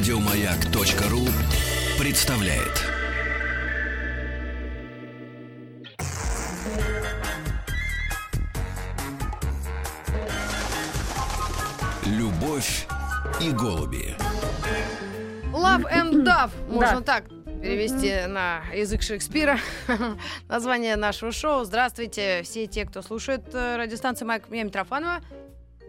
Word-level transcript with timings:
Радиомаяк.ру 0.00 1.26
представляет. 1.98 2.86
Любовь 12.06 12.86
и 13.40 13.50
голуби. 13.52 14.16
Love 15.52 15.84
and 15.92 16.24
Dove, 16.24 16.50
можно 16.68 17.02
так 17.02 17.24
перевести 17.60 18.26
на 18.26 18.62
язык 18.74 19.02
Шекспира. 19.02 19.58
Название 20.48 20.96
нашего 20.96 21.30
шоу. 21.30 21.64
Здравствуйте, 21.64 22.42
все 22.42 22.66
те, 22.66 22.86
кто 22.86 23.02
слушает 23.02 23.42
э, 23.52 23.76
радиостанцию 23.76 24.28
Майк 24.28 24.44
я 24.50 24.64
Митрофанова. 24.64 25.20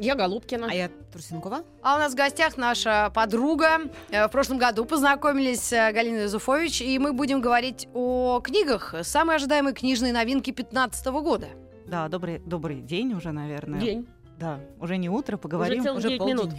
Я 0.01 0.15
Голубкина. 0.15 0.67
А 0.69 0.73
я 0.73 0.89
Трусенкова. 1.11 1.63
А 1.83 1.95
у 1.95 1.99
нас 1.99 2.13
в 2.13 2.15
гостях 2.15 2.57
наша 2.57 3.11
подруга. 3.13 3.81
Э, 4.09 4.27
В 4.27 4.31
прошлом 4.31 4.57
году 4.57 4.83
познакомились 4.85 5.71
э, 5.71 5.91
Галина 5.93 6.23
Юзуфович, 6.23 6.81
и 6.81 6.97
мы 6.97 7.13
будем 7.13 7.39
говорить 7.39 7.87
о 7.93 8.41
книгах. 8.43 8.95
Самые 9.03 9.35
ожидаемые 9.35 9.75
книжные 9.75 10.11
новинки 10.11 10.51
2015 10.51 11.05
года. 11.07 11.47
Да, 11.85 12.07
добрый, 12.07 12.39
добрый 12.39 12.81
день 12.81 13.13
уже, 13.13 13.31
наверное. 13.31 13.79
День. 13.79 14.07
Да, 14.39 14.59
уже 14.79 14.97
не 14.97 15.07
утро, 15.07 15.37
поговорим. 15.37 15.81
Уже 15.81 15.83
целых 15.83 15.99
Уже 15.99 16.07
9 16.09 16.19
полдень. 16.19 16.35
минут. 16.37 16.53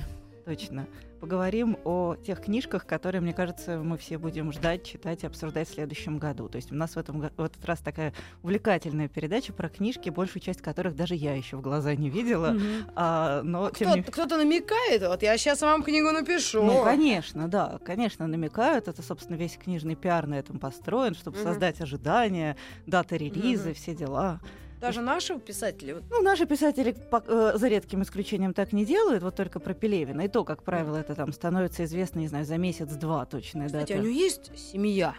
Точно. 0.47 0.87
Поговорим 1.23 1.79
о 1.85 2.17
тех 2.17 2.41
книжках, 2.41 2.85
которые, 2.85 3.21
мне 3.21 3.33
кажется, 3.33 3.79
мы 3.79 3.97
все 3.97 4.19
будем 4.19 4.51
ждать, 4.51 4.83
читать 4.85 5.23
и 5.23 5.27
обсуждать 5.29 5.69
в 5.69 5.73
следующем 5.73 6.19
году. 6.19 6.49
То 6.49 6.57
есть 6.57 6.73
у 6.73 6.75
нас 6.75 6.97
в, 6.97 6.99
этом, 6.99 7.21
в 7.21 7.41
этот 7.45 7.65
раз 7.65 7.79
такая 7.79 8.13
увлекательная 8.43 9.07
передача 9.07 9.53
про 9.53 9.69
книжки, 9.69 10.11
большую 10.11 10.43
часть 10.43 10.61
которых 10.63 10.97
даже 10.97 11.15
я 11.15 11.37
еще 11.37 11.59
в 11.59 11.61
глаза 11.61 11.95
не 11.95 12.11
видела. 12.11 12.57
А, 12.97 13.43
но 13.45 13.71
тем 13.71 13.95
не 13.95 14.03
Кто-то, 14.03 14.37
намекает, 14.37 15.03
вот 15.07 15.23
я 15.23 15.39
сейчас 15.39 15.63
вам 15.63 15.85
книгу 15.85 16.11
напишу. 16.11 16.61
Ну, 16.61 16.83
конечно, 16.83 17.47
да, 17.47 17.79
конечно, 17.85 18.27
намекают. 18.27 18.89
Это, 18.89 19.01
собственно, 19.01 19.37
весь 19.37 19.57
книжный 19.57 19.95
пиар 19.95 20.27
на 20.27 20.35
этом 20.41 20.59
построен, 20.59 21.15
чтобы 21.15 21.37
Мгм. 21.37 21.45
создать 21.45 21.81
ожидания, 21.81 22.57
дата 22.89 23.15
релиза, 23.15 23.69
Мгм. 23.69 23.75
все 23.75 23.95
дела. 23.95 24.41
Даже 24.83 25.01
нашего 25.01 25.39
писателя. 25.39 25.95
вот 25.95 26.05
Ну, 26.11 26.23
наши 26.23 26.45
писатели, 26.45 26.91
по- 26.93 27.23
э, 27.27 27.53
за 27.57 27.69
редким 27.69 28.03
исключением, 28.03 28.53
так 28.53 28.73
не 28.73 28.85
делают, 28.85 29.23
вот 29.23 29.37
только 29.37 29.61
про 29.61 29.75
Пелевина. 29.75 30.23
И 30.23 30.29
то, 30.29 30.45
как 30.45 30.65
правило, 30.65 30.97
это 30.97 31.15
там 31.15 31.33
становится 31.33 31.85
известно, 31.85 32.19
не 32.19 32.27
знаю, 32.29 32.45
за 32.45 32.59
месяц-два 32.59 33.25
точно. 33.27 33.67
Кстати, 33.67 33.93
а 33.93 33.97
у 33.97 33.99
него 34.01 34.09
есть 34.13 34.51
семья? 34.59 35.15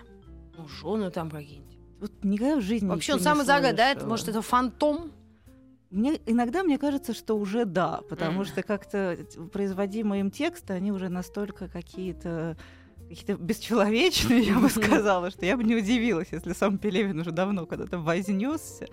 Ну, 0.58 0.68
жены 0.68 1.10
там 1.12 1.32
какие-нибудь. 1.32 1.78
Вот 2.02 2.12
никогда 2.24 2.58
в 2.58 2.62
жизни 2.62 2.88
Вообще, 2.90 3.14
он 3.14 3.20
не 3.20 3.24
самый 3.24 3.46
загадает, 3.46 4.04
может, 4.06 4.28
это 4.28 4.42
фантом? 4.42 5.14
Мне, 5.90 6.20
иногда 6.26 6.64
мне 6.64 6.78
кажется, 6.78 7.14
что 7.14 7.38
уже 7.38 7.64
да, 7.66 8.02
потому 8.10 8.40
Мгм. 8.42 8.46
что 8.46 8.64
как-то 8.64 9.18
производимые 9.54 10.20
им 10.22 10.30
тексты, 10.32 10.74
они 10.74 10.92
уже 10.92 11.08
настолько 11.08 11.70
какие-то 11.70 12.58
какие-то 13.16 13.42
бесчеловечные, 13.42 14.42
я 14.42 14.60
бы 14.60 14.70
сказала, 14.70 15.32
что 15.32 15.46
я 15.46 15.58
бы 15.58 15.64
не 15.64 15.76
удивилась, 15.76 16.28
если 16.32 16.54
сам 16.54 16.78
Пелевин 16.78 17.20
уже 17.20 17.32
давно 17.32 17.66
когда-то 17.66 18.00
вознесся 18.00 18.88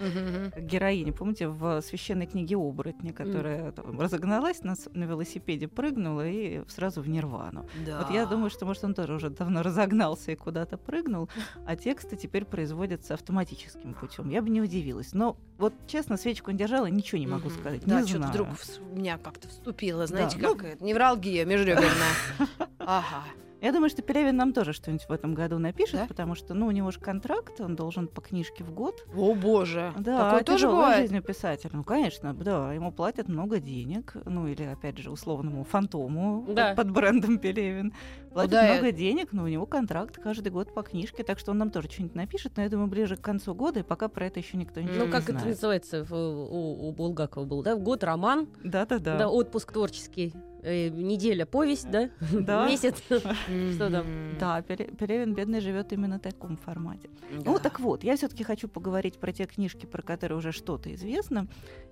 героиня, 0.59 1.12
помните, 1.12 1.49
в 1.49 1.81
священной 1.83 2.27
книге 2.27 2.57
оборотни, 2.57 3.11
которая 3.11 3.73
там 3.73 4.01
разогналась 4.01 4.62
на, 4.62 4.75
на 4.93 5.05
велосипеде, 5.05 5.69
прыгнула 5.69 6.27
и 6.27 6.62
сразу 6.69 7.03
в 7.03 7.09
нирвану. 7.09 7.67
Да. 7.87 8.03
Вот 8.03 8.15
я 8.15 8.27
думаю, 8.27 8.51
что, 8.51 8.67
может, 8.67 8.85
он 8.85 8.95
тоже 8.95 9.15
уже 9.15 9.31
давно 9.31 9.62
разогнался 9.62 10.33
и 10.33 10.37
куда-то 10.37 10.77
прыгнул, 10.77 11.29
а 11.67 11.77
тексты 11.77 12.17
теперь 12.17 12.45
производятся 12.45 13.15
автоматическим 13.15 13.95
путем. 13.95 14.29
Я 14.31 14.43
бы 14.43 14.51
не 14.51 14.61
удивилась. 14.61 15.12
Но 15.12 15.37
вот, 15.59 15.75
честно, 15.87 16.17
свечку 16.17 16.51
не 16.51 16.59
держала, 16.59 16.87
ничего 16.87 17.19
не 17.19 17.27
могу 17.27 17.51
сказать. 17.51 17.83
Да, 17.84 18.07
что-то 18.07 18.29
вдруг 18.29 18.49
в 18.49 18.81
у 18.93 18.97
меня 18.97 19.19
как-то 19.19 19.49
вступило, 19.49 20.07
знаете, 20.07 20.39
Да, 20.39 20.49
ну- 20.49 20.55
как 20.57 20.65
это, 20.65 20.84
невралгия 20.84 21.45
межреберная. 21.45 21.91
Ага. 22.79 23.25
Я 23.61 23.72
думаю, 23.72 23.91
что 23.91 24.00
Пелевин 24.00 24.36
нам 24.36 24.53
тоже 24.55 24.72
что-нибудь 24.72 25.06
в 25.06 25.12
этом 25.12 25.34
году 25.34 25.58
напишет, 25.58 26.00
Да? 26.00 26.06
потому 26.06 26.34
что, 26.34 26.54
ну, 26.54 26.66
у 26.66 26.71
него 26.71 26.91
же 26.91 26.98
контракт, 26.98 27.60
он 27.60 27.76
должен 27.76 28.09
по 28.09 28.21
книжке 28.22 28.65
в 28.65 28.72
год. 28.72 29.04
О 29.15 29.34
боже. 29.34 29.93
Да, 29.98 30.25
Такое 30.31 30.44
тоже 30.44 30.59
тяжелая 30.60 30.76
бывает. 30.87 31.00
жизнь 31.03 31.19
у 31.19 31.22
писателя. 31.22 31.70
Ну, 31.75 31.84
конечно, 31.84 32.32
да, 32.32 32.72
ему 32.72 32.91
платят 32.91 33.28
много 33.28 33.60
денег, 33.60 34.15
ну 34.25 34.47
или 34.47 34.62
опять 34.62 34.97
же 34.99 35.10
условному 35.10 35.65
фантому 35.65 36.43
под- 36.47 36.54
Да. 36.54 36.75
под, 36.75 36.91
брендом 36.91 37.38
Пелевин. 37.38 37.93
Платят 38.32 38.50
да, 38.53 38.72
много 38.72 38.93
денег, 38.93 39.32
но 39.32 39.43
у 39.44 39.49
него 39.49 39.66
контракт 39.66 40.16
каждый 40.16 40.50
год 40.50 40.72
по 40.72 40.82
книжке, 40.82 41.22
так 41.22 41.38
что 41.38 41.50
он 41.50 41.59
нам 41.59 41.70
тоже 41.70 41.91
что-нибудь 41.91 42.15
напишет, 42.15 42.53
но 42.56 42.62
я 42.62 42.69
думаю, 42.70 42.88
ближе 42.88 43.16
к 43.16 43.20
концу 43.20 43.54
года, 43.54 43.81
и 43.81 43.82
пока 43.82 44.09
про 44.09 44.26
это 44.26 44.41
еще 44.41 44.56
никто 44.56 44.81
ничего 44.81 45.00
Ну, 45.00 45.04
не 45.06 45.10
как 45.12 45.25
это 45.25 45.32
знает. 45.32 45.49
называется 45.49 46.04
в- 46.04 46.12
у, 46.15 46.88
у 46.88 46.93
Булгакова 46.93 47.44
был, 47.44 47.62
да? 47.62 47.76
Год 47.76 48.04
роман, 48.04 48.49
Да-да-да. 48.65 49.19
да, 49.19 49.28
отпуск 49.28 49.72
творческий, 49.72 50.32
э, 50.62 50.88
неделя 50.88 51.47
повесть, 51.47 51.91
да? 51.91 52.10
Да. 52.32 52.69
Месяц. 52.69 53.03
Что 53.09 53.91
там? 53.91 54.06
Да, 54.38 54.62
Пелевин, 54.62 55.34
бедный, 55.34 55.60
живет 55.60 55.93
именно 55.93 56.19
в 56.19 56.22
таком 56.22 56.56
формате. 56.56 57.10
Ну, 57.44 57.59
так 57.59 57.81
вот, 57.81 58.04
я 58.04 58.16
все-таки 58.16 58.44
хочу 58.44 58.69
поговорить 58.69 59.19
про 59.19 59.32
те 59.32 59.44
книжки, 59.47 59.87
про 59.87 60.03
которые 60.03 60.38
уже 60.38 60.53
что-то 60.53 60.93
известно. 60.94 61.47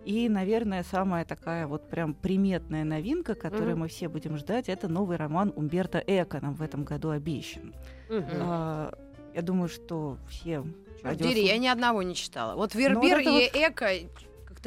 И, 0.04 0.28
наверное, 0.28 0.82
самая 0.82 1.24
такая 1.24 1.66
вот 1.66 1.88
прям 1.88 2.14
приметная 2.14 2.84
новинка, 2.84 3.34
которую 3.34 3.76
мы 3.76 3.88
все 3.88 4.08
будем 4.08 4.36
ждать, 4.36 4.68
это 4.68 4.88
новый 4.88 5.16
роман 5.16 5.52
Умберто 5.54 6.02
Эко 6.06 6.40
нам 6.40 6.54
в 6.54 6.62
этом 6.62 6.84
году 6.84 7.10
обещан. 7.10 7.74
А, 8.10 8.94
я 9.34 9.42
думаю, 9.42 9.68
что 9.68 10.18
все... 10.28 10.64
Дери, 11.14 11.46
я 11.46 11.58
ни 11.58 11.68
одного 11.68 12.02
не 12.02 12.14
читала. 12.14 12.56
Вот 12.56 12.74
Вербер 12.74 13.22
Ну, 13.24 13.38
и 13.38 13.44
Эко 13.44 13.88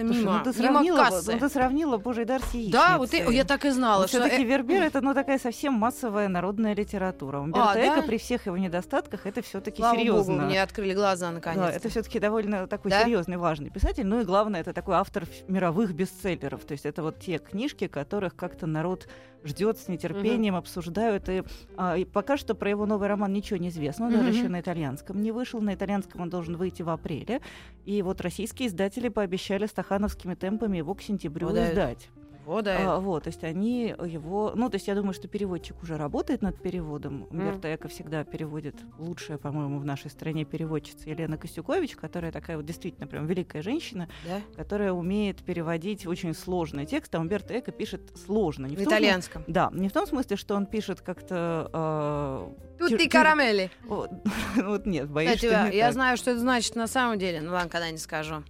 как-то 0.02 0.14
Слушай, 0.14 0.20
мимо, 0.26 0.38
ну, 0.38 0.52
ты 0.52 0.60
мимо 0.60 0.72
сравнила, 0.74 0.98
кассы. 0.98 1.32
ну, 1.34 1.40
ты 1.40 1.50
сравнила 1.50 1.98
Божий 1.98 2.26
дар 2.26 2.42
с 2.42 2.52
Да, 2.72 2.98
вот 2.98 3.12
яичницей. 3.14 3.34
и- 3.34 3.38
я 3.38 3.44
так 3.44 3.66
и 3.66 3.70
знала, 3.70 4.08
что... 4.08 4.20
все-таки 4.20 4.44
э- 4.44 4.46
Вербер 4.46 4.84
это 4.84 5.02
ну 5.02 5.14
такая 5.14 5.40
совсем 5.40 5.74
массовая 5.74 6.28
народная 6.28 6.76
литература. 6.76 7.40
Умберто 7.40 7.72
А, 7.72 7.80
Эко 7.80 8.02
да? 8.02 8.08
при 8.08 8.18
всех 8.18 8.46
его 8.46 8.58
недостатках 8.58 9.26
это 9.26 9.42
все-таки 9.42 9.82
серьезно. 9.82 10.34
богу, 10.36 10.46
мне 10.46 10.62
открыли 10.62 10.94
глаза 10.94 11.32
наконец. 11.32 11.60
Да, 11.62 11.72
это 11.72 11.90
все-таки 11.90 12.20
довольно 12.20 12.68
такой 12.68 12.92
Да? 12.92 13.02
серьезный, 13.04 13.38
важный 13.38 13.70
писатель. 13.70 14.06
Ну 14.06 14.22
и 14.22 14.24
главное, 14.24 14.62
это 14.62 14.74
такой 14.74 14.96
автор 14.96 15.26
мировых 15.48 15.94
бестселлеров. 15.94 16.64
То 16.66 16.74
есть 16.74 16.86
это 16.86 17.04
вот 17.04 17.20
те 17.20 17.38
книжки, 17.38 17.88
которых 17.88 18.36
как-то 18.36 18.68
народ 18.68 19.08
ждет 19.44 19.78
с 19.78 19.88
нетерпением, 19.88 20.56
обсуждают. 20.56 21.30
И, 21.30 21.44
а, 21.78 21.98
и 21.98 22.06
пока 22.06 22.38
что 22.38 22.56
про 22.56 22.70
его 22.70 22.86
новый 22.86 23.08
роман 23.08 23.32
ничего 23.34 23.58
не 23.58 23.70
известно. 23.70 24.08
Он 24.08 24.12
даже 24.14 24.30
Мгм. 24.30 24.38
еще 24.38 24.48
на 24.50 24.60
итальянском 24.62 25.22
не 25.22 25.32
вышел. 25.32 25.62
На 25.62 25.74
итальянском 25.74 26.22
он 26.22 26.30
должен 26.30 26.58
выйти 26.58 26.82
в 26.82 26.90
апреле. 26.90 27.42
И 27.86 28.02
вот 28.02 28.22
российские 28.22 28.68
издатели 28.68 29.08
пообещали 29.10 29.66
стахановскими 29.66 30.36
темпами 30.36 30.78
его 30.78 30.94
к 30.94 31.02
сентябрю 31.02 31.50
О, 31.50 31.54
да. 31.54 31.70
издать. 31.72 32.10
Вот, 32.46 32.66
да. 32.66 32.96
А, 32.96 33.00
вот, 33.00 33.24
то 33.24 33.28
есть 33.30 33.44
они 33.44 33.96
его, 34.06 34.54
ну, 34.56 34.70
то 34.70 34.76
есть 34.76 34.88
я 34.88 34.96
думаю, 34.96 35.14
что 35.14 35.28
переводчик 35.28 35.82
уже 35.84 35.98
работает 35.98 36.42
над 36.42 36.62
переводом. 36.62 37.28
Умберто 37.30 37.74
Эко 37.74 37.88
всегда 37.88 38.24
переводит 38.24 38.76
лучшая, 38.98 39.38
по-моему, 39.38 39.80
в 39.80 39.86
нашей 39.86 40.10
стране 40.10 40.44
переводчица 40.46 41.10
Елена 41.10 41.38
Костюкович, 41.38 41.96
которая 41.96 42.32
такая 42.32 42.58
вот 42.58 42.66
действительно 42.66 43.08
прям 43.08 43.26
великая 43.28 43.62
женщина, 43.62 44.10
да? 44.26 44.42
которая 44.56 44.92
умеет 44.94 45.44
переводить 45.44 46.06
очень 46.08 46.34
сложные 46.34 46.86
тексты. 46.86 47.18
А 47.18 47.20
Умберто 47.22 47.58
Эко 47.58 47.72
пишет 47.72 48.02
сложно. 48.26 48.66
Не 48.66 48.76
В 48.76 48.80
в 48.80 48.84
том 48.84 48.94
итальянском. 48.94 49.44
Да, 49.48 49.70
не 49.74 49.90
в 49.90 49.94
том 49.94 50.08
смысле, 50.08 50.36
что 50.38 50.56
он 50.56 50.66
пишет 50.66 51.02
как-то... 51.02 51.70
э, 51.72 52.80
Тут 52.80 52.98
ты 52.98 53.08
карамели. 53.10 53.70
Вот, 53.86 54.10
вот 54.56 54.86
нет, 54.86 55.10
боюсь, 55.10 55.36
Кстати, 55.36 55.46
что 55.54 55.64
я, 55.64 55.70
не 55.70 55.78
я 55.78 55.86
так. 55.86 55.94
знаю, 55.94 56.18
что 56.18 56.32
это 56.32 56.40
значит 56.40 56.76
на 56.76 56.88
самом 56.88 57.20
деле. 57.20 57.42
Ну 57.42 57.52
ладно, 57.52 57.70
когда 57.70 57.92
не 57.92 57.98
скажу. 57.98 58.44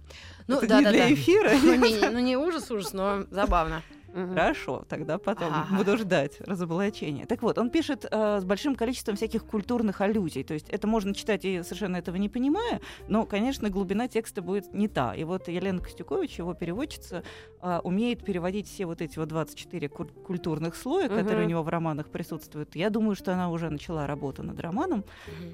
Ну, 0.46 0.58
Это 0.58 0.66
да, 0.66 0.78
не 0.78 0.84
да, 0.84 0.90
для 0.92 1.04
да. 1.06 1.14
эфира. 1.14 1.52
Ну 1.62 1.74
не, 1.74 2.08
ну, 2.10 2.18
не 2.18 2.36
ужас, 2.36 2.70
ужас, 2.70 2.92
но 2.92 3.24
забавно. 3.30 3.82
Мгм. 4.14 4.34
Хорошо, 4.34 4.84
тогда 4.88 5.18
потом 5.18 5.52
буду 5.76 5.96
ждать 5.96 6.40
разоблачения. 6.40 7.26
Так 7.26 7.42
вот, 7.42 7.58
он 7.58 7.70
пишет 7.70 8.06
э, 8.10 8.40
с 8.40 8.44
большим 8.44 8.74
количеством 8.74 9.16
всяких 9.16 9.44
культурных 9.44 10.00
аллюзий. 10.00 10.44
То 10.44 10.54
есть 10.54 10.68
это 10.68 10.86
можно 10.86 11.14
читать 11.14 11.44
и 11.44 11.62
совершенно 11.62 11.96
этого 11.96 12.16
не 12.16 12.28
понимая, 12.28 12.80
но, 13.08 13.24
конечно, 13.24 13.70
глубина 13.70 14.08
текста 14.08 14.42
будет 14.42 14.74
не 14.74 14.88
та. 14.88 15.14
И 15.14 15.24
вот 15.24 15.48
Елена 15.48 15.80
Костюкович, 15.80 16.38
его 16.38 16.54
переводчица, 16.54 17.22
э, 17.62 17.80
умеет 17.84 18.24
переводить 18.24 18.68
все 18.68 18.86
вот 18.86 19.00
эти 19.00 19.18
вот 19.18 19.28
24 19.28 19.88
куль- 19.88 20.10
культурных 20.26 20.76
слоя, 20.76 21.08
которые 21.08 21.36
Мгм. 21.38 21.46
у 21.46 21.48
него 21.48 21.62
в 21.62 21.68
романах 21.68 22.08
присутствуют. 22.08 22.76
Я 22.76 22.90
думаю, 22.90 23.14
что 23.14 23.32
она 23.32 23.50
уже 23.50 23.70
начала 23.70 24.06
работу 24.06 24.42
над 24.42 24.60
романом, 24.60 25.04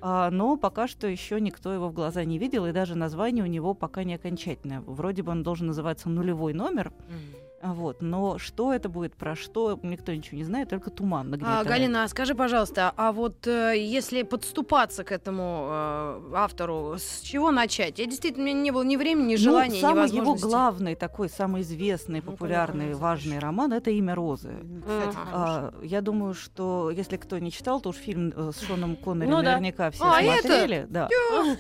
а, 0.01 0.31
но 0.31 0.57
пока 0.57 0.89
что 0.89 1.07
еще 1.07 1.41
никто 1.41 1.73
его 1.73 1.89
в 1.89 1.93
глаза 1.93 2.25
не 2.25 2.39
видел, 2.39 2.67
и 2.67 2.73
даже 2.73 2.95
название 2.97 3.45
у 3.45 3.47
него 3.49 3.75
пока 3.75 4.05
не 4.05 4.15
окончательное. 4.15 4.81
Вроде 4.81 5.23
бы 5.23 5.31
он 5.33 5.43
должен 5.43 5.69
называться 5.69 6.09
«Нулевой 6.09 6.53
номер», 6.55 6.93
а, 6.93 7.48
Вот, 7.61 8.03
но 8.03 8.39
что 8.39 8.73
это 8.73 8.89
будет, 8.89 9.15
про 9.17 9.35
что, 9.35 9.79
никто 9.83 10.13
ничего 10.15 10.39
не 10.39 10.45
знает, 10.45 10.69
только 10.69 10.91
туманно 10.91 11.35
где-то. 11.35 11.61
А, 11.61 11.65
Галина, 11.65 12.05
а 12.05 12.09
скажи, 12.09 12.35
пожалуйста, 12.37 12.93
а 12.97 13.11
вот 13.11 13.47
э, 13.49 13.75
если 13.77 14.23
подступаться 14.23 15.03
к 15.03 15.11
этому 15.11 15.67
э, 15.69 16.21
автору, 16.35 16.95
с 16.99 17.21
чего 17.21 17.51
начать? 17.51 17.99
Я 17.99 18.07
действительно, 18.07 18.45
у 18.45 18.47
меня 18.49 18.61
не 18.61 18.71
было 18.71 18.83
ни 18.83 18.97
времени, 18.97 19.33
ни 19.33 19.37
желания, 19.37 19.71
ну, 19.71 19.77
ни 19.77 19.81
самый 19.81 20.07
его 20.09 20.19
возможности. 20.19 20.47
главный, 20.47 20.95
такой 20.95 21.29
самый 21.29 21.63
известный, 21.63 22.23
Ну, 22.25 22.31
популярный, 22.33 22.81
конечно, 22.87 23.03
важный 23.03 23.39
роман 23.41 23.73
это 23.73 23.91
имя 23.91 24.15
Розы. 24.15 24.53
Кстати, 24.81 25.17
Ага. 25.31 25.31
А, 25.33 25.75
я 25.83 26.01
думаю, 26.01 26.35
что 26.35 26.91
если 26.91 27.17
кто 27.17 27.39
не 27.39 27.51
читал, 27.51 27.81
то 27.81 27.89
уж 27.89 27.97
фильм 27.97 28.33
э, 28.37 28.53
с 28.55 28.61
Шоном 28.61 28.95
Коннери 28.97 29.29
Ну 29.29 29.37
да. 29.39 29.43
наверняка 29.43 29.91
все 29.91 30.05
А, 30.05 30.23
это? 30.23 30.43
смотрели. 30.47 30.87
Да. 30.89 31.09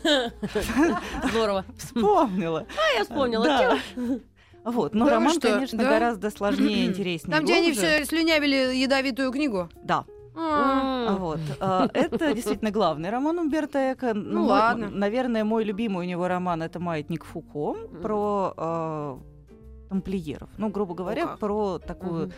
Здорово. 1.31 1.65
Вспомнила. 1.77 2.67
А 2.77 2.99
я 2.99 3.03
вспомнила. 3.05 3.45
Да. 3.45 3.79
Вот, 4.71 4.95
но 4.95 5.07
Да 5.07 5.13
роман, 5.13 5.33
что? 5.33 5.53
конечно, 5.53 5.79
Да? 5.79 5.89
гораздо 5.91 6.31
сложнее, 6.31 6.87
интереснее. 6.87 7.35
Там, 7.37 7.45
где 7.45 7.55
они 7.57 7.73
все 7.73 8.05
слюнявили 8.05 8.75
ядовитую 8.77 9.31
книгу. 9.33 9.69
Да, 9.83 10.05
А, 10.37 11.07
А 11.11 11.17
Вот. 11.17 11.41
А, 11.61 11.89
Это 11.95 12.33
действительно 12.33 12.71
главный 12.71 13.11
роман 13.11 13.39
Умберто 13.39 13.93
Эко. 13.93 14.15
Ну, 14.15 14.45
ладно. 14.45 14.89
Наверное, 14.89 15.43
мой 15.45 15.65
любимый 15.65 16.07
у 16.07 16.09
него 16.09 16.29
роман 16.29 16.63
это 16.63 16.79
«Маятник 16.81 17.25
Фуко» 17.25 17.75
про 18.03 19.19
тамплиеров. 19.89 20.51
Ну, 20.59 20.69
грубо 20.69 20.95
говоря, 20.95 21.27
про 21.39 21.79
такую 21.79 22.31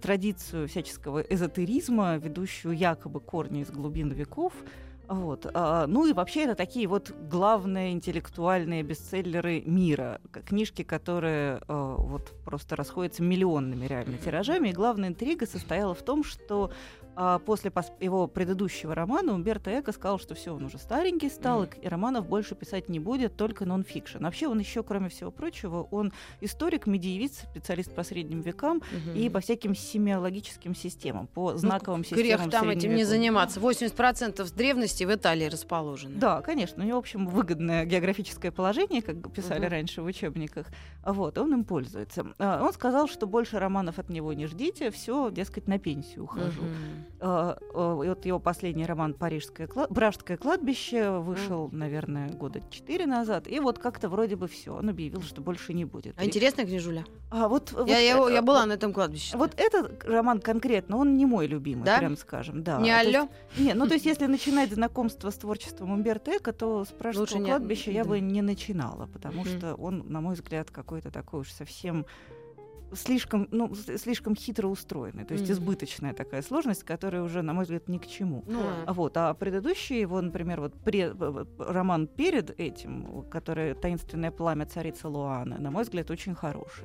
традицию 0.00 0.68
всяческого 0.68 1.18
эзотеризма, 1.20 2.16
ведущую 2.16 2.74
якобы 2.76 3.20
корни 3.20 3.60
из 3.62 3.70
глубин 3.70 4.10
веков. 4.10 4.52
Вот. 5.08 5.46
а, 5.52 5.86
Ну 5.86 6.06
и 6.06 6.12
вообще 6.12 6.44
это 6.44 6.54
такие 6.54 6.86
вот 6.86 7.10
главные 7.10 7.92
интеллектуальные 7.92 8.82
бестселлеры 8.82 9.62
мира. 9.66 10.20
Книжки, 10.46 10.82
которые 10.82 11.60
а, 11.68 11.96
вот 11.96 12.32
просто 12.44 12.76
расходятся 12.76 13.22
миллионными 13.22 13.86
реально 13.86 14.16
тиражами. 14.18 14.68
И 14.68 14.72
главная 14.72 15.10
интрига 15.10 15.46
состояла 15.46 15.94
в 15.94 16.02
том, 16.02 16.24
что 16.24 16.70
а, 17.16 17.38
после 17.38 17.70
пос- 17.70 17.92
его 18.00 18.26
предыдущего 18.26 18.94
романа 18.94 19.32
Умберто 19.34 19.70
Эко 19.78 19.92
сказал, 19.92 20.18
что 20.18 20.34
все, 20.34 20.54
он 20.54 20.64
уже 20.64 20.78
старенький 20.78 21.28
стал, 21.28 21.64
и 21.64 21.66
к- 21.66 21.78
и 21.82 21.88
романов 21.88 22.26
больше 22.28 22.54
писать 22.54 22.88
не 22.88 22.98
будет, 22.98 23.36
только 23.36 23.64
нон-фикшн. 23.66 24.22
Вообще 24.24 24.48
он 24.48 24.58
еще, 24.58 24.82
кроме 24.82 25.08
всего 25.08 25.30
прочего, 25.30 25.82
он 25.90 26.12
историк, 26.40 26.86
медиевист, 26.86 27.44
специалист 27.50 27.94
по 27.94 28.02
средним 28.02 28.40
векам 28.40 28.82
и 29.14 29.28
по 29.28 29.40
всяким 29.40 29.74
семиологическим 29.74 30.74
системам, 30.74 31.26
по 31.26 31.56
знаковым 31.56 32.02
системам 32.04 32.22
Ну, 32.24 32.36
Грех 32.36 32.50
там 32.50 32.70
этим 32.70 32.94
не 32.94 33.04
заниматься. 33.04 33.60
80% 33.60 34.52
древности 34.54 35.04
в 35.04 35.14
Италии 35.14 35.46
расположено. 35.46 36.18
Да, 36.18 36.40
конечно. 36.42 36.82
У 36.82 36.86
него, 36.86 36.96
в 36.98 37.00
общем, 37.00 37.26
выгодное 37.26 37.84
географическое 37.84 38.50
положение, 38.50 39.02
как 39.02 39.32
писали 39.32 39.60
Мгм. 39.62 39.70
раньше 39.70 40.02
в 40.02 40.06
учебниках. 40.06 40.66
Вот, 41.04 41.38
он 41.38 41.52
им 41.52 41.64
пользуется. 41.64 42.26
А, 42.38 42.62
Он 42.64 42.72
сказал, 42.72 43.08
что 43.08 43.26
больше 43.26 43.58
романов 43.58 43.98
от 43.98 44.08
него 44.10 44.32
не 44.32 44.46
ждите, 44.46 44.90
все, 44.90 45.30
дескать, 45.30 45.68
на 45.68 45.78
пенсию 45.78 46.24
ухожу. 46.24 46.62
Мгм. 46.62 47.03
А, 47.20 47.56
и 48.04 48.08
вот 48.08 48.24
его 48.26 48.38
последний 48.38 48.84
роман 48.86 49.14
«Парижское 49.14 49.66
кла- 49.66 49.86
«Бражское 49.90 50.36
кладбище» 50.36 51.10
вышел, 51.18 51.68
наверное, 51.72 52.28
года 52.30 52.60
четыре 52.70 53.06
назад. 53.06 53.48
И 53.48 53.60
вот 53.60 53.78
как-то 53.78 54.08
вроде 54.08 54.36
бы 54.36 54.46
все. 54.48 54.74
Он 54.76 54.88
объявил, 54.88 55.22
что 55.22 55.40
больше 55.40 55.72
не 55.72 55.84
будет. 55.84 56.14
А 56.18 56.24
интересная 56.24 56.66
книжуля? 56.66 57.04
А 57.30 57.48
вот, 57.48 57.72
вот 57.72 57.88
Я, 57.88 57.98
я, 57.98 58.18
э, 58.18 58.32
я 58.32 58.42
была 58.42 58.60
вот- 58.60 58.68
на 58.68 58.72
этом 58.74 58.92
кладбище. 58.92 59.36
Вот 59.36 59.52
этот 59.56 60.04
роман 60.04 60.40
конкретно, 60.40 60.96
он 60.98 61.16
не 61.16 61.26
мой 61.26 61.46
любимый, 61.46 61.84
Да? 61.84 61.98
прям 61.98 62.16
скажем. 62.16 62.62
Да. 62.62 62.78
Не 62.80 62.90
есть- 62.90 63.14
алло? 63.14 63.28
Не, 63.58 63.74
ну 63.74 63.86
то 63.86 63.94
есть 63.94 64.06
если 64.06 64.26
начинать 64.26 64.70
знакомство 64.72 65.30
с 65.30 65.34
творчеством 65.36 65.90
Умберто 65.92 66.36
Эко, 66.36 66.52
то 66.52 66.84
с 66.84 66.88
«Пражского 66.88 67.26
кладбища» 67.44 67.90
я 67.90 68.04
бы 68.04 68.20
не 68.20 68.42
начинала, 68.42 69.06
потому 69.06 69.44
что 69.44 69.74
он, 69.74 70.04
на 70.08 70.20
мой 70.20 70.34
взгляд, 70.34 70.70
какой-то 70.70 71.10
такой 71.10 71.40
уж 71.40 71.50
совсем 71.52 72.06
слишком, 72.96 73.48
ну, 73.50 73.74
слишком 73.74 74.34
хитро 74.34 74.68
устроенный, 74.68 75.24
то 75.24 75.34
есть 75.34 75.44
Мгм. 75.44 75.52
избыточная 75.54 76.12
такая 76.14 76.42
сложность, 76.42 76.84
которая 76.84 77.22
уже, 77.22 77.42
на 77.42 77.52
мой 77.52 77.64
взгляд, 77.64 77.88
ни 77.88 77.98
к 77.98 78.06
чему. 78.06 78.44
А 78.86 78.92
Вот, 78.92 79.16
а 79.16 79.34
предыдущий 79.34 80.00
его, 80.00 80.20
например, 80.20 80.60
вот 80.60 80.74
пре- 80.84 81.14
э, 81.18 81.44
роман 81.72 82.06
перед 82.06 82.58
этим, 82.60 83.22
который 83.30 83.74
«Таинственное 83.74 84.30
пламя 84.30 84.66
царицы 84.66 85.08
Луаны», 85.08 85.58
на 85.58 85.70
мой 85.70 85.82
взгляд, 85.84 86.10
очень 86.10 86.34
хороший. 86.34 86.84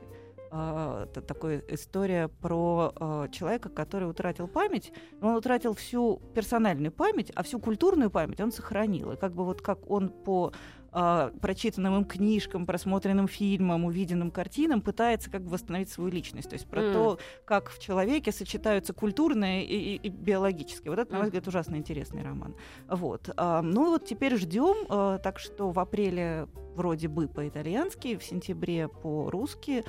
А, 0.52 1.04
Это 1.04 1.22
такая 1.22 1.62
история 1.70 2.28
про 2.28 2.92
а, 2.96 3.28
человека, 3.28 3.70
который 3.70 4.10
утратил 4.10 4.48
память. 4.48 4.92
Он 5.22 5.36
утратил 5.36 5.74
всю 5.76 6.22
персональную 6.34 6.92
память, 6.92 7.32
а 7.36 7.44
всю 7.44 7.60
культурную 7.60 8.10
память 8.10 8.42
он 8.42 8.52
сохранил. 8.52 9.12
И 9.12 9.16
как 9.16 9.34
бы 9.36 9.46
вот 9.46 9.62
как 9.62 9.88
он 9.92 10.10
по 10.10 10.52
а, 10.92 11.32
прочитанным 11.42 11.96
им 11.98 12.06
книжкам, 12.06 12.66
просмотренным 12.66 13.28
фильмам, 13.28 13.86
увиденным 13.86 14.32
картинам 14.32 14.82
пытается 14.82 15.30
как 15.30 15.44
бы 15.44 15.50
восстановить 15.52 15.90
свою 15.90 16.10
личность. 16.10 16.50
То 16.50 16.56
есть 16.56 16.68
про 16.68 16.82
М. 16.82 16.94
то, 16.94 17.20
как 17.46 17.70
в 17.70 17.80
человеке 17.80 18.32
сочетаются 18.32 18.94
культурное 18.94 19.62
и, 19.62 19.76
и- 19.76 19.96
и 19.96 20.10
биологическое. 20.10 20.92
Вот 20.92 21.00
это, 21.00 21.12
на 21.12 21.18
мой 21.20 21.26
взгляд, 21.28 21.48
ужасно 21.48 21.76
интересный 21.76 22.24
роман. 22.24 22.56
Вот. 22.88 23.30
А, 23.38 23.62
ну 23.62 23.90
вот 23.92 24.06
теперь 24.06 24.36
ждем, 24.38 24.86
а, 24.90 25.18
так 25.20 25.40
что 25.40 25.72
в 25.72 25.80
апреле 25.80 26.48
вроде 26.76 27.08
бы 27.08 27.28
по-итальянски, 27.28 28.16
в 28.18 28.24
сентябре 28.24 28.88
по-русски. 28.88 29.84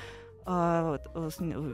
А, 0.52 0.98
э, 1.14 1.30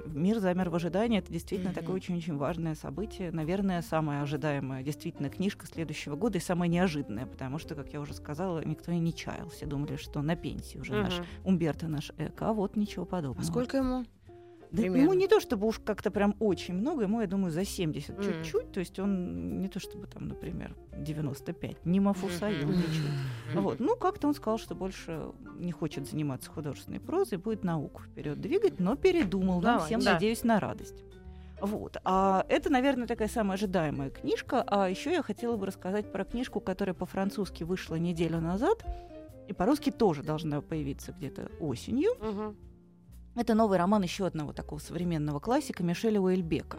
Мир 0.06 0.38
замер 0.38 0.69
в 0.69 0.75
ожидании. 0.75 1.19
Это 1.20 1.32
действительно 1.32 1.70
Мгм. 1.70 1.81
такое 1.81 1.96
очень-очень 1.96 2.37
важное 2.37 2.75
событие. 2.75 3.31
Наверное, 3.32 3.81
самая 3.81 4.23
ожидаемая 4.23 4.82
действительно 4.82 5.31
книжка 5.31 5.67
следующего 5.67 6.14
года 6.17 6.37
и 6.37 6.40
самая 6.43 6.69
неожиданная, 6.69 7.25
потому 7.26 7.58
что, 7.58 7.75
как 7.75 7.93
я 7.94 8.00
уже 8.00 8.12
сказала, 8.12 8.62
никто 8.64 8.93
и 8.93 8.99
не 8.99 9.14
чаял. 9.14 9.49
Все 9.49 9.64
думали, 9.67 9.96
что 9.96 10.20
на 10.20 10.37
пенсии 10.37 10.78
уже 10.78 10.93
наш 10.94 11.14
Мгм. 11.14 11.26
Умберто 11.44 11.88
наш 11.88 12.11
эко, 12.19 12.50
а 12.50 12.52
вот 12.52 12.76
ничего 12.76 13.06
подобного. 13.06 13.40
а 13.40 13.44
сколько 13.50 13.78
ему? 13.78 14.05
Да 14.76 14.82
примерно? 14.82 15.02
ему 15.02 15.12
не 15.14 15.26
то 15.28 15.40
чтобы 15.40 15.67
уж 15.67 15.78
как-то 15.78 16.11
прям 16.11 16.37
очень 16.38 16.75
много, 16.75 17.02
ему, 17.02 17.20
я 17.20 17.26
думаю, 17.26 17.50
за 17.50 17.64
70 17.64 18.19
Мгм. 18.19 18.23
чуть-чуть. 18.23 18.73
То 18.73 18.81
есть 18.81 18.99
он 18.99 19.61
не 19.61 19.69
то 19.69 19.81
чтобы 19.81 20.06
там, 20.06 20.28
например, 20.28 20.76
95, 20.96 21.84
не 21.84 22.00
Мафусаил 22.00 22.69
Мгм. 22.69 22.76
ничуть. 22.76 23.11
Вот. 23.55 23.81
Ну, 23.81 23.96
как-то 23.96 24.28
он 24.28 24.34
сказал, 24.34 24.58
что 24.58 24.75
больше 24.75 25.23
не 25.58 25.73
хочет 25.73 26.08
заниматься 26.08 26.50
художественной 26.50 27.00
прозой, 27.00 27.38
будет 27.38 27.64
науку 27.64 28.02
вперед 28.02 28.40
двигать, 28.40 28.78
но 28.81 28.96
передумал. 28.96 29.61
Нам 29.61 29.76
Давай, 29.76 29.87
всем, 29.87 30.00
да. 30.00 30.14
надеюсь, 30.14 30.44
на 30.44 30.61
радость. 30.61 31.05
Вот. 31.61 31.96
А 32.05 32.44
это, 32.49 32.70
наверное, 32.70 33.06
такая 33.06 33.28
самая 33.28 33.55
ожидаемая 33.55 34.11
книжка. 34.11 34.62
А 34.67 34.88
еще 34.90 35.11
я 35.12 35.23
хотела 35.23 35.56
бы 35.56 35.67
рассказать 35.67 36.12
про 36.12 36.25
книжку, 36.25 36.61
которая 36.61 36.94
по-французски 36.94 37.64
вышла 37.64 37.94
неделю 37.96 38.40
назад. 38.40 38.84
И 39.49 39.52
по-русски 39.52 39.90
тоже 39.90 40.23
должна 40.23 40.61
появиться 40.61 41.12
где-то 41.12 41.50
осенью. 41.61 42.11
Мгм. 42.20 42.56
Это 43.37 43.55
новый 43.55 43.77
роман 43.77 44.03
еще 44.03 44.27
одного 44.27 44.55
такого 44.55 44.79
современного 44.79 45.41
классика 45.41 45.83
Мишеля 45.83 46.21
Уэльбека. 46.21 46.79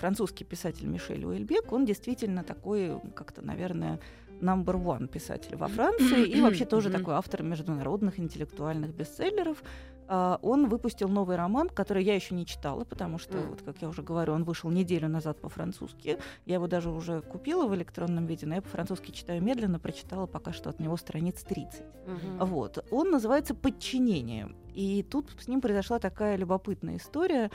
Французский 0.00 0.44
писатель 0.44 0.86
Мишель 0.86 1.24
Уэльбек, 1.24 1.70
он 1.70 1.84
действительно 1.84 2.42
такой, 2.42 2.98
как-то, 3.14 3.42
наверное, 3.42 4.00
number 4.40 4.82
one 4.82 5.06
писатель 5.06 5.54
во 5.54 5.68
Франции 5.68 6.26
и 6.26 6.40
вообще 6.40 6.64
тоже 6.64 6.90
такой 6.90 7.14
автор 7.14 7.42
международных 7.42 8.18
интеллектуальных 8.18 8.94
бестселлеров. 8.94 9.62
А, 10.08 10.38
Он 10.42 10.68
выпустил 10.68 11.08
новый 11.08 11.36
роман, 11.36 11.68
который 11.68 12.04
я 12.04 12.14
еще 12.14 12.34
не 12.34 12.46
читала, 12.46 12.84
потому 12.84 13.18
что, 13.18 13.38
вот, 13.38 13.62
как 13.62 13.82
я 13.82 13.88
уже 13.88 14.02
говорю, 14.02 14.32
он 14.34 14.44
вышел 14.44 14.70
неделю 14.70 15.08
назад 15.08 15.40
по-французски. 15.40 16.18
Я 16.44 16.54
его 16.54 16.66
даже 16.66 16.90
уже 16.90 17.20
купила 17.22 17.66
в 17.66 17.74
электронном 17.74 18.26
виде, 18.26 18.46
но 18.46 18.54
я 18.56 18.62
по-французски 18.62 19.10
читаю 19.10 19.42
медленно, 19.42 19.78
прочитала 19.78 20.26
пока 20.26 20.52
что 20.52 20.70
от 20.70 20.80
него 20.80 20.96
страниц 20.96 21.42
30. 21.42 21.82
Мгм. 22.06 22.46
Вот. 22.46 22.84
Он 22.90 23.10
называется 23.10 23.54
«Подчинение». 23.54 24.54
И 24.74 25.02
тут 25.02 25.30
с 25.40 25.48
ним 25.48 25.60
произошла 25.60 25.98
такая 25.98 26.36
любопытная 26.36 26.96
история. 26.98 27.50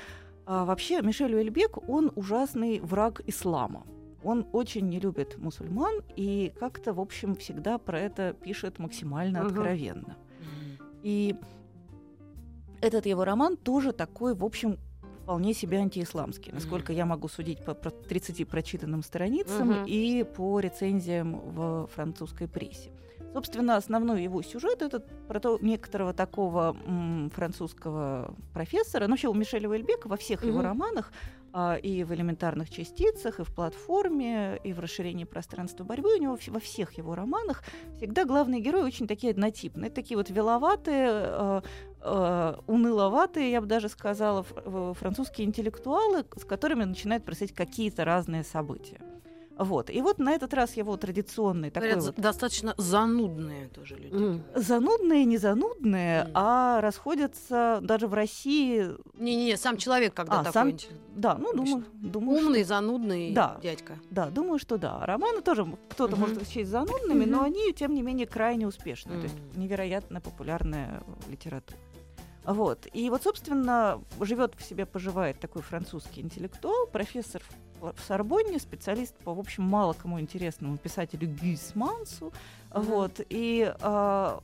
А, 0.46 0.66
вообще, 0.66 1.02
Мишель 1.02 1.36
Уэльбек, 1.36 1.88
он 1.88 2.12
ужасный 2.16 2.80
враг 2.80 3.22
ислама. 3.28 3.86
Он 4.24 4.46
очень 4.52 4.88
не 4.90 5.00
любит 5.00 5.38
мусульман 5.38 6.02
и 6.16 6.52
как-то, 6.60 6.94
в 6.94 7.00
общем, 7.00 7.36
всегда 7.36 7.78
про 7.78 8.00
это 8.00 8.34
пишет 8.34 8.78
максимально 8.78 9.40
Мгм. 9.40 9.48
откровенно. 9.48 10.18
И 11.04 11.36
этот 12.82 13.06
его 13.06 13.24
роман 13.24 13.58
тоже 13.58 13.92
такой, 13.92 14.34
в 14.36 14.44
общем, 14.44 14.78
вполне 15.24 15.54
себе 15.54 15.78
антиисламский, 15.78 16.52
насколько 16.52 16.92
я 16.94 17.06
могу 17.06 17.28
судить 17.28 17.64
по 17.64 17.74
про- 17.74 17.92
30 17.92 18.46
прочитанным 18.46 19.04
страницам 19.04 19.70
Мгм. 19.70 19.86
и 19.86 20.24
по 20.24 20.60
рецензиям 20.60 21.40
в 21.52 21.88
французской 21.94 22.48
прессе. 22.48 22.92
Собственно, 23.34 23.78
основной 23.78 24.24
его 24.24 24.42
сюжет 24.42 24.82
это 24.82 25.00
про 25.00 25.40
то 25.40 25.58
некоторого 25.62 26.14
такого 26.14 26.76
м, 26.86 27.30
французского 27.34 28.36
профессора. 28.54 29.06
Ну, 29.06 29.12
вообще 29.12 29.30
у 29.30 29.34
Мишеля 29.34 29.70
Уэльбека 29.70 30.10
во 30.10 30.18
всех 30.18 30.44
его 30.44 30.58
Мгм. 30.58 30.66
романах 30.68 31.14
и 31.82 32.04
в 32.04 32.14
элементарных 32.14 32.70
частицах, 32.70 33.40
и 33.40 33.44
в 33.44 33.54
платформе, 33.54 34.60
и 34.64 34.74
в 34.74 34.80
расширении 34.80 35.26
пространства 35.26 35.84
борьбы, 35.84 36.16
у 36.16 36.22
него 36.22 36.38
во 36.48 36.60
всех 36.60 36.98
его 36.98 37.16
романах 37.16 37.64
всегда 37.98 38.26
главные 38.26 38.62
герои 38.62 38.84
очень 38.84 39.08
такие 39.08 39.32
однотипные, 39.32 39.90
такие 39.90 40.18
вот 40.18 40.30
веловатые, 40.30 41.10
э, 41.12 41.62
э, 42.02 42.56
уныловатые, 42.68 43.52
я 43.52 43.62
бы 43.62 43.68
даже 43.68 43.90
сказала, 43.90 44.44
фр- 44.44 44.94
французские 44.94 45.48
интеллектуалы, 45.48 46.26
с 46.36 46.46
которыми 46.46 46.84
начинают 46.84 47.26
происходить 47.26 47.56
какие-то 47.56 48.06
разные 48.06 48.44
события. 48.44 49.00
Вот. 49.58 49.90
И 49.90 50.02
вот 50.02 50.18
на 50.18 50.32
этот 50.34 50.54
раз 50.54 50.76
его 50.78 50.98
традиционный 50.98 51.70
такой 51.70 51.90
Говорят, 51.92 52.06
вот 52.06 52.16
достаточно 52.16 52.74
занудные 52.78 53.68
тоже 53.68 53.96
люди. 53.96 54.14
Мгм. 54.16 54.44
занудные, 54.56 55.26
не 55.26 55.38
занудные, 55.38 56.24
Мгм. 56.24 56.32
а 56.34 56.82
расходятся 56.82 57.80
даже 57.84 58.08
в 58.08 58.14
России, 58.14 58.88
Не-не-не, 59.20 59.58
сам 59.58 59.78
человек 59.78 60.14
когда 60.14 60.40
А, 60.40 60.44
такой. 60.46 60.54
сам 60.54 60.78
да, 61.16 61.36
ну, 61.36 61.54
думаю, 61.54 61.84
думаю, 61.94 62.38
что- 62.38 62.48
Умный, 62.48 62.64
занудный 62.64 63.34
Да. 63.34 63.60
дядька. 63.62 64.00
Да, 64.10 64.30
думаю, 64.30 64.58
что 64.58 64.78
да. 64.78 65.06
Романы 65.06 65.42
тоже 65.42 65.66
кто-то 65.90 66.16
Мгм. 66.16 66.22
может 66.30 66.48
счесть 66.50 66.70
занудными, 66.72 67.26
но 67.26 67.38
Мгм. 67.38 67.46
они, 67.46 67.74
тем 67.74 67.94
не 67.94 68.02
менее, 68.02 68.26
крайне 68.28 68.66
успешны. 68.68 69.16
То 69.18 69.24
есть 69.24 69.36
невероятно 69.56 70.22
популярная 70.22 71.04
литература. 71.30 71.78
Вот. 72.46 72.88
И 72.94 73.10
вот, 73.12 73.22
собственно, 73.22 74.02
живет 74.20 74.56
в 74.58 74.64
себе, 74.64 74.88
поживает 74.88 75.40
такой 75.40 75.62
французский 75.62 76.22
интеллектуал, 76.22 76.88
профессор 76.88 77.44
в 77.82 77.96
Сорбонне, 78.08 78.60
специалист 78.60 79.16
по, 79.16 79.34
в 79.34 79.40
общем, 79.40 79.64
мало 79.64 79.94
кому 79.94 80.20
интересному 80.20 80.78
писателю 80.78 81.28
Гюйсмансу. 81.28 82.32
Мгм. 82.70 82.84
Вот. 82.84 83.22
И 83.30 83.74
а, 83.82 84.40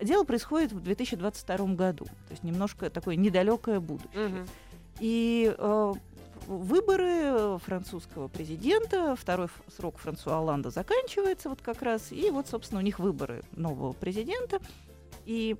дело 0.00 0.24
происходит 0.24 0.72
в 0.72 0.80
2022 0.80 1.74
году, 1.74 2.04
то 2.04 2.30
есть 2.30 2.42
немножко 2.42 2.90
такое 2.90 3.16
недалекое 3.16 3.80
будущее. 3.80 4.28
Мгм. 4.28 4.46
И 5.00 5.54
э, 5.56 5.94
выборы 6.46 7.58
французского 7.58 8.28
президента, 8.28 9.14
второй 9.16 9.48
срок 9.76 9.98
Франсуа 9.98 10.38
Оланда 10.38 10.70
заканчивается 10.70 11.48
вот 11.48 11.60
как 11.62 11.82
раз, 11.82 12.10
и 12.10 12.30
вот, 12.30 12.48
собственно, 12.48 12.80
у 12.80 12.84
них 12.84 12.98
выборы 12.98 13.42
нового 13.52 13.92
президента. 13.92 14.58
И 15.24 15.56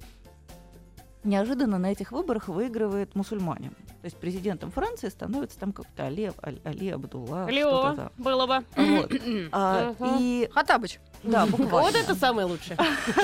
неожиданно 1.25 1.79
на 1.79 1.93
этих 1.93 2.11
выборах 2.13 2.49
выигрывает 2.49 3.15
мусульманин. 3.15 3.75
То 4.01 4.05
есть 4.05 4.17
президентом 4.17 4.71
Франции 4.71 5.09
становится 5.09 5.59
там 5.59 5.73
как-то 5.73 6.05
Али, 6.07 6.31
Али, 6.43 6.61
Али 6.65 6.89
Абдулла. 6.91 7.47
там. 7.97 8.13
было 8.17 8.47
бы. 8.47 8.65
Вот. 8.77 9.13
А. 9.53 9.95
И 10.21 10.49
Хатабыч. 10.53 11.01
да, 11.25 11.47
буквально. 11.47 11.81
Вот 11.81 11.95
это 11.97 12.15
самое 12.15 12.47
лучшее. 12.47 12.77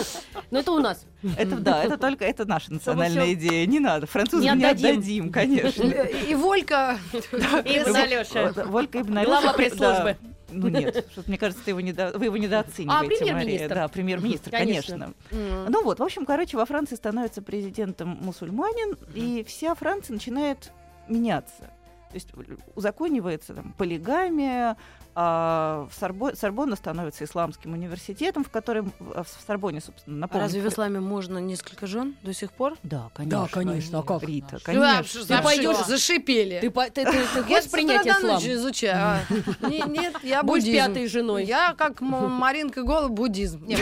Но 0.51 0.59
это 0.59 0.73
у 0.73 0.81
нас. 0.81 1.07
Это 1.39 1.57
да, 1.59 1.85
это 1.85 1.97
только 1.97 2.25
это 2.25 2.45
наша 2.45 2.73
национальная 2.73 3.35
идея. 3.35 3.67
Не 3.67 3.79
надо. 3.79 4.07
Французам 4.09 4.59
Не 4.59 4.65
отдадим. 4.65 5.31
конечно. 5.31 5.83
И 5.85 6.33
и 6.33 6.35
Волька. 6.35 6.99
Ибн 7.13 7.95
Алёша. 7.97 8.53
Волька 8.67 9.01
Ибн 9.01 9.23
Глава 9.25 9.39
Алёша, 9.51 9.55
пресс-службы. 9.55 10.17
да. 10.21 10.29
Ну 10.57 10.69
нет, 10.69 11.05
мне 11.27 11.37
кажется, 11.37 11.65
ты 11.65 11.73
его 11.73 11.81
недо- 11.81 12.17
вы 12.17 12.27
его 12.27 12.37
недооцениваете, 12.37 13.05
А, 13.05 13.05
премьер-министр. 13.05 13.35
Мария. 13.65 13.69
Да, 13.69 13.89
премьер-министр, 13.89 14.51
Конечно. 14.53 14.93
конечно. 14.99 15.15
М. 15.33 15.67
Ну 15.69 15.83
вот, 15.83 15.99
в 15.99 16.03
общем, 16.03 16.25
короче, 16.27 16.57
во 16.57 16.65
Франции 16.65 16.95
становится 16.95 17.43
президентом 17.43 18.11
мусульманин, 18.21 18.97
и 19.17 19.43
вся 19.49 19.75
Франция 19.75 20.15
начинает 20.15 20.71
меняться. 21.09 21.71
То 22.11 22.15
есть 22.17 22.29
узаконивается 22.77 23.55
там, 23.55 23.73
полигамия, 23.77 24.77
а 25.17 25.89
в 25.91 26.01
Сорбо- 26.01 26.35
Сорбонна 26.37 26.75
становится 26.77 27.25
исламским 27.25 27.73
университетом, 27.73 28.43
в 28.45 28.51
котором 28.51 28.93
в 29.01 29.23
в 29.25 29.29
Сорбоне, 29.47 29.81
собственно, 29.81 30.17
напомню. 30.19 30.45
Разве 30.45 30.61
в 30.61 30.67
исламе 30.69 30.99
можно 31.01 31.39
несколько 31.39 31.87
жен 31.89 32.15
до 32.23 32.33
сих 32.33 32.53
пор? 32.53 32.75
Да, 32.85 33.11
конечно. 33.15 33.49
конечно, 33.49 33.99
а 34.01 34.03
как? 34.03 34.23
Рита, 34.25 34.59
Да, 34.59 34.59
конечно. 34.65 35.05
что, 35.25 35.43
пойдёшь- 35.43 35.77
что, 35.77 35.89
зашипели. 35.89 36.59
Ты, 36.61 36.71
по- 36.71 36.85
ты, 36.91 37.05
ты, 37.05 37.13
ты 37.13 37.19
Я 37.39 37.43
хочешь 37.45 37.65
с 37.65 37.69
принять 37.69 38.07
ислам? 38.07 38.39
изучаю. 38.43 38.97
а. 38.97 39.21
Не- 39.69 39.83
Нет, 39.89 40.15
я 40.25 40.43
Будь 40.43 40.63
буддизм. 40.63 40.77
пятой 40.77 41.07
женой. 41.09 41.45
Я 41.45 41.75
как 41.77 42.01
Маринка 42.01 42.83
Голуб, 42.85 43.13
буддизм. 43.13 43.65
Я, 43.67 43.77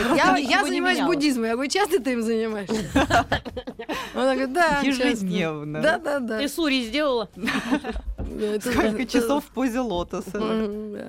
занимаюсь 0.63 1.01
буддизмом. 1.01 1.45
Я 1.45 1.53
говорю, 1.53 1.69
часто 1.69 1.99
ты 2.01 2.13
им 2.13 2.21
занимаешься? 2.23 2.83
Она 4.13 4.33
говорит, 4.33 4.53
да. 4.53 4.79
Ежедневно. 4.81 5.81
Да, 5.81 5.97
да, 5.97 6.19
да. 6.19 6.39
Ты 6.39 6.47
сури 6.47 6.83
сделала? 6.83 7.29
Сколько 8.61 9.05
часов 9.05 9.45
в 9.45 9.47
позе 9.47 9.79
лотоса. 9.79 10.31
Да. 10.33 11.07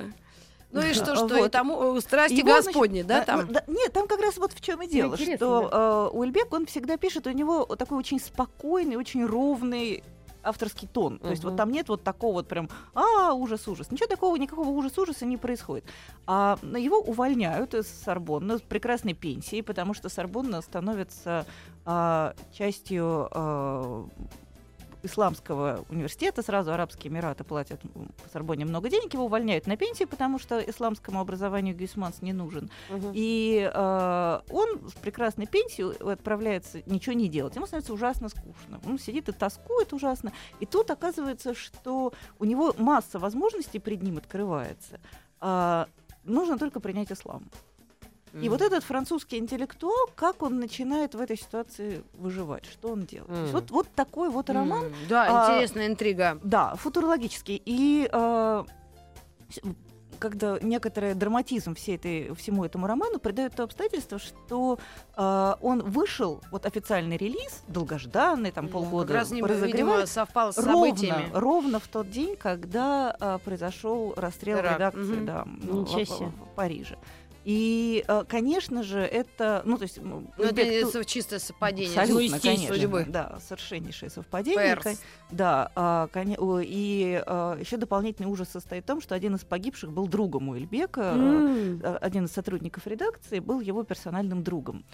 Ну 0.75 0.81
и 0.81 0.93
что, 0.93 1.15
что 1.15 1.29
Вот. 1.29 1.47
и 1.47 1.49
тому 1.51 1.97
э, 1.97 2.01
страсти 2.01 2.35
Его, 2.35 2.49
значит, 2.49 2.67
Господни, 2.67 3.03
да, 3.03 3.21
да, 3.21 3.25
там? 3.25 3.53
да, 3.53 3.63
нет, 3.69 3.93
там 3.93 4.09
как 4.09 4.21
раз 4.21 4.37
вот 4.39 4.53
в 4.53 4.61
чем 4.61 4.83
и 4.83 4.89
дело, 4.89 5.13
интересно, 5.13 5.37
что 5.37 6.11
э, 6.13 6.17
Уэльбек, 6.17 6.53
он 6.53 6.67
всегда 6.67 6.97
пишет, 6.97 7.29
у 7.29 7.31
него 7.31 7.65
такой 7.77 7.97
очень 7.97 8.19
спокойный, 8.19 8.97
очень 8.97 9.25
ровный 9.25 10.03
авторский 10.45 10.89
тон. 10.89 11.19
То 11.19 11.31
есть 11.31 11.45
вот 11.45 11.57
там 11.57 11.71
нет 11.71 11.89
вот 11.89 12.03
такого 12.03 12.35
вот 12.35 12.49
прям, 12.49 12.69
а, 12.95 13.33
ужас-ужас. 13.33 13.91
Ничего 13.91 14.07
такого, 14.07 14.37
никакого 14.37 14.69
ужас-ужаса 14.69 15.25
не 15.27 15.37
происходит. 15.37 15.85
А 16.27 16.59
его 16.63 16.99
увольняют 16.99 17.75
из 17.75 17.87
Сорбонны 17.87 18.59
с 18.59 18.63
прекрасной 18.63 19.15
пенсией, 19.15 19.63
потому 19.63 19.95
что 19.95 20.09
Сорбонна 20.09 20.61
становится 20.63 21.47
а, 21.85 22.35
частью 22.53 23.29
а, 23.31 24.09
исламского 25.05 25.85
университета, 25.89 26.43
сразу 26.43 26.73
Арабские 26.73 27.13
Эмираты 27.13 27.45
платят 27.45 27.81
м, 27.95 28.11
Сорбонне 28.33 28.65
много 28.65 28.89
денег, 28.89 29.15
его 29.15 29.27
увольняют 29.27 29.67
на 29.67 29.77
пенсию, 29.77 30.09
потому 30.09 30.39
что 30.39 30.59
исламскому 30.59 31.21
образованию 31.21 31.77
Гюсманс 31.77 32.23
не 32.23 32.33
нужен. 32.33 32.71
Мгм. 32.91 33.13
И 33.15 33.71
э, 33.73 34.41
он 34.51 34.89
с 34.89 34.95
прекрасной 34.95 35.47
пенсией 35.47 35.95
отправляется 36.13 36.83
ничего 36.87 37.15
не 37.15 37.29
делать. 37.29 37.55
Ему 37.57 37.67
становится 37.67 37.93
ужасно 37.93 38.29
скучно. 38.29 38.81
Он 38.87 38.99
сидит 38.99 39.29
и 39.29 39.33
тоскует 39.33 39.93
ужасно. 39.93 40.33
И 40.61 40.67
тут 40.67 40.91
оказывается, 40.91 41.55
что 41.55 42.13
у 42.39 42.45
него 42.45 42.75
масса 42.79 43.19
возможностей 43.19 43.79
пред 43.79 44.03
ним 44.03 44.17
открывается. 44.17 45.01
А, 45.41 45.89
нужно 46.25 46.59
только 46.59 46.81
принять 46.81 47.13
ислам. 47.13 47.45
И 48.43 48.49
вот 48.49 48.61
этот 48.63 48.83
французский 48.85 49.39
интеллектуал, 49.39 50.09
как 50.17 50.43
он 50.43 50.59
начинает 50.59 51.15
в 51.15 51.21
этой 51.21 51.37
ситуации 51.39 52.03
выживать, 52.15 52.65
что 52.67 52.89
он 52.91 53.03
делает. 53.05 53.31
Мгм. 53.31 53.47
Вот, 53.53 53.71
вот 53.71 53.89
такой 53.95 54.29
вот 54.29 54.51
роман, 54.51 54.85
М, 54.87 54.93
Да, 55.09 55.27
а, 55.47 55.53
интересная 55.55 55.87
интрига. 55.87 56.39
да, 56.43 56.75
футурологический. 56.77 57.63
И 57.65 58.09
с- 58.13 59.61
когда 60.19 60.59
некоторый 60.63 61.15
драматизм 61.15 61.75
всей 61.75 61.97
этой, 61.97 62.35
всему 62.35 62.65
этому 62.65 62.87
роману 62.87 63.19
придает 63.19 63.57
то 63.57 63.65
обстоятельство, 63.65 64.19
что 64.19 64.79
э, 65.17 65.55
он 65.61 65.83
вышел, 65.83 66.41
вот 66.51 66.65
официальный 66.67 67.17
релиз, 67.17 67.63
долгожданный, 67.69 68.51
там 68.53 68.67
Да, 68.67 68.73
полгода 68.73 69.09
Как 69.09 69.17
раз, 69.17 69.31
не- 69.33 69.43
видимо, 69.43 70.07
совпал 70.07 70.53
с 70.53 70.57
ровно, 70.59 70.73
событиями. 70.89 71.31
ровно 71.35 71.79
в 71.81 71.89
тот 71.89 72.11
день, 72.11 72.37
когда 72.37 73.15
э, 73.21 73.39
произошел 73.45 74.15
расстрел 74.17 74.59
Теракт, 74.59 74.75
редакции 74.77 75.17
мгм. 75.17 75.27
да, 75.27 75.45
ну, 75.47 75.85
в- 75.85 75.89
в- 75.89 76.21
в 76.31 76.49
Париже. 76.55 76.97
И, 77.45 78.05
э, 78.09 78.25
конечно 78.27 78.83
же, 78.83 79.01
это, 79.01 79.63
ну, 79.65 79.77
то 79.77 79.83
есть, 79.83 79.99
Ну, 80.03 80.31
это 80.39 80.47
Узбек 80.49 80.83
ту- 80.83 80.91
со- 80.91 81.05
чисто 81.05 81.39
совпадение. 81.39 81.99
Абсолютно, 82.01 82.37
Ну, 82.37 82.43
конечно. 82.43 82.75
судьбы. 82.75 83.05
Да, 83.09 83.39
совершеннейшее 83.47 84.11
совпадение. 84.11 84.77
Перс. 84.77 85.01
Да, 85.31 85.71
а, 85.75 86.09
и 86.61 87.23
еще 87.61 87.77
дополнительный 87.77 88.29
ужас 88.31 88.49
состоит 88.49 88.85
в 88.85 88.87
том, 88.87 89.01
что 89.01 89.15
один 89.15 89.35
из 89.35 89.45
погибших 89.45 89.93
был 89.93 90.07
другом 90.09 90.49
Уэльбека, 90.49 91.01
М. 91.03 91.81
э, 91.83 91.97
один 92.01 92.25
из 92.25 92.33
сотрудников 92.33 92.87
редакции 92.87 93.41
был 93.41 93.61
его 93.61 93.83
персональным 93.85 94.43
другом. 94.43 94.85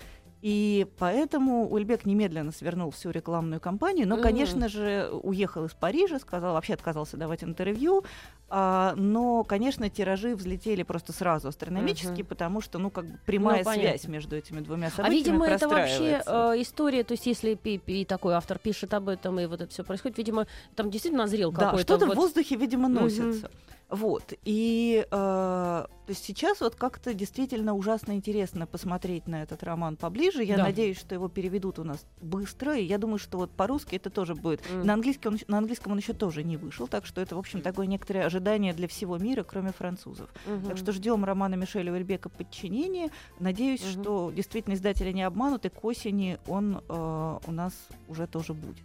И 0.43 0.87
поэтому 0.99 1.69
Уэльбек 1.71 2.07
немедленно 2.07 2.51
свернул 2.51 2.91
всю 2.91 3.11
рекламную 3.11 3.61
кампанию, 3.61 4.09
но, 4.09 4.17
конечно 4.17 4.69
же, 4.69 5.11
уехал 5.23 5.67
из 5.67 5.73
Парижа, 5.73 6.19
сказал, 6.19 6.55
вообще 6.55 6.73
отказался 6.75 7.19
давать 7.19 7.45
интервью, 7.45 8.05
а, 8.49 8.95
но, 8.97 9.45
конечно, 9.45 9.91
тиражи 9.91 10.35
взлетели 10.35 10.83
просто 10.83 11.13
сразу 11.13 11.49
астрономически, 11.49 12.23
Мгм. 12.23 12.27
потому 12.27 12.61
что, 12.63 12.79
ну, 12.79 12.91
как 12.91 13.05
бы 13.05 13.19
прямая 13.27 13.59
Ну, 13.59 13.65
понятно. 13.65 13.91
связь 13.91 14.09
между 14.09 14.35
этими 14.35 14.61
двумя 14.61 14.87
А 14.87 14.91
событиями 14.91 15.19
видимо, 15.19 15.47
это 15.47 15.69
вообще 15.69 16.23
э, 16.25 16.55
история, 16.63 17.05
то 17.05 17.13
есть 17.13 17.27
если 17.27 17.55
пи- 17.55 17.81
и 17.87 18.05
такой 18.07 18.33
автор 18.35 18.59
пишет 18.59 18.95
об 18.95 19.09
этом, 19.11 19.39
и 19.41 19.47
вот 19.47 19.61
это 19.61 19.71
все 19.71 19.85
происходит, 19.85 20.17
видимо, 20.17 20.47
там 20.75 20.91
действительно 20.91 21.25
назрел 21.25 21.53
Да, 21.53 21.67
какой-то 21.67 21.83
что-то 21.83 22.07
вот... 22.07 22.15
в 22.15 22.17
воздухе, 22.21 22.57
видимо, 22.57 22.89
носится. 22.89 23.51
Вот. 23.91 24.33
И 24.45 25.05
э, 25.05 25.11
то 25.11 25.89
есть 26.07 26.25
сейчас 26.25 26.61
вот 26.61 26.77
как-то 26.77 27.13
действительно 27.13 27.75
ужасно 27.75 28.13
интересно 28.13 28.67
посмотреть 28.67 29.27
на 29.27 29.43
этот 29.43 29.63
роман 29.63 29.97
поближе. 29.97 30.43
Я 30.45 30.57
Да. 30.59 30.65
надеюсь, 30.65 30.99
что 30.99 31.15
его 31.15 31.29
переведут 31.29 31.79
у 31.79 31.85
нас 31.85 32.07
быстро. 32.21 32.77
И 32.77 32.85
я 32.85 32.99
думаю, 32.99 33.19
что 33.19 33.39
вот 33.39 33.51
по-русски 33.51 33.97
это 33.97 34.11
тоже 34.11 34.35
будет. 34.35 34.61
М. 34.71 34.87
На, 34.87 34.95
английском, 34.95 35.35
он, 35.35 35.41
на 35.49 35.59
английском 35.59 35.93
он 35.93 35.99
еще 35.99 36.13
тоже 36.13 36.45
не 36.45 36.57
вышел. 36.57 36.87
Так 36.87 37.05
что 37.07 37.21
это, 37.21 37.35
в 37.37 37.39
общем, 37.39 37.63
такое 37.63 37.87
некоторое 37.87 38.27
ожидание 38.27 38.73
для 38.75 38.87
всего 38.89 39.19
мира, 39.19 39.43
кроме 39.43 39.73
французов. 39.73 40.29
Мгм. 40.47 40.67
Так 40.69 40.77
что 40.77 40.93
ждем 40.93 41.25
романа 41.25 41.55
Мишеля 41.57 41.93
Уэльбека 41.93 42.29
«Подчинение». 42.29 43.09
Надеюсь, 43.41 43.83
Мгм. 43.83 44.03
что 44.03 44.31
действительно 44.35 44.75
издатели 44.75 45.13
не 45.13 45.23
обманут, 45.23 45.65
и 45.67 45.69
к 45.69 45.85
осени 45.85 46.39
он 46.47 46.81
э, 46.89 47.39
у 47.47 47.51
нас 47.53 47.73
уже 48.09 48.27
тоже 48.27 48.55
будет. 48.55 48.85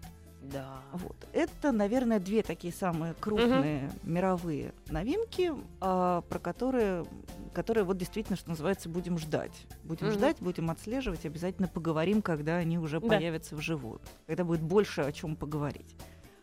Да. 0.51 0.81
Вот. 0.93 1.15
Это, 1.33 1.71
наверное, 1.71 2.19
две 2.19 2.43
такие 2.43 2.73
самые 2.73 3.13
крупные 3.13 3.91
мировые 4.03 4.73
новинки, 4.87 5.51
а, 5.81 6.21
про 6.21 6.39
которые, 6.39 7.05
которые 7.53 7.83
вот 7.83 7.97
действительно, 7.97 8.37
что 8.37 8.49
называется, 8.49 8.89
будем 8.89 9.17
ждать. 9.17 9.65
Будем 9.83 10.07
Мгм. 10.07 10.15
ждать, 10.15 10.37
будем 10.39 10.69
отслеживать, 10.69 11.25
обязательно 11.25 11.67
поговорим, 11.67 12.21
когда 12.21 12.57
они 12.57 12.77
уже 12.77 12.99
Да. 12.99 13.07
появятся 13.07 13.55
вживую, 13.55 14.01
когда 14.27 14.43
будет 14.43 14.61
больше 14.61 15.01
о 15.01 15.11
чем 15.11 15.35
поговорить. 15.35 15.95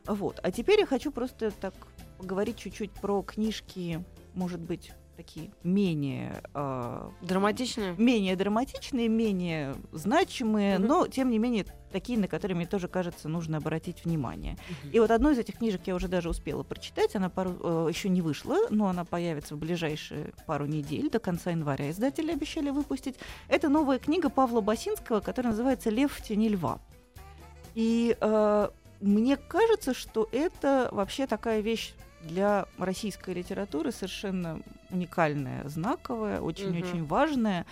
Вот. 0.07 0.41
А 0.43 0.51
теперь 0.51 0.81
я 0.81 0.87
хочу 0.87 1.13
просто 1.13 1.51
так 1.51 1.75
поговорить 2.19 2.57
чуть-чуть 2.57 2.91
про 2.93 3.23
книжки, 3.23 4.05
может 4.35 4.61
быть, 4.61 4.93
такие 5.17 5.53
менее 5.63 6.43
а, 6.55 7.13
Драматичная? 7.21 7.95
менее 7.99 8.35
драматичные, 8.35 9.09
менее 9.09 9.75
значимые, 9.93 10.79
Мгм. 10.79 10.89
но 10.89 11.07
тем 11.07 11.31
не 11.31 11.39
менее 11.39 11.67
такие, 11.93 12.19
на 12.19 12.27
которые 12.27 12.57
мне 12.57 12.67
тоже 12.67 12.89
кажется 12.89 13.29
нужно 13.29 13.59
обратить 13.59 14.05
внимание. 14.05 14.57
И 14.91 14.99
вот 14.99 15.11
одну 15.11 15.31
из 15.31 15.39
этих 15.39 15.59
книжек 15.59 15.83
я 15.87 15.95
уже 15.95 16.09
даже 16.09 16.29
успела 16.29 16.65
прочитать, 16.65 17.15
она 17.15 17.29
пару, 17.29 17.57
э, 17.63 17.89
еще 17.89 18.09
не 18.09 18.23
вышла, 18.23 18.57
но 18.71 18.89
она 18.89 19.05
появится 19.05 19.55
в 19.55 19.59
ближайшие 19.59 20.33
пару 20.47 20.67
недель, 20.67 21.11
до 21.11 21.21
конца 21.21 21.51
января 21.51 21.91
издатели 21.91 22.33
обещали 22.33 22.71
выпустить. 22.71 23.17
Это 23.49 23.69
новая 23.69 23.99
книга 23.99 24.29
Павла 24.29 24.61
Басинского, 24.61 25.21
которая 25.21 25.53
называется 25.53 25.91
«Лев 25.91 26.13
в 26.13 26.23
тени 26.23 26.49
льва». 26.49 26.81
И 27.75 28.17
э, 28.21 28.69
мне 29.01 29.37
кажется, 29.37 29.95
что 29.95 30.29
это 30.33 30.89
вообще 30.93 31.27
такая 31.27 31.61
вещь 31.61 31.95
для 32.23 32.67
российской 32.79 33.35
литературы 33.35 33.93
совершенно 33.93 34.61
уникальная, 34.91 35.69
знаковая, 35.69 36.41
очень-очень 36.41 37.05
важная. 37.05 37.67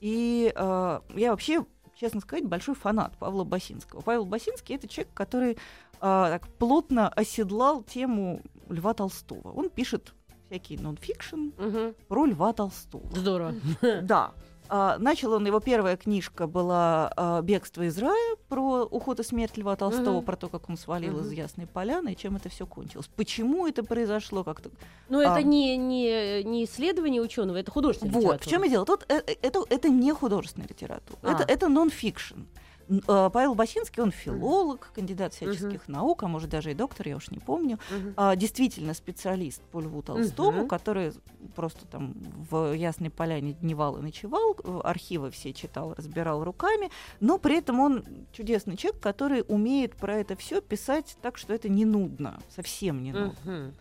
И 0.00 0.52
э, 0.54 1.00
я 1.14 1.30
вообще, 1.30 1.64
честно 1.98 2.20
сказать, 2.20 2.44
большой 2.44 2.74
фанат 2.74 3.16
Павла 3.18 3.44
Басинского. 3.44 4.00
Павел 4.02 4.26
Басинский 4.26 4.76
это 4.76 4.86
человек, 4.88 5.12
который 5.14 5.52
э, 5.52 5.56
так 6.00 6.46
плотно 6.58 7.08
оседлал 7.08 7.82
тему 7.82 8.42
Льва 8.68 8.94
Толстого. 8.94 9.52
Он 9.52 9.70
пишет 9.70 10.14
всякий 10.46 10.76
нонфикшн 10.78 11.50
Мгм. 11.58 11.94
про 12.08 12.26
Льва 12.26 12.52
Толстого. 12.52 13.04
Здорово. 13.14 13.54
Да. 14.02 14.32
А, 14.68 14.98
начал 14.98 15.32
он, 15.32 15.46
его 15.46 15.60
первая 15.60 15.96
книжка 15.96 16.48
была 16.48 17.12
а, 17.16 17.40
«Бегство 17.40 17.82
из 17.82 17.96
рая» 17.98 18.36
про 18.48 18.82
уход 18.84 19.20
и 19.20 19.22
смерть 19.22 19.56
Льва 19.56 19.76
Толстого, 19.76 20.16
Мгм. 20.16 20.24
про 20.24 20.34
то, 20.36 20.48
как 20.48 20.68
он 20.68 20.76
свалил 20.76 21.12
Мгм. 21.12 21.20
из 21.22 21.30
Ясной 21.32 21.66
Поляны, 21.68 22.14
и 22.14 22.16
чем 22.16 22.34
это 22.34 22.48
все 22.48 22.66
кончилось. 22.66 23.08
Почему 23.14 23.68
это 23.68 23.84
произошло 23.84 24.42
как-то? 24.42 24.70
Но 25.08 25.20
А. 25.20 25.22
это 25.38 25.46
не, 25.46 25.76
не, 25.76 26.42
не 26.42 26.64
исследование 26.64 27.22
ученого, 27.22 27.58
это 27.58 27.70
художественная 27.70 28.12
Вот, 28.12 28.22
в 28.22 28.24
литература. 28.24 28.50
чем 28.50 28.64
и 28.64 28.68
дело. 28.68 28.84
Тут 28.86 29.04
э, 29.08 29.22
э, 29.24 29.34
это, 29.40 29.62
это 29.70 29.88
не 29.88 30.12
художественная 30.12 30.66
литература, 30.68 31.18
А. 31.22 31.30
это, 31.34 31.44
это 31.44 31.68
нон-фикшн. 31.68 32.40
Э, 32.88 33.30
Павел 33.32 33.54
Басинский, 33.54 34.02
он 34.02 34.10
филолог, 34.12 34.92
кандидат 34.94 35.34
всяческих 35.34 35.88
наук, 35.88 36.22
а 36.22 36.28
может 36.28 36.50
даже 36.50 36.70
и 36.70 36.74
доктор, 36.74 37.08
я 37.08 37.16
уж 37.16 37.30
не 37.30 37.38
помню. 37.38 37.78
А, 38.16 38.36
действительно 38.36 38.94
специалист 38.94 39.60
по 39.72 39.80
Льву 39.80 40.02
Толстому, 40.02 40.60
Мгм. 40.60 40.68
который 40.68 41.12
просто 41.54 41.86
там 41.86 42.14
в 42.50 42.72
Ясной 42.74 43.10
Поляне 43.10 43.54
дневал 43.54 43.98
и 43.98 44.02
ночевал, 44.02 44.56
э, 44.62 44.80
архивы 44.84 45.30
все 45.30 45.52
читал, 45.52 45.94
разбирал 45.94 46.44
руками, 46.44 46.90
но 47.20 47.38
при 47.38 47.58
этом 47.58 47.80
он 47.80 48.04
чудесный 48.32 48.76
человек, 48.76 49.00
который 49.00 49.44
умеет 49.48 49.96
про 49.96 50.16
это 50.16 50.36
все 50.36 50.60
писать 50.60 51.16
так, 51.22 51.38
что 51.38 51.52
это 51.54 51.68
не 51.68 51.84
нудно, 51.84 52.40
совсем 52.54 53.02
не 53.02 53.12
нудно. 53.12 53.72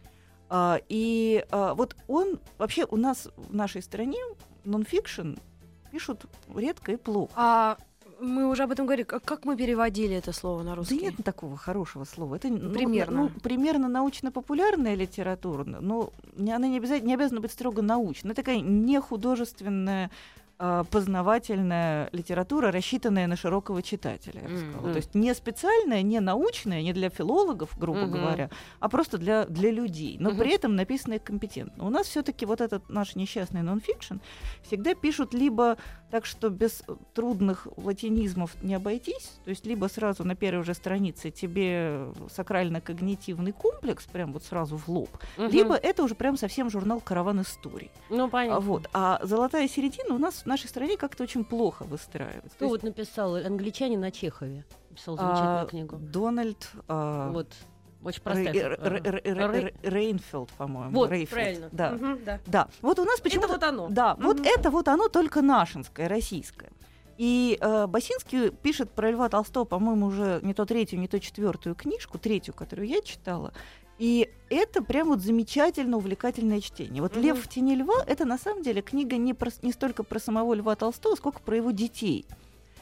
А, 0.50 0.80
и 0.90 1.46
а, 1.52 1.74
вот 1.74 1.96
он 2.08 2.40
вообще 2.58 2.86
у 2.90 2.98
нас 2.98 3.28
в 3.36 3.54
нашей 3.54 3.82
стране 3.82 4.20
нонфикшн 4.64 5.36
пишут 5.92 6.26
редко 6.54 6.92
и 6.92 6.96
плохо. 6.98 7.32
А 7.36 7.78
мы 8.26 8.48
уже 8.50 8.64
об 8.64 8.72
этом 8.72 8.86
говорили. 8.86 9.06
Как, 9.06 9.46
мы 9.46 9.56
переводили 9.56 10.16
это 10.16 10.34
слово 10.34 10.64
на 10.64 10.72
Да 10.72 10.76
русский? 10.76 11.00
нет 11.02 11.16
такого 11.24 11.58
хорошего 11.58 12.04
слова. 12.04 12.36
Это 12.36 12.48
ну, 12.50 12.74
Примерно. 12.74 13.24
ну, 13.24 13.30
примерно 13.42 13.88
научно-популярная 13.88 14.96
литература, 14.96 15.64
но 15.64 16.12
она 16.38 16.68
не 16.68 16.78
обязательно, 16.78 17.08
не 17.08 17.14
обязана 17.14 17.42
быть 17.42 17.52
строго 17.52 17.82
научной. 17.82 18.32
Это 18.32 18.42
такая 18.42 18.60
нехудожественная 18.60 20.12
а, 20.58 20.86
познавательная 20.86 22.08
литература, 22.14 22.72
рассчитанная 22.72 23.28
на 23.28 23.36
широкого 23.36 23.82
читателя, 23.84 24.42
я 24.42 24.48
бы 24.48 24.58
сказала. 24.58 24.90
То 24.92 24.96
есть 24.98 25.14
не 25.14 25.34
специальная, 25.34 26.02
не 26.02 26.22
научная, 26.22 26.82
не 26.82 26.94
для 26.94 27.10
филологов, 27.10 27.78
грубо 27.78 28.04
Мгм. 28.06 28.12
говоря, 28.12 28.50
а 28.80 28.88
просто 28.88 29.18
для, 29.18 29.46
для 29.48 29.70
людей, 29.70 30.16
но 30.18 30.30
Мгм. 30.30 30.40
при 30.40 30.54
этом 30.56 30.78
написанная 30.78 31.20
компетентно. 31.20 31.86
У 31.86 31.90
нас 31.90 32.08
все-таки 32.08 32.46
вот 32.46 32.62
этот 32.62 32.90
наш 32.90 33.16
несчастный 33.16 33.64
нонфикшн 33.64 34.16
всегда 34.64 34.96
пишут 34.96 35.34
либо 35.34 35.76
так, 36.16 36.26
что 36.26 36.50
без 36.50 36.82
трудных 37.14 37.68
латинизмов 37.76 38.56
не 38.64 38.74
обойтись, 38.76 39.34
то 39.44 39.50
есть 39.50 39.66
либо 39.66 39.88
сразу 39.88 40.24
на 40.24 40.34
первой 40.34 40.62
уже 40.62 40.74
странице 40.74 41.30
тебе 41.30 42.08
сакрально-когнитивный 42.30 43.52
комплекс, 43.52 44.06
прям 44.06 44.32
вот 44.32 44.42
сразу 44.46 44.78
в 44.78 44.88
лоб, 44.88 45.10
Мгм. 45.36 45.50
либо 45.50 45.76
это 45.76 46.04
уже 46.04 46.16
прям 46.16 46.38
совсем 46.38 46.70
журнал 46.70 47.02
«Караван 47.02 47.42
историй». 47.42 47.92
Ну, 48.10 48.28
А, 48.28 48.30
понятно. 48.30 48.62
вот. 48.62 48.90
а 48.94 49.20
золотая 49.24 49.68
середина 49.68 50.16
у 50.16 50.18
нас 50.18 50.36
в 50.36 50.46
нашей 50.46 50.70
стране 50.70 50.96
как-то 50.96 51.24
очень 51.24 51.44
плохо 51.44 51.84
выстраивается. 51.84 52.50
Кто 52.56 52.60
То 52.60 52.68
вот 52.70 52.84
есть, 52.84 52.98
написал? 52.98 53.36
Англичанин 53.36 54.02
о 54.02 54.10
Чехове. 54.12 54.64
Написал 54.92 55.18
замечательную 55.18 55.64
а, 55.64 55.66
книгу. 55.66 55.98
Дональд 55.98 56.72
а, 56.88 57.30
Вот. 57.32 57.52
Очень 58.06 58.22
простая. 58.22 58.54
Р- 58.54 59.74
Рейнфилд, 59.84 60.50
по-моему. 60.52 60.92
Вот, 60.92 61.10
Рейфилд. 61.12 61.30
правильно. 61.32 61.70
Да. 61.72 61.98
Да. 62.26 62.40
Да, 62.46 62.68
вот 62.82 63.00
у 63.00 63.04
нас 63.04 63.20
почему-то... 63.20 63.48
Это 63.48 63.54
вот 63.56 63.64
оно. 63.64 63.88
Да, 63.90 64.16
вот 64.20 64.46
это 64.46 64.70
вот 64.70 64.88
оно 64.88 65.10
только 65.10 65.42
нашинское, 65.42 66.08
российское. 66.08 66.70
И 67.18 67.58
э, 67.62 67.88
Басинский 67.88 68.52
пишет 68.52 68.92
про 68.92 69.10
Льва 69.10 69.30
Толстого, 69.30 69.64
по-моему, 69.64 70.08
уже 70.08 70.40
не 70.44 70.54
то 70.54 70.66
третью, 70.66 71.00
не 71.00 71.08
то 71.08 71.20
четвертую 71.20 71.74
книжку, 71.74 72.18
третью, 72.18 72.54
которую 72.54 72.88
я 72.88 73.02
читала. 73.02 73.54
И 73.98 74.30
это 74.50 74.84
прям 74.84 75.08
вот 75.08 75.22
замечательно 75.22 75.96
увлекательное 75.96 76.60
чтение. 76.60 77.02
Вот 77.02 77.14
Мгм. 77.16 77.24
«Лев 77.24 77.42
в 77.42 77.48
тени 77.48 77.76
льва»— 77.76 77.96
это 78.08 78.26
на 78.26 78.38
самом 78.38 78.62
деле 78.64 78.82
книга 78.82 79.16
не, 79.16 79.34
про, 79.34 79.50
не 79.62 79.72
столько 79.72 80.04
про 80.04 80.20
самого 80.20 80.54
Льва 80.54 80.76
Толстого, 80.76 81.16
сколько 81.16 81.40
про 81.40 81.56
его 81.56 81.72
детей. 81.72 82.26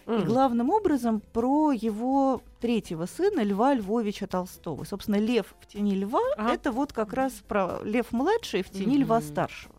И 0.05 0.09
М. 0.11 0.25
главным 0.25 0.69
образом 0.69 1.21
про 1.31 1.71
его 1.71 2.41
третьего 2.59 3.05
сына 3.05 3.41
Льва 3.41 3.73
Львовича 3.73 4.27
Толстого. 4.27 4.83
Собственно, 4.83 5.15
Лев 5.15 5.55
в 5.61 5.67
тени 5.67 5.95
льва 5.95 6.19
Ага. 6.37 6.53
это 6.53 6.71
вот 6.71 6.91
как 6.93 7.13
раз 7.13 7.31
про 7.47 7.79
Лев 7.83 8.11
младший 8.11 8.63
в 8.63 8.69
тени 8.69 8.97
Льва 8.97 9.17
Мгм. 9.19 9.25
старшего. 9.27 9.75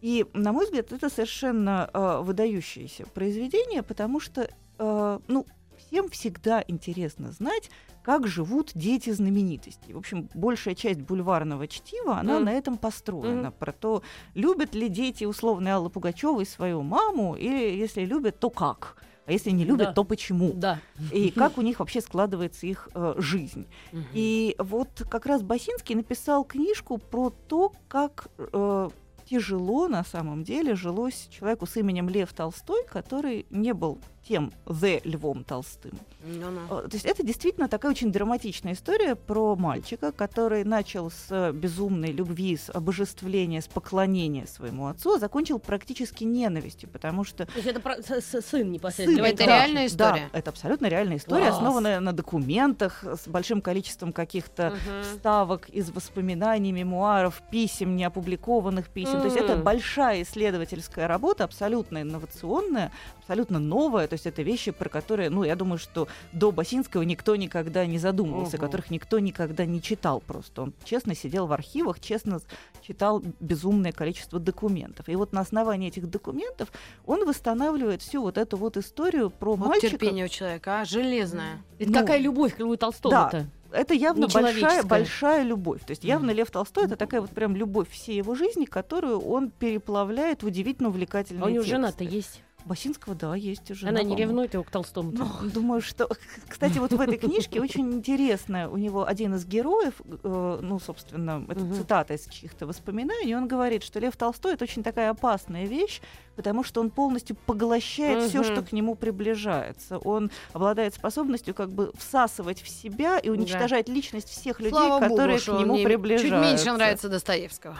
И, 0.00 0.26
на 0.32 0.52
мой 0.52 0.64
взгляд, 0.66 0.92
это 0.92 1.10
совершенно 1.10 1.90
э, 1.92 2.20
выдающееся 2.22 3.04
произведение, 3.06 3.82
потому 3.82 4.20
что 4.20 4.48
э, 4.78 5.18
ну, 5.26 5.44
всем 5.76 6.08
всегда 6.08 6.62
интересно 6.68 7.32
знать, 7.32 7.68
как 8.04 8.28
живут 8.28 8.70
дети 8.74 9.10
знаменитостей. 9.10 9.92
В 9.92 9.98
общем, 9.98 10.28
большая 10.34 10.76
часть 10.76 11.00
бульварного 11.00 11.66
чтива, 11.66 12.18
она 12.18 12.36
Мгм. 12.36 12.44
на 12.44 12.52
этом 12.52 12.76
построена. 12.78 13.48
Мгм. 13.48 13.52
Про 13.58 13.72
то, 13.72 14.02
любят 14.34 14.74
ли 14.76 14.88
дети 14.88 15.24
условной 15.24 15.72
Аллы 15.72 15.90
Пугачевой 15.90 16.46
свою 16.46 16.82
маму, 16.82 17.34
или 17.34 17.76
если 17.76 18.04
любят, 18.04 18.38
то 18.38 18.50
как. 18.50 18.96
А 19.28 19.32
если 19.32 19.50
не 19.50 19.64
любят, 19.64 19.88
Да. 19.88 19.92
то 19.92 20.04
почему? 20.04 20.52
Да. 20.54 20.80
И 21.12 21.30
как 21.30 21.58
у 21.58 21.60
них 21.60 21.80
вообще 21.80 22.00
складывается 22.00 22.66
их 22.66 22.88
э, 22.94 23.14
жизнь. 23.18 23.66
Мгм. 23.92 24.06
И 24.14 24.56
вот 24.58 24.88
как 25.10 25.26
раз 25.26 25.42
Басинский 25.42 25.94
написал 25.94 26.44
книжку 26.44 26.96
про 26.96 27.28
то, 27.28 27.72
как 27.88 28.28
э, 28.38 28.88
тяжело 29.28 29.86
на 29.88 30.02
самом 30.02 30.44
деле 30.44 30.74
жилось 30.74 31.28
человеку 31.30 31.66
с 31.66 31.76
именем 31.76 32.08
Лев 32.08 32.32
Толстой, 32.32 32.86
который 32.90 33.44
не 33.50 33.74
был 33.74 33.98
тем 34.26 34.52
«the» 34.66 35.00
Львом 35.04 35.44
Толстым. 35.44 35.92
Ну-ну. 36.24 36.60
Э, 36.84 36.88
То 36.88 36.94
есть 36.94 37.06
это 37.06 37.22
действительно 37.22 37.68
такая 37.68 37.92
очень 37.92 38.12
драматичная 38.12 38.74
история 38.74 39.14
про 39.14 39.56
мальчика, 39.56 40.12
который 40.12 40.64
начал 40.64 41.10
с 41.10 41.52
безумной 41.52 42.12
любви, 42.12 42.56
с 42.56 42.70
обожествления, 42.70 43.62
с 43.62 43.68
поклонения 43.68 44.46
своему 44.46 44.88
отцу, 44.88 45.14
а 45.14 45.18
закончил 45.18 45.58
практически 45.58 46.24
ненавистью, 46.24 46.88
потому 46.90 47.24
что 47.24 47.46
То 47.46 47.52
есть 47.56 47.66
это 47.68 47.80
про- 47.80 48.02
с- 48.02 48.10
с- 48.20 48.42
сын 48.42 48.70
непосредственно. 48.70 49.16
Сын, 49.24 49.32
это 49.32 49.42
Николаевича. 49.44 49.66
реальная 49.66 49.86
история? 49.86 50.28
Да, 50.32 50.38
это 50.38 50.50
абсолютно 50.50 50.86
реальная 50.86 51.16
история, 51.16 51.44
Класс. 51.46 51.56
основанная 51.56 52.00
на 52.00 52.12
документах 52.12 53.04
с 53.04 53.26
большим 53.28 53.62
количеством 53.62 54.12
каких-то 54.12 54.70
Мгм. 54.70 55.02
вставок 55.02 55.68
из 55.70 55.90
воспоминаний, 55.90 56.72
мемуаров, 56.72 57.40
писем, 57.50 57.96
неопубликованных 57.96 58.88
писем. 58.88 59.20
То 59.20 59.24
есть 59.26 59.36
это 59.36 59.56
большая 59.56 60.22
исследовательская 60.22 61.08
работа, 61.08 61.44
абсолютно 61.44 62.02
инновационная, 62.02 62.92
абсолютно 63.20 63.58
новая. 63.58 64.06
То 64.08 64.14
есть 64.18 64.26
это 64.26 64.42
вещи, 64.42 64.70
про 64.70 64.88
которые, 64.88 65.30
ну, 65.30 65.44
я 65.44 65.56
думаю, 65.56 65.78
что 65.78 66.08
до 66.32 66.52
Басинского 66.52 67.02
никто 67.02 67.36
никогда 67.36 67.86
не 67.86 67.98
задумывался, 67.98 68.56
Ого. 68.56 68.66
которых 68.66 68.90
никто 68.90 69.18
никогда 69.18 69.64
не 69.64 69.80
читал 69.80 70.20
просто. 70.20 70.62
Он 70.62 70.74
честно 70.84 71.14
сидел 71.14 71.46
в 71.46 71.52
архивах, 71.52 72.00
честно 72.00 72.40
читал 72.82 73.22
безумное 73.40 73.92
количество 73.92 74.38
документов. 74.38 75.08
И 75.08 75.16
вот 75.16 75.32
на 75.32 75.40
основании 75.40 75.88
этих 75.88 76.10
документов 76.10 76.70
он 77.06 77.26
восстанавливает 77.26 78.02
всю 78.02 78.22
вот 78.22 78.38
эту 78.38 78.56
вот 78.56 78.76
историю 78.76 79.30
про 79.30 79.54
Вот 79.54 79.68
мальчика. 79.68 79.92
терпение 79.92 80.26
у 80.26 80.28
человека, 80.28 80.80
а? 80.80 80.84
Железное. 80.84 81.62
Это 81.78 81.90
Ну, 81.90 81.98
какая 81.98 82.18
любовь 82.18 82.56
к 82.56 82.58
Льву 82.58 82.76
Толстому-то? 82.76 83.46
Это 83.70 83.94
явно 83.94 84.28
большая, 84.28 84.82
большая 84.82 85.42
любовь. 85.42 85.80
То 85.84 85.90
есть 85.90 86.04
явно. 86.04 86.30
Лев 86.30 86.50
Толстой 86.50 86.86
это 86.86 86.96
такая 86.96 87.20
вот 87.20 87.30
прям 87.30 87.54
любовь 87.54 87.90
всей 87.90 88.16
его 88.16 88.34
жизни, 88.34 88.64
которую 88.64 89.20
он 89.20 89.50
переплавляет 89.50 90.42
в 90.42 90.46
удивительно 90.46 90.88
увлекательные 90.88 91.44
А 91.44 91.46
у 91.46 91.50
него 91.50 91.64
жена-то 91.64 92.04
есть. 92.04 92.42
Басинского, 92.64 93.14
да, 93.14 93.34
есть 93.34 93.70
уже. 93.70 93.88
Она 93.88 94.02
не 94.02 94.14
ревнует 94.14 94.52
его 94.54 94.62
к 94.62 94.70
Толстому. 94.70 95.10
Ну, 95.12 95.26
думаю, 95.54 95.80
что... 95.80 96.08
Кстати, 96.48 96.78
вот 96.78 96.92
в 96.92 97.00
этой 97.00 97.16
книжке 97.16 97.60
очень 97.60 97.92
интересно. 97.94 98.68
У 98.70 98.76
него 98.76 99.06
один 99.06 99.34
из 99.34 99.46
героев, 99.46 99.94
э, 100.22 100.58
ну, 100.62 100.78
собственно, 100.78 101.44
это 101.48 101.60
Мгм. 101.60 101.74
цитата 101.74 102.14
из 102.14 102.26
чьих-то 102.28 102.66
воспоминаний, 102.66 103.34
он 103.34 103.48
говорит, 103.48 103.82
что 103.82 104.00
Лев 104.00 104.16
Толстой— 104.16 104.52
это 104.54 104.64
очень 104.64 104.82
такая 104.82 105.10
опасная 105.10 105.66
вещь, 105.66 106.00
потому 106.36 106.62
что 106.62 106.80
он 106.80 106.90
полностью 106.90 107.36
поглощает 107.36 108.24
все, 108.28 108.40
Мгм. 108.42 108.52
что 108.52 108.62
к 108.62 108.72
нему 108.72 108.94
приближается. 108.96 109.98
Он 109.98 110.30
обладает 110.52 110.94
способностью 110.94 111.54
как 111.54 111.70
бы 111.70 111.92
всасывать 111.96 112.60
в 112.60 112.68
себя 112.68 113.18
и 113.18 113.30
уничтожать 113.30 113.88
личность 113.88 114.28
всех 114.28 114.58
людей, 114.60 114.70
Слава 114.72 115.00
которые 115.00 115.38
Богу, 115.38 115.58
к 115.58 115.60
нему 115.60 115.82
приближаются. 115.84 116.28
чуть 116.28 116.40
меньше 116.66 116.72
нравится 116.72 117.08
Достоевского. 117.08 117.78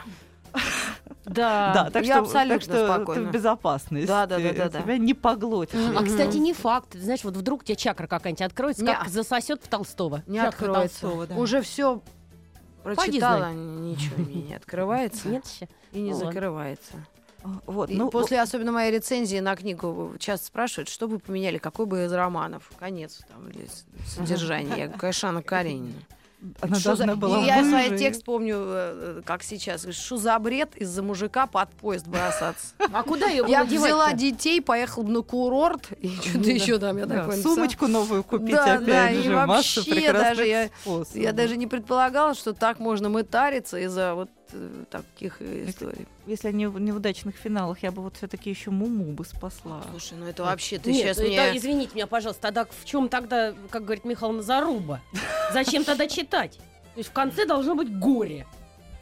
Да. 1.25 1.71
Да, 1.73 1.89
так 1.91 2.03
Я 2.05 2.15
что, 2.15 2.21
абсолютно 2.23 2.55
так 2.55 2.61
что 2.63 2.93
спокойна. 2.93 3.23
ты 3.23 3.27
в 3.29 3.31
безопасности. 3.31 4.07
Да, 4.07 4.25
да, 4.25 4.39
да, 4.39 4.53
да, 4.53 4.69
да. 4.69 4.81
Тебя 4.81 4.97
не 4.97 5.13
поглотит. 5.13 5.75
А, 5.95 6.03
кстати, 6.03 6.37
не 6.37 6.53
факт. 6.53 6.95
Знаешь, 6.95 7.23
вот 7.23 7.35
вдруг 7.37 7.63
тебе 7.63 7.75
чакра 7.75 8.07
какая-нибудь 8.07 8.41
откроется, 8.41 8.83
Не. 8.83 8.93
как 8.95 9.09
засосет 9.09 9.63
в 9.63 9.67
Толстого. 9.67 10.23
Не 10.25 10.37
Чакра 10.39 10.47
откроется. 10.67 11.01
Толстого, 11.01 11.27
да. 11.27 11.35
Уже 11.35 11.61
все 11.61 12.01
прочитала, 12.83 13.51
ничего 13.53 14.23
мне 14.23 14.41
не 14.41 14.55
открывается 14.55 15.27
Нет 15.27 15.45
еще? 15.45 15.67
и 15.91 15.99
не 16.01 16.11
Ну 16.11 16.17
закрывается. 16.17 16.93
Вот, 17.65 17.89
И 17.89 17.95
ну, 17.95 18.09
после 18.09 18.41
особенно 18.41 18.71
моей 18.73 18.91
рецензии 18.91 19.39
на 19.39 19.55
книгу 19.55 20.13
часто 20.19 20.47
спрашивают, 20.47 20.89
что 20.89 21.07
бы 21.07 21.19
поменяли, 21.19 21.57
какой 21.57 21.85
бы 21.85 22.03
из 22.03 22.11
романов, 22.11 22.69
конец 22.77 23.21
там 23.29 23.47
или 23.49 23.67
содержание. 24.05 24.69
Я 24.77 24.83
говорю, 24.85 24.99
конечно, 24.99 25.29
Анна 25.29 25.41
Каренина. 25.43 25.93
Она 26.61 26.75
Что 26.79 26.95
за- 26.95 27.03
должна 27.05 27.15
была 27.15 27.41
И 27.43 27.45
я 27.45 27.63
свой 27.63 27.97
текст 27.97 28.23
помню, 28.23 28.55
э, 28.59 29.21
как 29.25 29.43
сейчас. 29.43 29.85
Что 29.91 30.17
за 30.17 30.39
бред 30.39 30.75
из-за 30.77 31.03
мужика 31.03 31.47
под 31.47 31.69
поезд 31.71 32.07
бросаться? 32.07 32.67
А 32.93 33.03
куда 33.03 33.27
ее 33.27 33.45
Я 33.47 33.63
взяла 33.65 34.13
детей, 34.13 34.61
поехала 34.61 35.03
на 35.03 35.21
курорт, 35.21 35.91
и 35.99 36.07
что-то 36.23 36.49
еще 36.49 36.77
там 36.79 36.97
я 36.97 37.05
такое 37.05 37.41
сумочку 37.41 37.87
новую 37.87 38.23
купить 38.23 38.55
Да, 38.55 38.75
опять 38.75 39.17
да, 39.17 39.21
же. 39.21 39.29
Масса 39.35 39.79
вообще 39.81 39.91
прекрасных 39.91 40.21
даже 40.37 40.45
я- 41.13 41.33
даже 41.33 41.57
не 41.57 41.67
предполагала, 41.67 42.33
что 42.33 42.53
так 42.53 42.79
можно 42.79 43.09
мытариться 43.09 43.77
из-за 43.77 44.15
вот 44.15 44.29
э, 44.29 44.38
таких 44.89 45.41
историй. 45.41 46.07
Если 46.25 46.47
они 46.47 46.67
в 46.67 46.79
неудачных 46.79 47.35
финалах, 47.35 47.83
я 47.83 47.91
бы 47.91 48.01
вот 48.01 48.17
все-таки 48.17 48.49
еще 48.49 48.71
Муму 48.71 49.05
бы 49.13 49.25
спасла. 49.25 49.83
Слушай, 49.89 50.17
ну 50.17 50.25
это 50.25 50.43
вообще 50.43 50.79
ты 50.79 50.91
Нет, 50.91 51.01
сейчас 51.01 51.17
ну, 51.17 51.23
мне... 51.23 51.37
это, 51.37 51.57
извините 51.57 51.95
меня, 51.95 52.07
пожалуйста, 52.07 52.41
тогда 52.43 52.65
в 52.65 52.85
чем 52.85 53.09
тогда, 53.09 53.53
как 53.69 53.83
говорит 53.85 54.05
Михаил, 54.05 54.41
заруба? 54.41 55.01
Зачем 55.53 55.83
тогда 55.83 56.07
читать? 56.07 56.57
То 56.93 56.97
есть 56.97 57.09
в 57.09 57.13
конце 57.13 57.45
должно 57.45 57.75
быть 57.75 57.97
горе. 57.97 58.45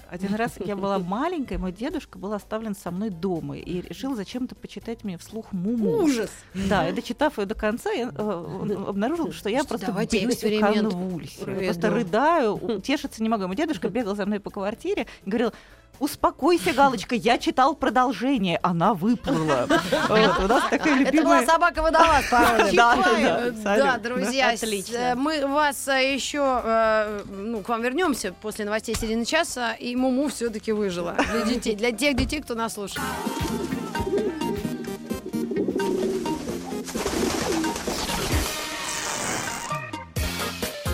Один 0.10 0.36
раз 0.36 0.54
я 0.64 0.76
была 0.76 1.00
маленькой, 1.00 1.58
мой 1.58 1.72
дедушка 1.72 2.18
был 2.18 2.34
оставлен 2.34 2.76
со 2.76 2.92
мной 2.92 3.10
дома 3.10 3.58
и 3.58 3.82
решил 3.82 4.16
зачем-то 4.16 4.56
почитать 4.56 5.04
мне 5.04 5.18
вслух 5.18 5.52
Муму. 5.52 5.98
Ужас! 6.04 6.32
Да, 6.54 6.88
и 6.88 6.94
дочитав 6.94 7.38
ее 7.38 7.46
до 7.46 7.56
конца, 7.56 7.92
я 7.92 8.12
э, 8.16 8.76
обнаружила, 8.88 9.32
что 9.32 9.50
я 9.50 9.64
просто 9.64 9.92
бьюсь 9.92 10.44
в 10.44 10.60
конвульсии. 10.60 11.44
проведу. 11.44 11.66
Просто 11.66 11.90
рыдаю, 11.90 12.54
утешиться 12.54 13.22
не 13.22 13.30
могу. 13.30 13.48
Мой 13.48 13.56
дедушка 13.56 13.90
бегал 13.90 14.16
за 14.16 14.26
мной 14.26 14.40
по 14.40 14.50
квартире 14.50 15.08
и 15.26 15.30
говорил, 15.30 15.52
Успокойся, 16.00 16.74
Галочка, 16.74 17.16
я 17.16 17.38
читал 17.38 17.76
продолжение, 17.76 18.60
она 18.62 18.94
выплыла. 18.94 19.68
У 20.10 20.48
нас 20.48 20.64
такая 20.70 21.02
Это 21.02 21.12
была 21.24 21.40
любимая... 21.40 21.46
собака 21.46 21.82
водолаз. 21.82 22.26
Да, 23.64 23.98
друзья, 23.98 24.52
Отлично. 24.52 24.96
э, 24.96 25.16
мы 25.16 25.46
вас 25.48 25.88
э, 25.88 26.14
еще, 26.14 26.62
э, 26.64 27.24
ну, 27.28 27.62
к 27.62 27.70
вам 27.70 27.82
вернемся 27.82 28.34
после 28.34 28.66
новостей 28.66 28.96
середины 28.96 29.26
часа, 29.26 29.74
и 29.74 29.96
Муму 29.96 30.30
все-таки 30.30 30.72
выжила 30.72 31.16
для 31.32 31.46
детей, 31.46 31.76
для 31.76 31.92
тех 31.92 32.16
детей, 32.16 32.42
кто 32.42 32.56
нас 32.56 32.74
слушает. 32.74 33.06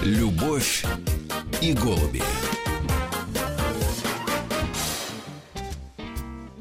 Любовь 0.04 0.86
и 1.62 1.74
голуби. 1.74 2.22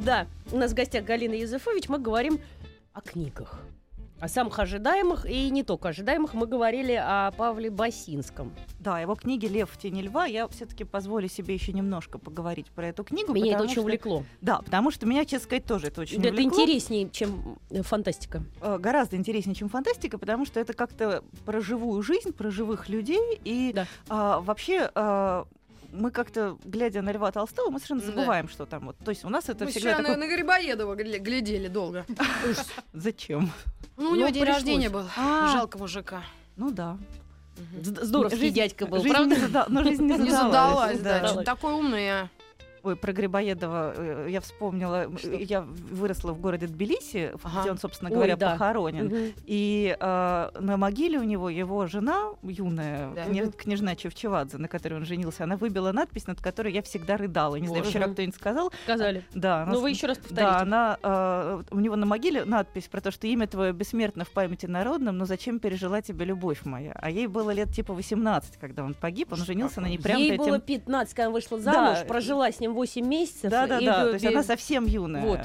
Да, 0.05 0.27
у 0.51 0.57
нас 0.59 0.73
в 0.73 0.75
гостях 0.75 1.05
Галина 1.05 1.35
Юзефович, 1.35 1.89
мы 1.89 1.99
говорим 1.99 2.41
о 2.93 3.01
книгах. 3.01 3.61
О 4.21 4.29
самых 4.29 4.61
ожидаемых 4.61 5.27
и 5.27 5.51
не 5.51 5.65
только 5.65 5.89
ожидаемых. 5.89 6.33
Мы 6.35 6.47
говорили 6.47 6.93
о 6.93 7.33
Павле 7.33 7.71
Басинском. 7.71 8.53
Да, 8.79 9.01
его 9.01 9.17
книги 9.17 9.47
«Лев 9.47 9.69
в 9.69 9.77
тени 9.77 10.01
льва». 10.03 10.27
Я 10.27 10.47
все-таки 10.47 10.85
позволю 10.85 11.29
себе 11.29 11.55
еще 11.55 11.73
немножко 11.73 12.19
поговорить 12.19 12.67
про 12.71 12.87
эту 12.87 13.03
книгу. 13.03 13.33
Меня 13.33 13.55
это 13.55 13.65
очень 13.65 13.73
что- 13.73 13.81
увлекло. 13.83 14.23
Да, 14.41 14.59
потому 14.59 14.93
что 14.93 15.07
меня, 15.07 15.25
честно 15.25 15.47
сказать, 15.47 15.65
тоже 15.65 15.89
это 15.89 16.03
очень 16.03 16.23
Да, 16.23 16.29
это 16.29 16.37
увлекло. 16.39 16.63
интереснее, 16.63 17.11
чем 17.11 17.59
э, 17.71 17.83
фантастика. 17.83 18.45
Э, 18.61 18.79
гораздо 18.79 19.17
интереснее, 19.17 19.57
чем 19.57 19.69
фантастика, 19.69 20.19
потому 20.19 20.47
что 20.47 20.61
это 20.61 20.73
как-то 20.73 21.25
про 21.45 21.61
живую 21.61 22.01
жизнь, 22.05 22.33
про 22.33 22.53
живых 22.53 22.89
людей. 22.89 23.41
И 23.43 23.73
Да. 23.75 23.87
а, 24.09 24.39
вообще 24.41 24.89
а, 24.95 25.47
мы 25.93 26.11
как-то, 26.11 26.59
глядя 26.65 27.03
на 27.03 27.13
Льва 27.13 27.31
Толстого, 27.31 27.71
мы 27.71 27.79
совершенно 27.79 28.01
Да. 28.01 28.07
забываем, 28.07 28.49
что 28.49 28.67
там 28.67 28.87
вот. 28.87 28.97
То 28.99 29.11
есть 29.11 29.25
у 29.25 29.29
нас 29.29 29.49
это 29.49 29.65
Мы 29.65 29.71
всегда 29.71 29.95
вчера 29.99 30.17
на, 30.17 30.27
Грибоедова 30.27 30.95
гля- 30.95 31.19
глядели 31.19 31.69
долго. 31.69 32.05
Зачем? 32.93 33.53
Ну, 33.97 34.11
у 34.11 34.15
него 34.17 34.29
день 34.31 34.45
рождения 34.45 34.89
был. 34.91 35.05
А. 35.17 35.53
Жалко 35.53 35.79
мужика. 35.79 36.23
Ну 36.57 36.71
да. 36.71 36.99
Здоровский 37.83 38.51
дядька 38.51 38.87
был, 38.87 39.03
правда? 39.03 39.67
Но 39.69 39.85
жизнь 39.85 40.05
не 40.05 40.31
задалась. 40.31 40.99
да. 41.01 41.33
да. 41.35 41.43
Такой 41.45 41.75
умный 41.75 42.05
я. 42.05 42.29
Ой, 42.85 42.97
про 42.97 43.13
Грибоедова 43.13 43.95
э, 43.97 44.27
я 44.31 44.41
вспомнила. 44.41 45.07
Что? 45.17 45.31
Я 45.31 45.61
выросла 45.61 46.33
в 46.33 46.41
городе 46.41 46.67
Тбилиси, 46.67 47.31
Ага. 47.45 47.61
где 47.61 47.71
он, 47.71 47.79
собственно 47.79 48.11
Ой, 48.11 48.17
говоря, 48.17 48.37
да. 48.37 48.53
похоронен. 48.53 49.07
Мгм. 49.07 49.33
И 49.47 49.97
э, 49.99 50.51
на 50.59 50.77
могиле 50.77 51.19
у 51.19 51.23
него 51.23 51.49
его 51.49 51.87
жена, 51.87 52.31
юная, 52.43 53.13
Да. 53.15 53.25
кня- 53.27 53.53
княжна 53.53 53.95
Чевчевадзе, 53.95 54.59
на 54.59 54.67
которой 54.67 54.95
он 54.95 55.05
женился, 55.05 55.45
она 55.45 55.57
выбила 55.57 55.93
надпись, 55.93 56.27
над 56.27 56.41
которой 56.41 56.73
я 56.73 56.83
всегда 56.83 57.17
рыдала. 57.17 57.55
Не 57.55 57.69
знаю, 57.69 57.85
Боже. 57.85 57.91
вчера 57.91 58.09
кто-нибудь 58.13 58.35
сказал. 58.35 58.73
Сказали. 58.83 59.25
Да, 59.33 59.63
она 59.63 59.73
Ну, 59.73 59.79
с- 59.79 59.83
вы 59.83 59.91
еще 59.91 60.09
раз 60.09 60.19
Да, 60.19 60.23
повторите. 60.25 60.57
она, 60.63 60.99
э, 61.03 61.63
у 61.71 61.79
него 61.79 61.95
на 61.95 62.07
могиле 62.07 62.45
надпись 62.45 62.89
про 62.89 63.01
то, 63.01 63.13
что 63.13 63.29
имя 63.29 63.47
твое 63.47 63.73
бессмертно 63.73 64.25
в 64.25 64.31
памяти 64.31 64.67
народном, 64.67 65.19
но 65.19 65.25
зачем 65.25 65.61
пережила 65.61 66.03
тебе 66.03 66.25
любовь 66.25 66.65
моя? 66.65 66.93
А 67.01 67.11
ей 67.11 67.29
было 67.29 67.51
лет 67.53 67.71
типа 67.71 67.95
18, 67.95 68.57
когда 68.59 68.83
он 68.83 68.95
погиб, 68.95 69.33
он 69.33 69.39
женился 69.39 69.81
на 69.81 69.87
ней 69.87 69.99
прямо 70.01 70.19
Ей 70.19 70.31
перед 70.31 70.39
было 70.41 70.59
тем- 70.59 70.61
15, 70.63 71.15
когда 71.15 71.31
вышла 71.31 71.59
Да. 71.61 71.73
замуж, 71.73 71.99
прожила 72.09 72.51
с 72.51 72.59
ним 72.59 72.72
8 72.73 73.07
месяцев. 73.07 73.51
Да, 73.51 73.67
да, 73.67 73.79
и 73.79 73.87
да. 73.87 74.05
То 74.05 74.13
есть 74.13 74.25
она 74.25 74.43
совсем 74.43 74.87
юная. 74.87 75.23
Вот. 75.23 75.41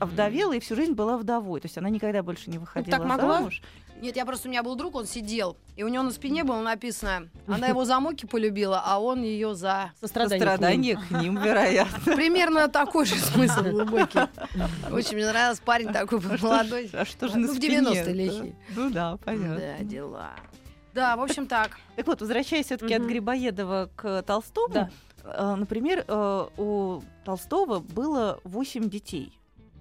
Овдовела 0.00 0.52
и 0.52 0.60
всю 0.60 0.76
жизнь 0.76 0.92
была 0.92 1.16
вдовой. 1.16 1.60
То 1.60 1.66
есть 1.66 1.78
она 1.78 1.88
никогда 1.88 2.22
больше 2.22 2.50
не 2.50 2.58
выходила 2.58 2.98
так 2.98 3.06
могла? 3.06 3.38
замуж. 3.38 3.62
Нет, 4.02 4.16
я 4.16 4.26
просто, 4.26 4.48
у 4.48 4.50
меня 4.50 4.64
был 4.64 4.74
друг, 4.74 4.96
он 4.96 5.06
сидел, 5.06 5.56
и 5.76 5.84
у 5.84 5.88
него 5.88 6.02
на 6.02 6.10
спине 6.10 6.42
было 6.42 6.60
написано, 6.60 7.28
она 7.46 7.68
его 7.68 7.84
за 7.84 8.00
муки 8.00 8.26
полюбила, 8.26 8.82
а 8.84 8.98
он 8.98 9.22
ее 9.22 9.54
за... 9.54 9.92
Сострадание. 10.00 10.40
к 10.40 10.40
ним. 10.40 10.50
Сострадание 10.50 10.96
к 10.96 11.10
ним, 11.22 11.40
вероятно. 11.40 12.16
Примерно 12.16 12.66
такой 12.66 13.06
же 13.06 13.14
смысл 13.14 13.62
глубокий. 13.62 14.18
Очень 14.90 15.18
мне 15.18 15.26
нравился 15.26 15.62
парень 15.62 15.92
такой 15.92 16.18
был 16.18 16.36
молодой. 16.40 16.90
А 16.92 17.04
что 17.04 17.28
же 17.28 17.36
Ну, 17.36 17.46
на 17.46 17.52
в 17.52 17.56
спине? 17.56 17.78
90-е 17.78 18.12
лихие. 18.12 18.56
Ну 18.74 18.90
да, 18.90 19.18
понятно. 19.24 19.56
Да, 19.78 19.84
дела. 19.84 20.30
Да, 20.94 21.16
в 21.16 21.22
общем 21.22 21.46
так. 21.46 21.78
Так 21.94 22.06
вот, 22.08 22.20
возвращаясь 22.20 22.66
все-таки 22.66 22.94
от. 22.94 23.02
Грибоедова 23.02 23.88
к 23.94 24.22
Толстому, 24.22 24.74
Да. 24.74 24.90
Э, 25.24 25.54
например, 25.56 26.04
э, 26.06 26.48
у 26.56 27.02
Толстого 27.24 27.80
было 27.80 28.40
8 28.44 28.88
детей. 28.88 29.32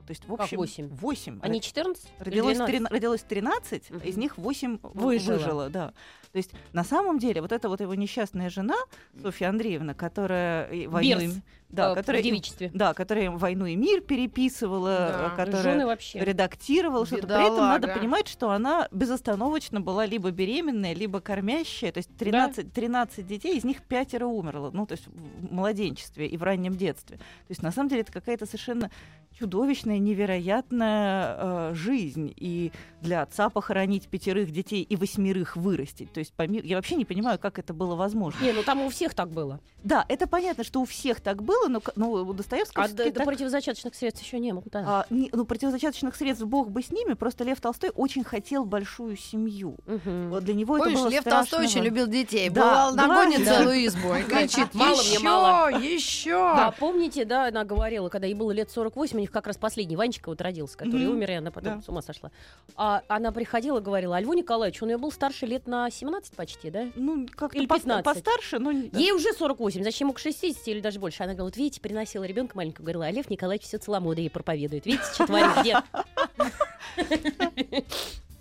То 0.07 0.11
есть, 0.11 0.25
в 0.25 0.31
Как 0.35 0.41
общем, 0.41 0.57
восемь? 0.57 0.87
8. 0.89 1.39
Они 1.41 1.61
14? 1.61 2.03
или 2.19 2.25
Родилось, 2.29 2.57
12? 2.57 2.75
трина- 2.75 2.89
родилось 2.89 3.21
13, 3.21 3.89
Мгм. 3.91 3.99
из 3.99 4.17
них 4.17 4.37
8 4.37 4.79
Выжило. 4.81 5.35
выжило. 5.37 5.69
да. 5.69 5.93
То 6.31 6.37
есть 6.37 6.51
на 6.73 6.83
самом 6.83 7.19
деле 7.19 7.41
вот 7.41 7.51
эта 7.51 7.69
вот 7.69 7.79
его 7.81 7.93
несчастная 7.95 8.49
жена, 8.49 8.75
Софья 9.21 9.49
Андреевна, 9.49 9.93
которая 9.93 10.67
войну 10.89 11.33
да, 11.71 11.91
Э, 11.91 11.95
которая, 11.95 12.21
в 12.21 12.25
девичестве. 12.25 12.71
да, 12.73 12.93
которая 12.93 13.31
войну 13.31 13.65
и 13.65 13.75
мир 13.75 14.01
переписывала, 14.01 14.89
Да. 14.89 15.31
э, 15.33 15.37
которая 15.45 15.63
Жены 15.63 15.85
вообще. 15.85 16.19
редактировала 16.19 17.05
что-то. 17.05 17.27
При 17.27 17.45
этом 17.45 17.57
надо 17.59 17.87
понимать, 17.87 18.27
что 18.27 18.51
она 18.51 18.87
безостановочно 18.91 19.81
была 19.81 20.05
либо 20.05 20.31
беременная, 20.31 20.93
либо 20.93 21.19
кормящая. 21.21 21.91
То 21.91 21.97
есть 21.99 22.09
13, 22.17 22.71
13 22.73 23.25
детей, 23.25 23.57
из 23.57 23.63
них 23.63 23.81
пятеро 23.83 24.25
умерло. 24.25 24.71
Ну, 24.73 24.85
то 24.85 24.93
есть 24.93 25.07
в 25.07 25.53
младенчестве 25.53 26.27
и 26.27 26.37
в 26.37 26.43
раннем 26.43 26.75
детстве. 26.75 27.17
То 27.17 27.23
есть 27.49 27.61
на 27.63 27.71
самом 27.71 27.89
деле 27.89 28.01
это 28.01 28.11
какая-то 28.11 28.45
совершенно 28.45 28.89
чудовищная, 29.37 29.97
невероятная 29.97 31.35
э, 31.71 31.73
жизнь. 31.73 32.33
И 32.35 32.71
для 33.01 33.21
отца 33.21 33.49
похоронить 33.49 34.07
пятерых 34.07 34.51
детей 34.51 34.83
и 34.83 34.95
восьмерых 34.95 35.55
вырастить. 35.55 36.11
То 36.13 36.19
есть 36.19 36.33
поми- 36.37 36.61
я 36.65 36.75
вообще 36.75 36.95
не 36.95 37.05
понимаю, 37.05 37.39
как 37.39 37.57
это 37.59 37.73
было 37.73 37.95
возможно. 37.95 38.43
Не, 38.43 38.51
ну 38.53 38.63
там 38.63 38.81
у 38.81 38.89
всех 38.89 39.13
так 39.13 39.29
было. 39.29 39.59
Да, 39.83 40.05
это 40.09 40.27
понятно, 40.27 40.63
что 40.63 40.81
у 40.81 40.85
всех 40.85 41.21
так 41.21 41.41
было, 41.43 41.60
но, 41.67 41.79
к- 41.81 41.93
но 41.95 42.11
у 42.11 42.33
Достоевского 42.33 42.85
А 42.85 42.87
до, 42.87 43.05
до 43.05 43.11
так 43.11 43.25
противозачаточных 43.25 43.95
средств 43.95 44.23
еще 44.23 44.39
не 44.39 44.51
было. 44.53 44.63
Да. 44.71 44.83
а, 44.85 45.05
не- 45.09 45.29
ну, 45.33 45.45
противозачаточных 45.45 46.15
средств 46.15 46.43
бог 46.45 46.69
бы 46.69 46.81
с 46.81 46.91
ними, 46.91 47.13
просто 47.13 47.43
Лев 47.43 47.59
Толстой 47.61 47.91
очень 47.95 48.23
хотел 48.23 48.65
большую 48.65 49.17
семью. 49.17 49.75
Мгм. 49.85 50.29
Вот 50.29 50.43
для 50.43 50.53
него 50.53 50.77
Помнишь, 50.77 50.93
это 50.93 51.01
было 51.03 51.09
Лев 51.11 51.21
страшно 51.21 51.39
Толстой 51.57 51.65
очень 51.65 51.81
любил 51.83 52.07
детей. 52.07 52.49
Да, 52.49 52.61
Бывал, 52.61 52.95
да, 52.95 53.07
нагонит 53.07 53.45
да. 53.45 53.57
целую 53.59 53.85
избу 53.85 54.13
и 54.15 54.23
кричит, 54.23 54.73
Мало 54.73 55.01
мне, 55.01 55.11
еще, 55.11 55.19
мало». 55.23 55.69
еще. 55.79 56.31
Да, 56.55 56.71
помните, 56.77 57.25
да, 57.25 57.47
она 57.47 57.63
говорила, 57.63 58.09
когда 58.09 58.27
ей 58.27 58.33
было 58.33 58.51
лет 58.51 58.69
48, 58.71 59.17
у 59.17 59.19
них 59.21 59.31
как 59.31 59.47
раз 59.47 59.57
последний 59.57 59.95
Ванечка 59.95 60.29
вот 60.29 60.41
родился, 60.41 60.77
который 60.77 61.07
умер, 61.07 61.31
и 61.31 61.33
она 61.35 61.51
потом 61.51 61.77
Да. 61.77 61.81
с 61.81 61.89
ума 61.89 62.01
сошла. 62.01 62.31
А 62.75 63.03
она 63.07 63.31
приходила 63.31 63.79
и 63.79 63.81
говорила, 63.81 64.17
а 64.17 64.21
Льву 64.21 64.33
Николаевичу, 64.33 64.85
он 64.85 64.91
ее 64.91 64.97
был 64.97 65.11
старше 65.11 65.45
лет 65.45 65.67
на 65.67 65.89
17 65.89 66.35
почти, 66.35 66.69
да? 66.69 66.87
Ну, 66.95 67.27
как-то 67.35 67.57
Или 67.57 67.67
пос- 67.67 67.81
15. 67.81 68.03
постарше, 68.05 68.59
но... 68.59 68.71
не- 68.71 68.89
Ей 68.93 69.11
уже 69.11 69.33
48, 69.33 69.83
зачем 69.83 70.07
ему 70.07 70.13
к 70.13 70.19
60 70.19 70.67
или 70.67 70.79
даже 70.79 70.99
больше? 70.99 71.23
Она 71.23 71.33
говорила, 71.33 71.50
вот 71.51 71.57
видите, 71.57 71.81
приносила 71.81 72.23
ребенка 72.23 72.55
маленького, 72.55 72.85
говорила, 72.85 73.05
а 73.05 73.11
Лев 73.11 73.29
Николаевич 73.29 73.67
все 73.67 73.77
целомудрие 73.77 74.29
проповедует. 74.29 74.85
Видите, 74.85 75.03
что 75.13 75.27
творит 75.27 75.63
дед? 75.63 75.83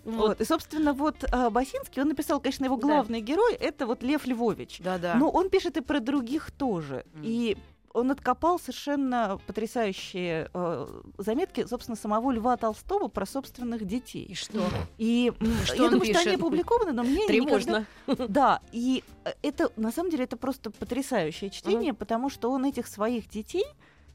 Вот. 0.04 0.16
Вот. 0.16 0.40
И, 0.40 0.44
собственно, 0.44 0.94
вот 0.94 1.24
а, 1.30 1.50
Басинский, 1.50 2.00
он 2.00 2.08
написал, 2.08 2.40
конечно, 2.40 2.64
его 2.64 2.76
Да. 2.76 2.82
главный 2.82 3.20
герой, 3.20 3.54
это 3.54 3.86
вот 3.86 4.02
Лев 4.02 4.26
Львович. 4.26 4.80
Да-да. 4.80 5.14
Но 5.14 5.28
он 5.28 5.50
пишет 5.50 5.76
и 5.76 5.82
про 5.82 6.00
других 6.00 6.50
тоже. 6.52 7.04
Мгм. 7.12 7.22
И 7.22 7.58
он 7.92 8.10
откопал 8.10 8.58
совершенно 8.58 9.38
потрясающие 9.46 10.48
э, 10.54 10.86
заметки, 11.18 11.66
собственно, 11.66 11.96
самого 11.96 12.30
Льва 12.30 12.56
Толстого 12.56 13.08
про 13.08 13.26
собственных 13.26 13.82
И 13.82 13.84
детей. 13.84 14.34
что? 14.34 14.62
И 14.98 15.32
Что 15.64 15.84
я 15.84 15.90
думаю, 15.90 16.04
что 16.04 16.18
они 16.18 16.24
пишет? 16.24 16.40
опубликованы, 16.40 16.92
но 16.92 17.02
мне 17.02 17.26
никогда- 17.26 17.26
Тревожно. 17.26 17.86
Да, 18.28 18.60
и 18.72 19.02
э, 19.24 19.30
это, 19.42 19.72
на 19.76 19.90
самом 19.92 20.10
деле, 20.10 20.24
это 20.24 20.36
просто 20.36 20.70
потрясающее 20.70 21.50
чтение, 21.50 21.92
потому 21.94 22.30
что 22.30 22.50
он 22.50 22.64
этих 22.64 22.86
своих 22.86 23.28
детей 23.28 23.64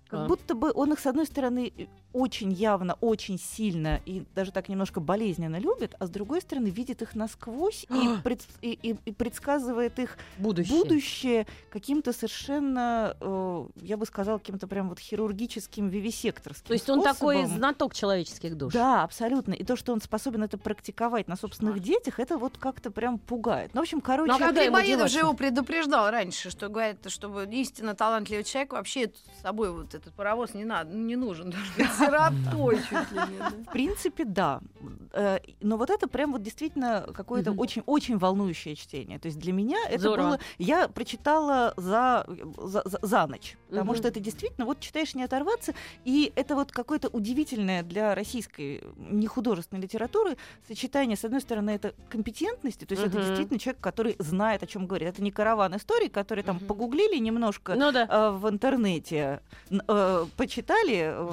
Как 0.07 0.19
А. 0.21 0.27
будто 0.27 0.53
бы 0.53 0.71
он 0.73 0.93
их, 0.93 0.99
с 0.99 1.05
одной 1.07 1.25
стороны, 1.25 1.73
очень 2.13 2.53
явно, 2.53 2.93
очень 3.01 3.37
сильно 3.39 3.99
и 4.05 4.23
даже 4.35 4.51
так 4.51 4.69
немножко 4.69 4.99
болезненно 5.01 5.57
любит, 5.59 5.95
а 5.99 6.05
с 6.05 6.09
другой 6.09 6.41
стороны, 6.41 6.67
видит 6.67 7.01
их 7.01 7.13
насквозь 7.15 7.85
и, 7.89 8.09
пред- 8.23 8.47
и- 8.61 8.77
и- 8.81 8.95
и 9.03 9.11
предсказывает 9.11 9.97
их 9.99 10.17
Будущее. 10.37 10.77
будущее 10.77 11.47
каким-то 11.71 12.13
совершенно, 12.13 13.17
э, 13.19 13.65
я 13.81 13.97
бы 13.97 14.05
сказала, 14.05 14.37
каким-то 14.37 14.67
прям 14.67 14.89
вот 14.89 14.99
хирургическим 14.99 15.89
вивисекторским 15.89 16.67
То 16.67 16.73
есть 16.73 16.89
он 16.89 17.01
такой 17.01 17.37
способом. 17.37 17.57
знаток 17.57 17.93
человеческих 17.95 18.55
душ. 18.55 18.73
Да, 18.73 19.03
абсолютно. 19.03 19.53
И 19.53 19.63
то, 19.63 19.75
что 19.75 19.91
он 19.91 19.99
способен 19.99 20.43
это 20.43 20.57
практиковать 20.57 21.27
на 21.27 21.35
собственных 21.35 21.79
детях, 21.79 22.19
это 22.19 22.37
вот 22.37 22.57
как-то 22.57 22.91
прям 22.91 23.17
пугает. 23.17 23.71
Ну, 23.73 23.81
в 23.81 23.83
общем, 23.83 23.99
короче... 24.01 24.31
Ну, 24.31 24.37
а 24.37 24.45
А 24.45 24.51
ему 24.51 24.77
Грибоедов 24.77 25.09
же 25.09 25.19
его 25.19 25.33
предупреждал 25.33 26.09
раньше, 26.11 26.49
что 26.51 26.69
говорит, 26.69 27.09
чтобы 27.09 27.45
истинно 27.51 27.95
талантливый 27.95 28.43
человек 28.43 28.73
вообще 28.73 29.11
с 29.37 29.41
собой 29.41 29.71
вот 29.71 29.94
этот 29.95 30.13
паровоз 30.13 30.53
не 30.53 30.65
надо, 30.65 30.93
не 30.93 31.15
нужен. 31.15 31.53
Сиротой 31.97 32.77
чуть 32.77 33.11
ли 33.11 33.19
не. 33.19 33.63
В 33.63 33.71
принципе, 33.71 34.25
да. 34.25 34.59
Э, 35.13 35.39
Но 35.61 35.77
вот 35.77 35.89
это 35.89 36.07
прям 36.07 36.31
вот 36.33 36.41
действительно 36.43 37.07
какое-то 37.13 37.51
очень-очень 37.51 38.17
волнующее 38.17 38.75
чтение. 38.75 39.19
То 39.19 39.27
есть 39.27 39.39
для 39.39 39.53
меня 39.53 39.77
это 39.89 40.09
было... 40.15 40.39
Я 40.57 40.87
прочитала 40.87 41.73
за, 41.77 42.25
за, 42.57 42.83
за- 43.01 43.27
ночь. 43.27 43.57
Потому 43.69 43.95
что 43.95 44.07
это 44.07 44.19
действительно, 44.19 44.65
вот 44.65 44.79
читаешь 44.79 45.15
не 45.15 45.23
оторваться, 45.23 45.73
и 46.03 46.31
это 46.35 46.55
вот 46.55 46.71
какое-то 46.71 47.07
удивительное 47.09 47.81
для 47.83 48.13
российской 48.13 48.83
нехудожественной 48.97 49.81
литературы 49.81 50.37
сочетание, 50.67 51.17
с 51.17 51.25
одной 51.25 51.41
стороны, 51.41 51.71
это 51.71 51.93
компетентности, 52.09 52.85
то 52.85 52.93
есть 52.93 53.05
это 53.05 53.17
действительно 53.21 53.59
человек, 53.59 53.81
который 53.81 54.15
знает, 54.19 54.63
о 54.63 54.67
чем 54.67 54.85
говорит. 54.85 55.09
Это 55.09 55.21
не 55.23 55.31
караван 55.31 55.75
историй, 55.75 56.09
которые 56.09 56.43
там 56.43 56.59
погуглили 56.59 57.17
немножко, 57.17 57.75
Ну 57.75 57.91
да. 57.91 58.05
э, 58.09 58.29
в 58.31 58.49
интернете 58.49 59.41
э, 59.87 60.25
почитали 60.37 61.13
э, 61.15 61.29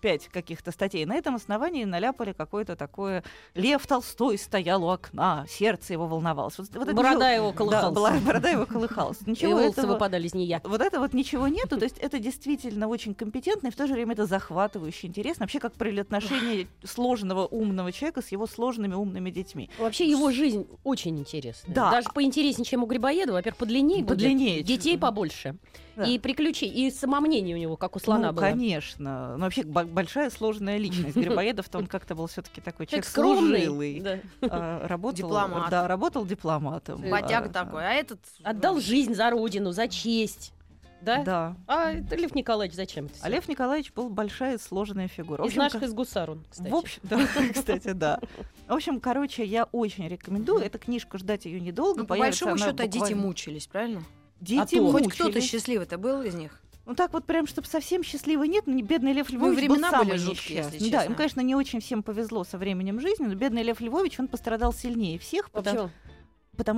пять 0.00 0.26
каких-то 0.26 0.72
статей, 0.72 1.04
на 1.04 1.14
этом 1.14 1.36
основании 1.36 1.84
наляпали 1.84 2.32
какое-то 2.32 2.74
такое 2.74 3.22
Лев 3.54 3.86
Толстой 3.86 4.36
стоял 4.36 4.82
у 4.82 4.88
окна, 4.88 5.46
сердце 5.48 5.92
его 5.92 6.08
волновалось. 6.08 6.58
Вот, 6.58 6.66
вот 6.74 6.88
это 6.88 6.92
Борода 6.92 7.30
ничего- 7.32 7.46
его 7.46 7.50
Да, 7.52 7.56
колыхалась. 7.56 7.96
бла- 8.20 8.26
борода 8.26 8.48
его 8.50 8.66
колыхалась. 8.66 9.18
И 9.24 9.30
Ничего 9.30 9.52
волосы 9.52 9.78
этого, 9.78 9.92
выпадали 9.92 10.26
из 10.26 10.34
нее. 10.34 10.60
вот 10.64 10.80
это 10.80 10.98
вот 10.98 11.12
ничего 11.12 11.46
нету, 11.46 11.76
то 11.78 11.84
есть 11.84 11.98
это 11.98 12.18
действительно 12.18 12.88
очень 12.88 13.14
компетентно, 13.14 13.68
и 13.68 13.70
в 13.70 13.76
то 13.76 13.86
же 13.86 13.94
время 13.94 14.14
это 14.14 14.26
захватывающе 14.26 15.06
интересно. 15.06 15.44
Вообще, 15.44 15.60
как 15.60 15.74
про 15.74 15.88
отношение 16.00 16.66
сложного 16.82 17.46
умного 17.46 17.92
человека 17.92 18.22
с 18.22 18.32
его 18.32 18.48
сложными 18.48 18.94
умными 18.94 19.30
детьми. 19.30 19.70
Вообще 19.78 20.10
его 20.10 20.32
жизнь 20.32 20.66
очень 20.82 21.16
интересная. 21.16 21.72
Да. 21.76 21.90
Даже 21.92 22.08
поинтереснее, 22.12 22.64
чем 22.64 22.82
у 22.82 22.86
Грибоедова. 22.86 23.36
Во-первых, 23.36 23.56
подлиннее 23.58 23.98
будет. 24.02 24.08
Подлиннее, 24.08 24.62
Детей 24.64 24.94
чуть- 24.94 25.00
побольше. 25.00 25.54
Да. 25.96 26.04
И 26.04 26.18
приключений. 26.18 26.86
И 26.86 26.90
самомнение 26.90 27.56
у 27.56 27.58
него, 27.58 27.76
как 27.76 27.96
у 27.96 27.98
слона 27.98 28.28
ну, 28.28 28.34
было. 28.34 28.40
конечно. 28.42 29.36
Но 29.36 29.44
вообще 29.44 29.62
бо- 29.62 29.84
большая 29.84 30.30
сложная 30.30 30.78
личность. 30.78 31.16
Грибоедов-то 31.16 31.78
он 31.78 31.86
как-то 31.86 32.14
был 32.14 32.26
все-таки 32.26 32.60
такой 32.60 32.86
человек 32.86 33.04
служилый. 33.04 34.00
Да. 34.00 34.18
а, 34.42 34.88
работал, 34.88 35.16
Дипломат. 35.16 35.70
Да, 35.70 35.86
работал 35.88 36.26
дипломатом. 36.26 37.02
Батяга 37.10 37.48
А, 37.48 37.52
такой, 37.52 37.84
а 37.84 37.92
этот... 37.92 38.20
Отдал 38.42 38.80
жизнь 38.80 39.14
за 39.14 39.30
родину, 39.30 39.72
за 39.72 39.88
честь. 39.88 40.52
Да? 41.02 41.22
Да. 41.24 41.56
А 41.66 41.90
это 41.92 42.14
Лев 42.14 42.34
Николаевич 42.34 42.76
зачем 42.76 43.06
это? 43.06 43.14
А 43.22 43.28
Лев 43.28 43.48
Николаевич 43.48 43.92
был 43.92 44.08
большая 44.08 44.56
сложная 44.58 45.08
фигура. 45.08 45.44
Из 45.44 45.48
общем, 45.48 45.58
наших 45.58 45.82
из 45.82 45.92
гусар 45.92 46.30
он, 46.30 46.44
кстати. 46.48 46.70
В 46.70 46.74
общем, 46.74 47.00
да, 47.02 47.26
кстати, 47.52 47.92
да. 47.92 48.20
В 48.68 48.72
общем, 48.72 49.00
короче, 49.00 49.44
я 49.44 49.64
очень 49.64 50.06
рекомендую. 50.06 50.62
Эта 50.62 50.78
книжка 50.78 51.18
ждать 51.18 51.44
ее 51.44 51.60
недолго. 51.60 52.02
Ну, 52.02 52.06
по 52.06 52.16
большому 52.16 52.56
счету, 52.56 52.86
дети 52.86 53.14
мучились, 53.14 53.66
правильно? 53.66 54.02
Дети 54.42 54.76
А. 54.76 54.90
Хоть 54.90 55.08
кто-то 55.08 55.24
мучились. 55.30 55.48
счастливый-то 55.50 55.98
был 55.98 56.22
из 56.22 56.34
них? 56.34 56.58
Ну 56.84 56.96
так 56.96 57.12
вот 57.12 57.24
прям, 57.24 57.46
чтобы 57.46 57.68
совсем 57.68 58.02
счастливый 58.02 58.48
нет, 58.48 58.66
но 58.66 58.72
не- 58.74 58.82
бедный 58.82 59.12
Лев 59.12 59.28
Ну, 59.30 59.36
Львович 59.38 59.56
времена 59.56 59.90
был 59.92 59.98
были 60.00 60.08
самый 60.08 60.18
жуткие, 60.18 60.56
если 60.58 60.70
несчастный. 60.78 60.90
Да, 60.90 60.96
им, 60.96 61.02
честно. 61.02 61.14
конечно, 61.14 61.40
не 61.42 61.54
очень 61.54 61.80
всем 61.80 62.02
повезло 62.02 62.42
со 62.42 62.58
временем 62.58 63.00
жизни, 63.00 63.24
но 63.26 63.34
бедный 63.36 63.62
Лев 63.62 63.80
Львович, 63.80 64.18
он 64.18 64.26
пострадал 64.26 64.72
сильнее 64.72 65.16
всех, 65.20 65.48
потому, 65.52 65.76
Почему? 65.76 65.90
потому 66.01 66.01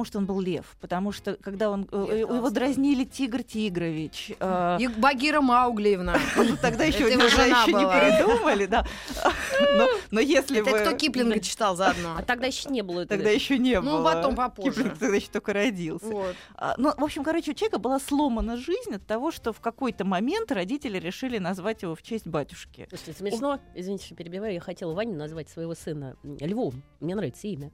что 0.04 0.18
он 0.18 0.26
был 0.26 0.40
лев. 0.40 0.76
Потому 0.80 1.12
что, 1.12 1.36
когда 1.36 1.70
он... 1.70 1.88
э, 1.90 2.06
Лев 2.10 2.30
его 2.30 2.50
дразнили 2.50 3.04
Тигр 3.04 3.42
Тигрович. 3.42 4.32
э, 4.38 4.76
И 4.80 4.88
Багира 4.88 5.40
Мауглиевна. 5.40 6.18
ну, 6.36 6.56
Тогда 6.62 6.84
еще, 6.84 7.04
не 7.04 7.16
придумали, 7.16 8.66
да. 8.66 8.86
Но, 10.10 10.20
если 10.20 10.60
бы... 10.60 10.70
кто 10.70 10.92
Киплинга 10.96 11.40
читал 11.40 11.76
заодно? 11.76 12.16
А 12.18 12.22
тогда 12.22 12.46
еще 12.46 12.68
не 12.70 12.82
было. 12.82 13.06
Тогда 13.06 13.30
еще 13.30 13.58
не 13.58 13.80
было. 13.80 13.98
Ну, 13.98 14.04
потом 14.04 14.34
попозже. 14.34 14.70
Киплинг 14.72 14.98
тогда 14.98 15.16
еще 15.16 15.28
только 15.30 15.52
родился. 15.52 16.06
А, 16.54 16.74
Ну, 16.78 16.92
в 16.96 17.04
общем, 17.04 17.24
короче, 17.24 17.52
у 17.52 17.54
человека 17.54 17.78
была 17.78 17.98
сломана 18.00 18.56
жизнь 18.56 18.94
от 18.94 19.06
того, 19.06 19.30
что 19.30 19.52
в 19.52 19.60
какой-то 19.60 20.04
момент 20.04 20.50
родители 20.52 20.98
решили 20.98 21.38
назвать 21.38 21.82
его 21.82 21.94
в 21.94 22.02
честь 22.02 22.26
батюшки. 22.26 22.86
Слушайте, 22.88 23.12
смешно. 23.12 23.60
Извините, 23.74 24.06
что 24.06 24.14
перебиваю. 24.14 24.54
Я 24.54 24.60
хотела 24.60 24.92
Ваню 24.94 25.16
назвать 25.16 25.48
своего 25.48 25.74
сына 25.74 26.16
м, 26.24 26.36
Львом. 26.40 26.82
Мне 27.00 27.14
нравится 27.14 27.46
имя. 27.46 27.70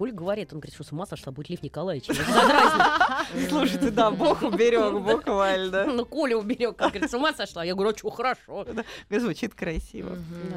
А 0.00 0.02
Коля 0.02 0.12
говорит, 0.12 0.50
он 0.54 0.60
говорит, 0.60 0.74
что 0.74 0.82
с 0.82 0.92
ума 0.92 1.04
сошла, 1.04 1.30
будет 1.30 1.50
Лев 1.50 1.62
Николаевич. 1.62 2.06
Слушайте, 3.50 3.90
да, 3.90 4.10
Бог 4.10 4.40
уберег 4.42 4.94
буквально. 4.94 5.84
Ну, 5.90 6.06
Коля 6.06 6.38
уберег. 6.38 6.80
Он 6.80 6.88
говорит, 6.88 7.10
с 7.10 7.14
ума 7.14 7.34
сошла. 7.34 7.64
Я 7.64 7.74
говорю, 7.74 7.90
а 7.90 7.98
что, 7.98 8.08
хорошо. 8.08 8.66
Звучит 9.10 9.54
красиво. 9.54 10.16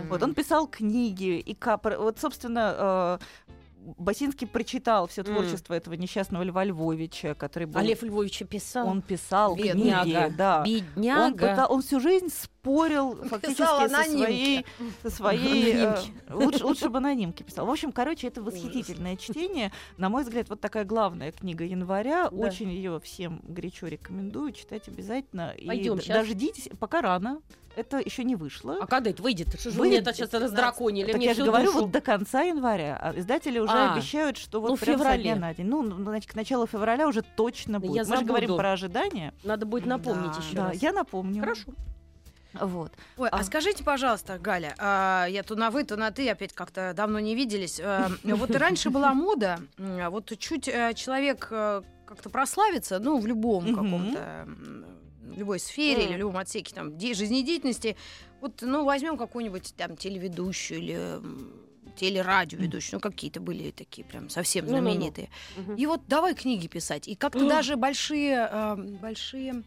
Вот 0.09 0.23
он 0.23 0.33
писал 0.33 0.67
книги 0.67 1.39
и. 1.39 1.57
Вот, 1.97 2.19
собственно, 2.19 3.19
э, 3.19 3.53
Басинский 3.97 4.47
прочитал 4.47 5.07
все 5.07 5.23
творчество 5.23 5.73
этого 5.73 5.95
несчастного 5.95 6.43
Льва 6.43 6.63
Львовича, 6.63 7.33
который 7.33 7.65
был... 7.65 7.79
А 7.79 7.83
Лев 7.83 8.01
Львович 8.01 8.43
писал. 8.49 8.87
Он 8.87 9.01
писал 9.01 9.55
Бедняга. 9.57 10.03
книги, 10.03 10.35
да. 10.37 10.59
Он, 10.59 10.65
Бедняга. 10.65 11.47
пытал- 11.49 11.71
он 11.73 11.81
всю 11.81 11.99
жизнь 11.99 12.29
спорил 12.73 13.15
фактически 13.25 13.61
со 13.89 14.03
своей, 14.05 14.65
со 15.01 15.09
своей 15.09 15.73
э, 15.75 15.97
лучше, 16.29 16.63
лучше 16.65 16.89
бы 16.89 16.99
анонимки 16.99 17.43
писал. 17.43 17.65
В 17.65 17.69
общем, 17.69 17.91
короче, 17.91 18.27
это 18.27 18.41
восхитительное 18.41 19.17
чтение. 19.17 19.73
На 19.97 20.07
мой 20.07 20.23
взгляд, 20.23 20.47
вот 20.49 20.61
такая 20.61 20.85
главная 20.85 21.33
книга 21.33 21.65
января. 21.65 22.29
Да. 22.29 22.47
Очень 22.47 22.69
ее 22.69 23.01
всем 23.03 23.41
горячо 23.43 23.87
рекомендую 23.87 24.53
читать 24.53 24.87
обязательно. 24.87 25.51
И 25.57 25.67
д- 25.67 26.01
щас. 26.01 26.15
дождитесь, 26.15 26.69
пока 26.79 27.01
рано. 27.01 27.41
Это 27.75 27.97
еще 27.97 28.23
не 28.23 28.35
вышло. 28.35 28.77
А 28.79 28.85
когда 28.87 29.09
это 29.09 29.21
выйдет? 29.21 29.47
Что 29.59 29.71
же 29.71 29.79
вы 29.79 29.87
мне 29.87 29.97
это 29.97 30.13
сейчас 30.13 30.31
раздраконили? 30.31 31.07
так 31.07 31.15
Мне 31.17 31.25
я 31.25 31.33
же 31.33 31.43
говорю, 31.43 31.65
душу. 31.65 31.81
вот 31.81 31.91
до 31.91 31.99
конца 32.01 32.43
января. 32.43 32.97
А 33.01 33.17
издатели 33.19 33.59
уже 33.59 33.73
А. 33.73 33.93
обещают, 33.93 34.37
что 34.37 34.61
вот 34.61 34.69
Ну, 34.69 34.77
прям 34.77 34.97
со 34.99 35.03
феврале. 35.03 35.23
дня 35.23 35.35
на 35.35 35.53
день. 35.53 35.65
Ну, 35.65 35.81
ну, 35.81 36.01
значит, 36.03 36.31
к 36.31 36.35
началу 36.35 36.65
февраля 36.67 37.07
уже 37.09 37.23
точно 37.23 37.79
будет. 37.81 37.95
я 37.95 38.09
Мы 38.09 38.17
же 38.19 38.25
говорим 38.25 38.47
забуду. 38.49 38.57
про 38.61 38.71
ожидания. 38.73 39.33
Надо 39.43 39.65
будет 39.65 39.85
напомнить 39.87 40.31
Да. 40.31 40.37
еще 40.37 40.55
Да, 40.55 40.67
раз. 40.69 40.81
я 40.81 40.93
напомню. 40.93 41.41
Хорошо. 41.41 41.71
Вот. 42.53 42.91
Ой, 43.17 43.29
а, 43.29 43.39
А. 43.39 43.43
скажите, 43.43 43.83
пожалуйста, 43.83 44.37
Галя, 44.37 44.75
а, 44.77 45.25
я 45.29 45.43
то 45.43 45.55
на 45.55 45.69
вы, 45.71 45.83
то 45.83 45.95
на 45.95 46.11
ты, 46.11 46.29
опять 46.29 46.53
как-то 46.53 46.93
давно 46.95 47.19
не 47.19 47.35
виделись. 47.35 47.79
А, 47.83 48.09
вот 48.23 48.49
и 48.51 48.57
раньше 48.57 48.89
была 48.89 49.13
мода, 49.13 49.59
а 49.77 50.09
вот 50.09 50.31
чуть 50.37 50.67
э, 50.67 50.93
человек 50.95 51.47
э, 51.51 51.81
как-то 52.05 52.29
прославится, 52.29 52.99
ну, 52.99 53.19
в 53.19 53.25
любом 53.25 53.73
каком-то, 53.73 54.47
любой 55.35 55.59
сфере 55.59 56.05
или 56.05 56.13
в 56.15 56.17
любом 56.19 56.37
отсеке 56.37 56.75
там, 56.75 56.95
де- 56.97 57.13
жизнедеятельности. 57.15 57.95
Вот, 58.39 58.61
ну, 58.61 58.83
возьмем 58.85 59.17
какую-нибудь 59.17 59.73
там 59.75 59.97
телеведущую 59.97 60.79
или 60.79 60.93
м, 60.95 61.53
телерадиоведущую, 61.95 62.97
ну, 62.97 62.99
какие-то 62.99 63.39
были 63.39 63.71
такие 63.71 64.05
прям 64.05 64.29
совсем 64.29 64.67
знаменитые. 64.67 65.29
Мгм. 65.57 65.75
И 65.75 65.85
вот 65.87 66.01
давай 66.07 66.35
книги 66.35 66.67
писать. 66.67 67.07
И 67.07 67.15
как-то 67.15 67.47
даже 67.47 67.75
большие, 67.77 68.47
э, 68.51 68.75
большие 68.75 69.63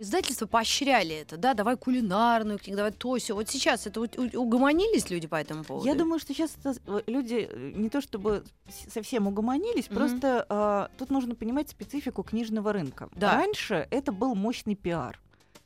издательства 0.00 0.46
поощряли 0.46 1.14
это, 1.14 1.36
да, 1.36 1.54
давай 1.54 1.76
кулинарную 1.76 2.58
книгу, 2.58 2.76
давай 2.78 2.92
то 2.92 3.16
все. 3.16 3.34
Вот 3.34 3.48
сейчас 3.48 3.86
это 3.86 4.00
вот 4.00 4.16
угомонились 4.34 5.10
люди 5.10 5.26
по 5.26 5.36
этому 5.36 5.62
поводу? 5.64 5.86
Я 5.86 5.94
думаю, 5.94 6.18
что 6.18 6.32
сейчас 6.34 6.56
э, 6.64 7.00
люди 7.06 7.48
э, 7.50 7.72
не 7.74 7.90
то 7.90 8.00
чтобы 8.00 8.42
совсем 8.88 9.26
угомонились, 9.26 9.86
Мгм. 9.90 9.96
просто 9.96 10.46
а, 10.48 10.88
тут 10.96 11.10
нужно 11.10 11.34
понимать 11.34 11.68
специфику 11.68 12.22
книжного 12.22 12.72
рынка. 12.72 13.08
Да. 13.14 13.34
Раньше 13.36 13.86
это 13.90 14.10
был 14.12 14.34
мощный 14.34 14.74
пиар. 14.74 15.20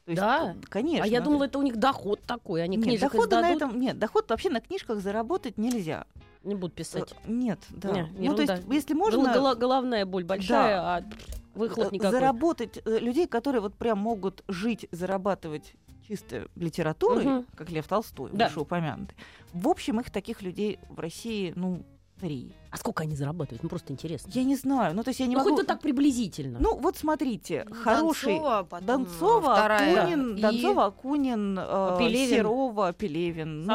То 0.05 0.11
есть, 0.11 0.21
Да? 0.21 0.55
э, 0.61 0.67
конечно. 0.69 1.05
А 1.05 1.07
я 1.07 1.21
думала, 1.21 1.45
это 1.45 1.59
у 1.59 1.63
них 1.63 1.77
доход 1.77 2.21
такой, 2.27 2.63
они 2.63 2.77
нет, 2.77 3.01
дохода 3.01 3.41
на 3.41 3.51
этом 3.51 3.81
нет, 3.81 3.99
доход 3.99 4.29
вообще 4.29 4.51
на 4.51 4.61
книжках 4.61 5.01
заработать 5.01 5.57
нельзя. 5.59 6.07
не 6.43 6.55
будут 6.55 6.75
писать. 6.75 7.11
Э, 7.25 7.31
Нет, 7.31 7.59
да. 7.71 8.03
Не, 8.19 8.29
ну 8.29 8.35
то 8.37 8.43
есть, 8.43 8.65
если 8.71 8.93
Гол- 8.93 9.03
можно 9.05 9.33
гола- 9.33 9.55
головная 9.55 10.05
боль 10.05 10.25
большая, 10.25 10.79
а 10.79 11.03
выхлоп 11.55 11.89
э, 11.89 11.91
никакой. 11.97 12.13
заработать 12.13 12.81
э, 12.85 12.99
людей, 12.99 13.27
которые 13.27 13.61
вот 13.61 13.75
прям 13.75 13.99
могут 13.99 14.43
жить, 14.49 14.87
зарабатывать 14.91 15.75
чисто 16.07 16.49
литературой, 16.57 17.25
Мгм. 17.25 17.47
как 17.57 17.71
Лев 17.71 17.87
Толстой, 17.89 18.31
Да. 18.33 18.49
вышеупомянутый. 18.49 19.17
В 19.53 19.69
общем, 19.69 20.01
их 20.01 20.11
таких 20.11 20.43
людей 20.43 20.79
в 20.89 20.99
России, 21.01 21.53
ну, 21.57 21.83
три. 22.21 22.53
А 22.71 22.77
сколько 22.77 23.03
они 23.03 23.17
зарабатывают? 23.17 23.63
Ну 23.63 23.69
просто 23.69 23.93
интересно. 23.93 24.31
Я 24.35 24.45
не 24.45 24.57
знаю. 24.57 24.95
Ну, 24.95 25.03
то 25.03 25.09
есть 25.11 25.21
я 25.21 25.27
не 25.27 25.35
ну 25.35 25.41
могу... 25.41 25.51
хоть 25.51 25.61
вот 25.61 25.67
так 25.67 25.81
приблизительно. 25.81 26.59
Ну, 26.61 26.77
вот 26.79 26.97
смотрите, 26.97 27.67
хороший... 27.83 28.35
Донцова, 28.35 28.63
потом, 28.69 28.87
Донцова, 28.87 29.53
вторая. 29.55 30.03
Акунин, 30.03 30.37
И- 30.37 30.41
Донцова, 30.41 30.85
Акунин, 30.87 31.59
э, 31.59 31.97
Пелевин. 31.99 32.37
Серова, 32.37 32.93
Пелевин. 32.93 33.65
Ну, 33.65 33.67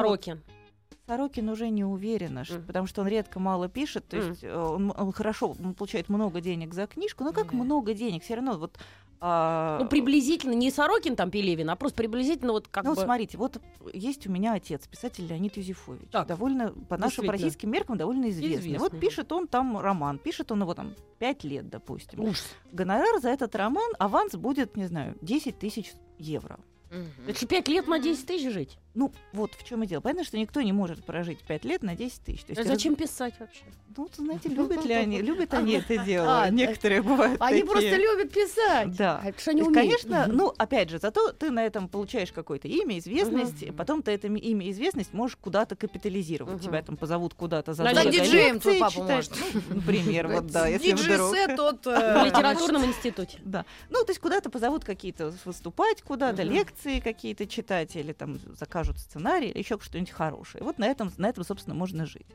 Сорокин. 1.09 1.49
Уже 1.49 1.69
не 1.69 1.83
уверена, 1.83 2.45
что- 2.45 2.55
Мгм. 2.55 2.65
потому 2.67 2.87
что 2.87 3.01
он 3.01 3.07
редко 3.07 3.39
мало 3.39 3.67
пишет, 3.67 4.07
то 4.07 4.17
Мгм. 4.17 4.29
есть 4.29 4.43
э, 4.43 4.55
он, 4.55 4.93
он 4.95 5.11
хорошо 5.11 5.55
он 5.63 5.73
получает 5.73 6.07
много 6.09 6.39
денег 6.39 6.73
за 6.73 6.85
книжку, 6.87 7.23
но 7.23 7.33
как 7.33 7.51
Да. 7.51 7.57
много 7.57 7.93
денег? 7.93 8.23
Все 8.23 8.35
равно 8.35 8.57
вот 8.57 8.77
А... 9.21 9.79
Ну, 9.81 9.87
приблизительно, 9.89 10.53
не 10.53 10.71
Сорокин 10.71 11.17
там 11.17 11.29
Пелевин, 11.29 11.69
а 11.69 11.75
просто 11.75 11.97
приблизительно 11.97 12.53
вот 12.53 12.69
как 12.69 12.85
ну, 12.85 12.91
бы... 12.91 12.95
Ну, 12.95 13.03
смотрите, 13.03 13.37
вот 13.37 13.61
есть 13.91 14.25
у 14.27 14.31
меня 14.31 14.53
отец, 14.53 14.87
писатель 14.87 15.25
Леонид 15.27 15.57
Юзефович. 15.57 16.07
Так, 16.09 16.27
довольно, 16.27 16.71
по 16.87 16.95
нашим 16.97 17.29
российским 17.29 17.69
меркам, 17.69 17.97
довольно 17.97 18.29
известный. 18.29 18.61
известный. 18.61 18.79
Вот 18.79 18.97
пишет 18.97 19.33
он 19.33 19.47
там 19.47 19.77
роман, 19.77 20.19
пишет 20.19 20.53
он 20.53 20.61
его 20.61 20.73
там 20.73 20.95
пять 21.17 21.43
лет, 21.43 21.69
допустим. 21.69 22.21
Ужас. 22.21 22.47
Гонорар 22.71 23.19
за 23.19 23.27
этот 23.29 23.53
роман, 23.55 23.91
аванс 23.99 24.35
будет, 24.35 24.77
не 24.77 24.85
знаю, 24.85 25.17
10 25.21 25.59
тысяч 25.59 25.91
евро. 26.17 26.57
Угу. 26.89 27.29
Это 27.29 27.45
пять 27.45 27.67
лет 27.67 27.87
на 27.87 27.99
10 27.99 28.25
тысяч 28.25 28.51
жить? 28.51 28.77
Ну, 28.95 29.11
вот 29.33 29.53
в 29.53 29.63
чем 29.63 29.83
и 29.83 29.87
дело. 29.87 30.01
Понятно, 30.01 30.23
что 30.23 30.37
никто 30.37 30.61
не 30.61 30.73
может 30.73 31.03
прожить 31.03 31.39
5 31.43 31.65
лет 31.65 31.83
на 31.83 31.95
10 31.95 32.21
тысяч. 32.21 32.43
То 32.43 32.51
есть 32.51 32.61
а 32.61 32.63
зачем 32.63 32.93
раз... 32.93 33.09
писать 33.09 33.33
вообще? 33.39 33.63
Ну, 33.95 34.09
знаете, 34.15 34.49
любят 34.49 34.85
ли 34.85 34.93
они, 34.93 35.21
любят 35.21 35.53
они 35.53 35.73
это 35.73 35.97
дело. 35.97 36.43
А, 36.43 36.49
Некоторые 36.49 37.01
бывают 37.01 37.41
Они 37.41 37.63
просто 37.63 37.95
любят 37.95 38.31
писать. 38.31 38.95
Да. 38.95 39.21
А 39.23 39.39
что 39.39 39.51
они 39.51 39.61
умеют. 39.61 39.75
Конечно, 39.75 40.27
ну, 40.27 40.53
опять 40.57 40.89
же, 40.89 40.99
зато 40.99 41.31
ты 41.33 41.51
на 41.51 41.65
этом 41.65 41.89
получаешь 41.89 42.31
какое-то 42.31 42.67
имя, 42.67 42.97
известность, 42.99 43.75
потом 43.75 44.01
ты 44.01 44.11
это 44.11 44.27
имя, 44.27 44.71
известность 44.71 45.13
можешь 45.13 45.37
куда-то 45.37 45.75
капитализировать. 45.75 46.61
Тебя 46.61 46.81
там 46.81 46.97
позовут 46.97 47.33
куда-то 47.33 47.73
за 47.73 47.83
Да, 47.83 48.05
диджеем 48.05 48.59
твой 48.59 48.79
папа 48.79 49.03
может. 49.03 49.33
Ну, 49.53 49.75
например, 49.75 50.27
вот 50.27 50.47
да, 50.47 50.67
вдруг. 50.67 51.55
тот 51.55 51.87
э, 51.87 52.21
в 52.21 52.25
литературном 52.25 52.85
институте. 52.85 53.39
Да. 53.49 53.65
Ну, 53.89 54.03
то 54.03 54.11
есть 54.11 54.19
куда-то 54.19 54.49
позовут 54.49 54.83
какие-то 54.83 55.33
выступать, 55.43 56.01
куда-то 56.03 56.43
лекции 56.43 56.99
какие-то 56.99 57.47
читать, 57.47 57.95
или 57.95 58.13
там 58.13 58.39
закажут 58.79 58.99
сценарий, 58.99 59.49
или 59.49 59.59
еще 59.59 59.77
что-нибудь 59.79 60.11
хорошее. 60.11 60.63
Вот 60.63 60.79
на 60.79 60.85
этом, 60.85 61.11
на 61.17 61.27
этом, 61.27 61.43
собственно, 61.43 61.75
можно 61.75 62.05
жить. 62.05 62.25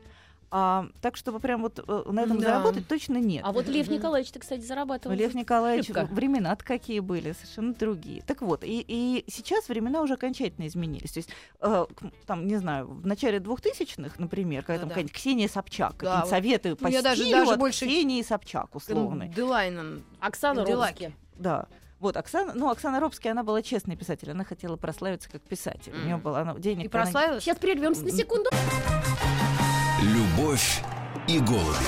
А, 0.51 0.87
так, 1.01 1.17
чтобы 1.17 1.39
прям 1.39 1.63
вот 1.63 1.83
э, 1.85 2.03
на 2.11 2.21
этом 2.21 2.37
да. 2.37 2.45
заработать, 2.45 2.87
точно 2.87 3.17
нет. 3.17 3.43
А 3.43 3.51
вот 3.51 3.67
Лев 3.67 3.89
Николаевич, 3.89 4.31
ты, 4.31 4.39
кстати, 4.39 4.61
зарабатывал. 4.61 5.15
Лев 5.15 5.33
Николаевич, 5.33 5.89
времена-то 5.89 6.63
какие 6.63 6.99
были, 6.99 7.33
совершенно 7.33 7.73
другие. 7.73 8.21
Так 8.21 8.41
вот, 8.41 8.63
и, 8.63 8.85
и 8.87 9.25
сейчас 9.27 9.67
времена 9.67 10.01
уже 10.01 10.13
окончательно 10.13 10.67
изменились. 10.67 11.11
То 11.11 11.17
есть, 11.17 11.29
э, 11.61 11.85
там, 12.27 12.47
не 12.47 12.57
знаю, 12.57 12.87
в 12.87 13.07
начале 13.07 13.39
2000-х, 13.39 14.15
например, 14.19 14.63
когда 14.63 14.85
да, 14.85 14.93
там 14.93 15.03
да. 15.03 15.09
Ксения 15.11 15.49
Собчак, 15.49 15.95
да, 15.99 16.21
вот 16.21 16.29
советы 16.29 16.75
по 16.75 16.87
я 16.87 16.99
стилю 16.99 17.03
даже, 17.03 17.31
даже 17.31 17.51
от 17.53 17.59
больше... 17.59 17.85
Ксении 17.85 18.21
Собчак, 18.21 18.75
условно. 18.75 19.27
Делайнен. 19.27 20.03
Оксана 20.19 20.63
Робски. 20.63 21.13
Да. 21.35 21.67
Вот, 22.05 22.17
Оксана, 22.17 22.53
ну, 22.53 22.69
Оксана 22.69 22.99
Робская, 22.99 23.31
она 23.31 23.41
была 23.41 23.63
честный 23.63 23.95
писатель, 23.95 24.29
она 24.29 24.43
хотела 24.43 24.75
прославиться 24.75 25.27
как 25.27 25.41
писатель. 25.41 25.91
Mm. 25.91 26.01
У 26.03 26.05
нее 26.05 26.17
было 26.17 26.41
она, 26.41 26.53
денег. 26.53 26.85
И 26.85 26.87
прославилась? 26.87 27.31
Она... 27.31 27.41
Сейчас 27.41 27.57
прервемся 27.57 28.03
на 28.03 28.11
секунду. 28.11 28.51
Любовь 30.03 30.83
и 31.27 31.39
голуби. 31.39 31.83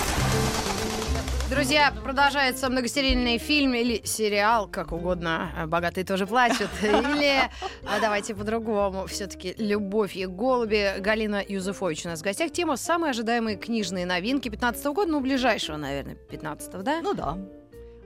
Друзья, 1.52 1.94
продолжается 2.04 2.68
многосерийный 2.68 3.38
фильм 3.38 3.76
или 3.76 4.02
сериал, 4.06 4.68
как 4.68 4.92
угодно. 4.92 5.52
Богатые 5.68 6.04
тоже 6.04 6.26
плачут. 6.26 6.72
Или, 6.82 7.44
а 7.86 8.00
давайте 8.02 8.34
по-другому, 8.34 9.06
все-таки 9.06 9.54
«Любовь 9.60 10.16
и 10.16 10.26
голуби». 10.26 10.96
Галина 10.98 11.44
Юзефович 11.48 12.08
у 12.08 12.10
нас 12.10 12.22
в 12.22 12.24
гостях. 12.24 12.52
Тема 12.52 12.76
«Самые 12.76 13.12
ожидаемые 13.12 13.56
книжные 13.56 14.08
новинки 14.08 14.50
15 14.50 14.84
года». 14.88 15.12
Ну, 15.12 15.20
ближайшего, 15.20 15.78
наверное, 15.78 16.16
15 16.16 16.82
да? 16.82 17.02
Ну 17.04 17.14
да. 17.14 17.38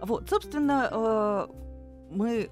Вот, 0.02 0.30
собственно, 0.30 0.89
э, 0.91 1.47
мы 2.12 2.50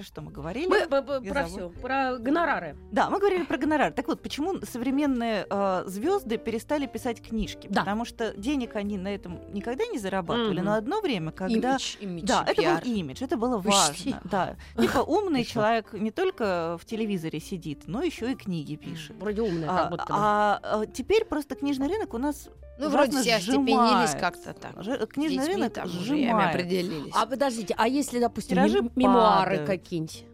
про 0.00 0.04
что 0.04 0.22
мы 0.22 0.32
говорили? 0.32 0.66
Мы 0.66 0.86
про 0.86 1.44
все, 1.44 1.68
про 1.68 2.16
гонорары. 2.16 2.74
Да, 2.90 3.10
мы 3.10 3.18
говорили 3.18 3.44
про 3.44 3.58
гонорары. 3.58 3.92
Так 3.92 4.08
вот, 4.08 4.22
почему 4.22 4.58
современные 4.62 5.46
э, 5.50 5.82
звезды 5.86 6.38
перестали 6.38 6.86
писать 6.86 7.20
книжки? 7.20 7.68
Да. 7.70 7.80
Потому 7.80 8.06
что 8.06 8.32
денег 8.34 8.76
они 8.76 8.96
на 8.96 9.14
этом 9.14 9.40
никогда 9.52 9.84
не 9.84 9.98
зарабатывали. 9.98 10.60
Mm-hmm. 10.60 10.64
Но 10.64 10.72
одно 10.72 11.00
время, 11.02 11.32
когда... 11.32 11.72
Имидж, 11.72 11.96
имидж, 12.00 12.26
да, 12.26 12.46
это 12.48 12.62
был 12.62 12.92
имидж, 12.94 13.22
это 13.22 13.36
было 13.36 13.58
важно. 13.58 14.22
Да. 14.24 14.56
Типа 14.80 14.98
умный 15.06 15.44
человек 15.44 15.92
не 15.92 16.10
только 16.10 16.78
в 16.80 16.86
телевизоре 16.86 17.38
сидит, 17.38 17.82
но 17.86 18.02
еще 18.02 18.32
и 18.32 18.34
книги 18.34 18.76
пишет. 18.76 19.16
Вроде 19.20 19.42
умный, 19.42 19.66
а, 19.68 19.76
как 19.76 19.90
будто. 19.90 20.06
А, 20.08 20.60
а 20.62 20.86
теперь 20.86 21.26
просто 21.26 21.56
книжный 21.56 21.88
рынок 21.88 22.14
у 22.14 22.18
нас 22.18 22.48
ну, 22.80 22.90
вроде 22.90 23.20
все 23.20 23.36
остепенились 23.36 24.14
как-то 24.18 24.52
так. 24.52 24.82
Ж, 24.82 25.06
книжный 25.06 25.38
Детьми 25.38 25.54
рынок 25.54 25.72
там 25.72 25.88
сжимает. 25.88 26.54
определились. 26.54 27.12
А 27.14 27.26
подождите, 27.26 27.74
а 27.76 27.88
если, 27.88 28.18
допустим, 28.18 28.56
Тиражи 28.56 28.90
мемуары 28.96 29.64
какие-нибудь? 29.66 30.24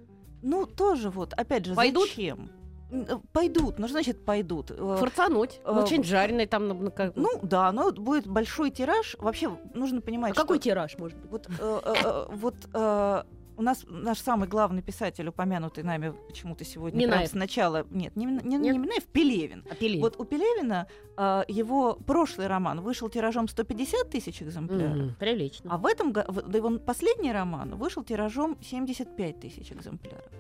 Ну, 0.43 0.67
тоже 0.67 1.11
вот, 1.11 1.33
опять 1.33 1.67
же, 1.67 1.75
Пойдут? 1.75 2.09
зачем? 2.09 2.51
Э, 2.91 3.19
пойдут, 3.33 3.79
ну 3.79 3.89
значит 3.89 4.25
пойдут. 4.25 4.71
Э, 4.71 4.97
Форцануть. 4.99 5.61
Э, 5.65 5.73
Очень 5.73 6.05
жареный 6.05 6.47
там. 6.47 6.69
Ну, 6.69 6.91
как... 6.91 7.17
ну 7.17 7.41
да, 7.43 7.73
но 7.73 7.91
будет 7.91 8.27
большой 8.27 8.71
тираж. 8.71 9.17
Вообще 9.19 9.51
нужно 9.75 10.01
понимать, 10.01 10.33
а 10.33 10.35
что... 10.35 10.43
какой 10.43 10.59
тираж 10.59 10.97
может 10.99 11.19
быть? 11.19 11.31
Вот, 11.31 11.49
э, 11.59 11.81
э, 11.85 12.27
вот 12.31 12.55
э, 12.73 13.23
у 13.57 13.63
нас 13.63 13.85
наш 13.89 14.19
самый 14.19 14.49
главный 14.49 14.83
писатель, 14.83 15.29
упомянутый 15.29 15.85
нами 15.85 16.15
почему-то 16.29 16.65
сегодня 16.65 16.99
Минаев. 16.99 17.31
прям 17.31 17.31
сначала, 17.31 17.87
нет, 17.91 18.15
не, 18.17 18.27
не, 18.27 18.57
не 18.57 18.79
Минаев, 18.79 19.05
Пелевин. 19.07 19.65
А 19.71 19.75
Пелевин. 19.75 20.03
Вот 20.03 20.21
у 20.21 20.25
Пелевина 20.25 20.87
э, 21.17 21.45
его 21.49 21.95
прошлый 21.95 22.47
роман 22.47 22.81
вышел 22.81 23.09
тиражом 23.09 23.49
150 23.49 24.11
тысяч 24.11 24.43
экземпляров. 24.43 24.97
Mm-hmm. 24.97 25.15
Прилично. 25.19 25.71
А 25.73 25.79
в 25.79 25.87
этом 25.87 26.13
году 26.13 26.43
его 26.53 26.79
последний 26.79 27.33
роман 27.33 27.77
вышел 27.77 28.03
тиражом 28.05 28.59
75 28.63 29.41
тысяч 29.41 29.73
экземпляров. 29.73 30.31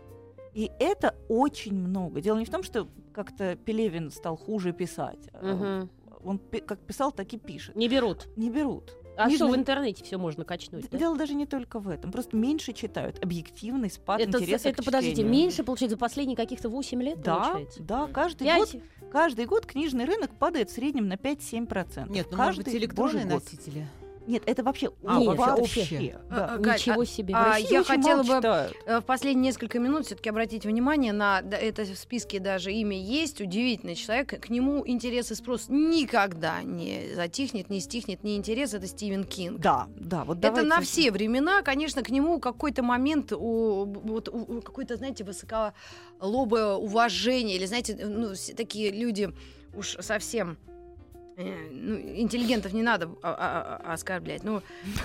И 0.54 0.70
это 0.78 1.14
очень 1.28 1.74
много. 1.74 2.20
Дело 2.20 2.38
не 2.38 2.46
в 2.46 2.50
том, 2.50 2.62
что 2.62 2.88
как-то 3.12 3.56
Пелевин 3.56 4.10
стал 4.10 4.36
хуже 4.36 4.72
писать. 4.72 5.28
Угу. 5.34 5.88
Он 6.24 6.40
как 6.66 6.80
писал, 6.80 7.12
так 7.12 7.32
и 7.32 7.38
пишет. 7.38 7.76
Не 7.76 7.88
берут. 7.88 8.26
Не 8.36 8.50
берут. 8.50 8.96
А 9.16 9.30
что, 9.30 9.48
в 9.48 9.56
интернете 9.56 10.04
все 10.04 10.18
можно 10.18 10.44
качнуть? 10.44 10.88
Дело 10.90 11.14
да? 11.14 11.20
даже 11.20 11.34
не 11.34 11.46
только 11.46 11.78
в 11.78 11.88
этом. 11.88 12.12
Просто 12.12 12.36
меньше 12.36 12.72
читают. 12.72 13.22
Объективный 13.22 13.90
спад 13.90 14.20
это, 14.20 14.38
интереса 14.38 14.68
Это, 14.68 14.82
подождите, 14.82 15.22
меньше, 15.22 15.64
получается, 15.64 15.96
за 15.96 15.98
последние 15.98 16.36
каких-то 16.36 16.68
8 16.68 17.02
лет, 17.02 17.20
да, 17.20 17.36
получается? 17.36 17.82
Да, 17.82 18.06
каждый 18.08 18.44
5? 18.44 18.58
год, 18.58 18.82
каждый 19.10 19.46
год 19.46 19.66
книжный 19.66 20.04
рынок 20.04 20.30
падает 20.38 20.70
в 20.70 20.72
среднем 20.72 21.08
на 21.08 21.14
5-7%. 21.14 22.10
Нет, 22.10 22.26
ну, 22.30 22.36
каждый 22.36 22.38
может 22.38 22.64
быть, 22.64 22.74
электронные 22.74 23.24
носители. 23.24 23.80
Год. 23.80 24.05
Нет, 24.26 24.42
это 24.46 24.62
вообще 24.62 24.90
а, 25.04 25.20
вообще. 25.20 25.80
вообще. 25.80 26.18
Да. 26.28 26.54
А, 26.54 26.58
Ничего 26.58 27.04
себе. 27.04 27.34
А, 27.34 27.58
я 27.58 27.84
хотела 27.84 28.22
бы 28.22 28.36
читают. 28.36 28.76
Э, 28.86 29.00
в 29.00 29.04
последние 29.04 29.46
несколько 29.46 29.78
минут 29.78 30.06
все-таки 30.06 30.28
обратить 30.28 30.64
внимание 30.64 31.12
на 31.12 31.42
да, 31.42 31.56
это 31.56 31.84
в 31.84 31.96
списке 31.96 32.40
даже 32.40 32.72
имя 32.72 32.98
есть. 32.98 33.40
Удивительный 33.40 33.94
человек. 33.94 34.40
К 34.40 34.48
нему 34.48 34.82
интерес 34.86 35.30
и 35.30 35.34
спрос 35.34 35.66
никогда 35.68 36.62
не 36.62 37.14
затихнет, 37.14 37.70
не 37.70 37.80
стихнет, 37.80 38.24
не 38.24 38.36
интерес. 38.36 38.74
Это 38.74 38.86
Стивен 38.86 39.24
Кинг. 39.24 39.60
Да, 39.60 39.86
да. 39.96 40.24
Вот 40.24 40.44
это 40.44 40.62
на 40.62 40.80
все 40.80 41.10
времена, 41.10 41.62
конечно, 41.62 42.02
к 42.02 42.10
нему 42.10 42.40
какой-то 42.40 42.82
момент 42.82 43.32
у, 43.32 43.84
вот, 43.84 44.28
у, 44.28 44.60
какой-то, 44.60 44.96
знаете, 44.96 45.24
высоколобое 45.24 46.74
уважение 46.74 47.56
или, 47.56 47.66
знаете, 47.66 47.96
ну, 48.04 48.32
такие 48.56 48.90
люди 48.90 49.32
уж 49.74 49.96
совсем 50.00 50.58
ну, 51.36 51.98
интеллигентов 52.16 52.72
не 52.72 52.82
надо 52.82 53.10
а, 53.22 53.30
а, 53.30 53.80
а, 53.84 53.92
оскорблять. 53.92 54.42
Ну, 54.42 54.62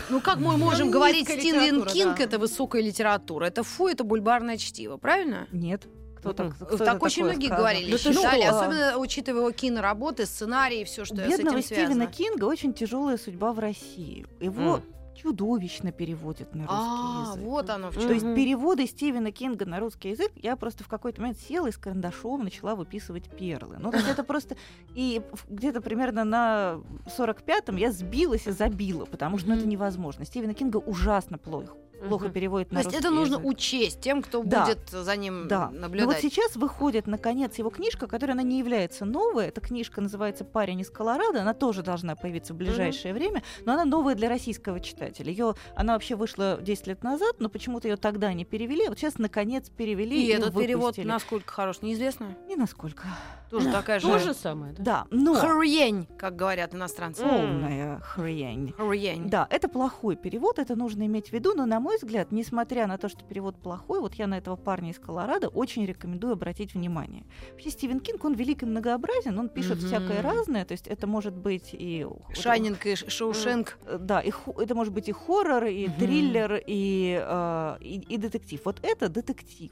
ну 0.09 0.21
как 0.21 0.37
мы 0.37 0.57
можем 0.57 0.87
ну, 0.87 0.93
говорить, 0.93 1.27
Стивен 1.27 1.85
Кинг 1.85 2.17
да. 2.17 2.23
это 2.23 2.39
высокая 2.39 2.81
литература? 2.81 3.45
Это 3.45 3.63
фу, 3.63 3.87
это 3.87 4.03
бульбарное 4.03 4.57
чтиво, 4.57 4.97
правильно? 4.97 5.47
Нет. 5.51 5.87
Кто 6.17 6.33
так, 6.33 6.55
кто 6.55 6.77
так 6.77 7.01
очень 7.01 7.23
многие 7.23 7.47
сказал? 7.47 7.63
говорили, 7.63 7.91
да 7.91 7.97
считали, 7.97 8.41
что? 8.43 8.59
особенно 8.59 8.97
учитывая 8.97 9.41
его 9.41 9.51
киноработы, 9.51 10.27
сценарии, 10.27 10.83
все, 10.83 11.03
что 11.03 11.15
Бедного 11.15 11.31
с 11.33 11.39
этим 11.39 11.61
Стивена 11.63 11.85
связано. 11.85 12.07
Кинга 12.07 12.45
очень 12.45 12.73
тяжелая 12.73 13.17
судьба 13.17 13.53
в 13.53 13.59
России. 13.59 14.25
Его 14.39 14.77
mm 14.77 14.83
чудовищно 15.21 15.91
переводят 15.91 16.55
на 16.55 16.63
русский 16.63 16.75
а, 16.77 17.25
язык. 17.31 17.43
вот 17.43 17.69
оно 17.69 17.91
в 17.91 17.95
чем. 17.95 18.07
То 18.07 18.13
есть 18.13 18.25
переводы 18.35 18.87
Стивена 18.87 19.31
Кинга 19.31 19.65
на 19.65 19.79
русский 19.79 20.09
язык, 20.09 20.31
я 20.35 20.55
просто 20.55 20.83
в 20.83 20.87
какой-то 20.87 21.21
момент 21.21 21.39
села 21.39 21.67
и 21.67 21.71
с 21.71 21.77
карандашом 21.77 22.43
начала 22.43 22.75
выписывать 22.75 23.29
перлы. 23.29 23.77
Ну, 23.79 23.91
то 23.91 23.97
есть 23.97 24.09
это 24.09 24.23
просто... 24.23 24.55
И 24.95 25.21
где-то 25.49 25.81
примерно 25.81 26.23
на 26.23 26.79
45-м 27.17 27.75
я 27.77 27.91
сбилась 27.91 28.47
и 28.47 28.51
забила, 28.51 29.05
потому 29.05 29.37
что 29.37 29.49
ну, 29.49 29.55
это 29.55 29.67
невозможно. 29.67 30.25
Стивена 30.25 30.53
Кинга 30.53 30.77
ужасно 30.77 31.37
плохо 31.37 31.75
плохо 32.07 32.29
переводит 32.29 32.71
на 32.71 32.81
То 32.81 32.89
есть 32.89 32.99
это 32.99 33.09
нужно 33.09 33.37
учесть 33.37 34.01
тем, 34.01 34.21
кто 34.21 34.43
да. 34.43 34.65
будет 34.65 34.89
за 34.89 35.15
ним 35.15 35.47
да. 35.47 35.69
наблюдать. 35.69 36.07
Но 36.07 36.13
вот 36.13 36.21
сейчас 36.21 36.55
выходит, 36.55 37.07
наконец, 37.07 37.57
его 37.57 37.69
книжка, 37.69 38.07
которая 38.07 38.35
она 38.35 38.43
не 38.43 38.59
является 38.59 39.05
новой. 39.05 39.47
Эта 39.47 39.61
книжка 39.61 40.01
называется 40.01 40.43
«Парень 40.43 40.81
из 40.81 40.89
Колорадо». 40.89 41.41
Она 41.41 41.53
тоже 41.53 41.83
должна 41.83 42.15
появиться 42.15 42.53
в 42.53 42.57
ближайшее 42.57 43.13
угу. 43.13 43.19
время, 43.19 43.43
но 43.65 43.73
она 43.73 43.85
новая 43.85 44.15
для 44.15 44.29
российского 44.29 44.79
читателя. 44.79 45.31
Ее, 45.31 45.55
она 45.75 45.93
вообще 45.93 46.15
вышла 46.15 46.59
10 46.61 46.87
лет 46.87 47.03
назад, 47.03 47.37
но 47.39 47.49
почему-то 47.49 47.87
ее 47.87 47.97
тогда 47.97 48.33
не 48.33 48.45
перевели. 48.45 48.87
Вот 48.87 48.97
сейчас, 48.97 49.17
наконец, 49.17 49.69
перевели 49.69 50.21
и, 50.23 50.27
и 50.27 50.29
этот 50.31 50.53
выпустили. 50.53 50.67
перевод 50.67 50.97
насколько 50.97 51.51
хорош, 51.51 51.81
неизвестно? 51.81 52.37
Не 52.47 52.55
насколько. 52.55 53.03
Тоже 53.49 53.69
такая 53.69 53.99
же. 53.99 54.07
То 54.07 54.19
же 54.19 54.33
самое, 54.33 54.73
да? 54.73 54.83
Да, 54.83 55.07
но... 55.09 55.35
Хрень, 55.35 56.07
как 56.17 56.35
говорят 56.35 56.73
иностранцы. 56.73 57.21
Полная 57.21 57.99
хрень. 57.99 58.73
Хрень. 58.77 59.29
Да, 59.29 59.45
это 59.49 59.67
плохой 59.67 60.15
перевод, 60.15 60.57
это 60.57 60.75
нужно 60.75 61.05
иметь 61.05 61.29
в 61.29 61.33
виду, 61.33 61.53
но, 61.53 61.65
на 61.65 61.79
мой 61.79 61.90
мой 61.91 61.97
взгляд, 61.97 62.31
несмотря 62.31 62.87
на 62.87 62.97
то, 62.97 63.09
что 63.09 63.21
перевод 63.25 63.57
плохой, 63.57 63.99
вот 63.99 64.13
я 64.15 64.25
на 64.27 64.37
этого 64.37 64.55
парня 64.55 64.91
из 64.91 64.99
Колорадо 64.99 65.49
очень 65.49 65.85
рекомендую 65.85 66.33
обратить 66.33 66.73
внимание. 66.73 67.25
Вообще 67.51 67.69
Стивен 67.69 67.99
Кинг, 67.99 68.23
он 68.23 68.33
велик 68.33 68.63
и 68.63 68.65
многообразен, 68.65 69.37
он 69.37 69.49
пишет 69.49 69.79
Мгм. 69.79 69.87
всякое 69.87 70.21
разное, 70.21 70.63
то 70.63 70.71
есть 70.71 70.87
это 70.87 71.05
может 71.05 71.33
быть 71.35 71.71
и... 71.73 72.07
Шайнинг 72.33 72.85
и 72.85 72.95
Шоушенк. 72.95 73.77
Э, 73.85 73.97
Да, 73.99 74.21
и 74.21 74.31
это 74.57 74.73
может 74.73 74.93
быть 74.93 75.09
и 75.09 75.11
хоррор, 75.11 75.65
и 75.65 75.87
Мгм. 75.87 75.99
триллер, 75.99 76.61
и, 76.65 77.21
э, 77.21 77.77
и, 77.81 77.95
и 78.13 78.17
детектив. 78.17 78.61
Вот 78.63 78.79
это 78.83 79.09
детектив. 79.09 79.71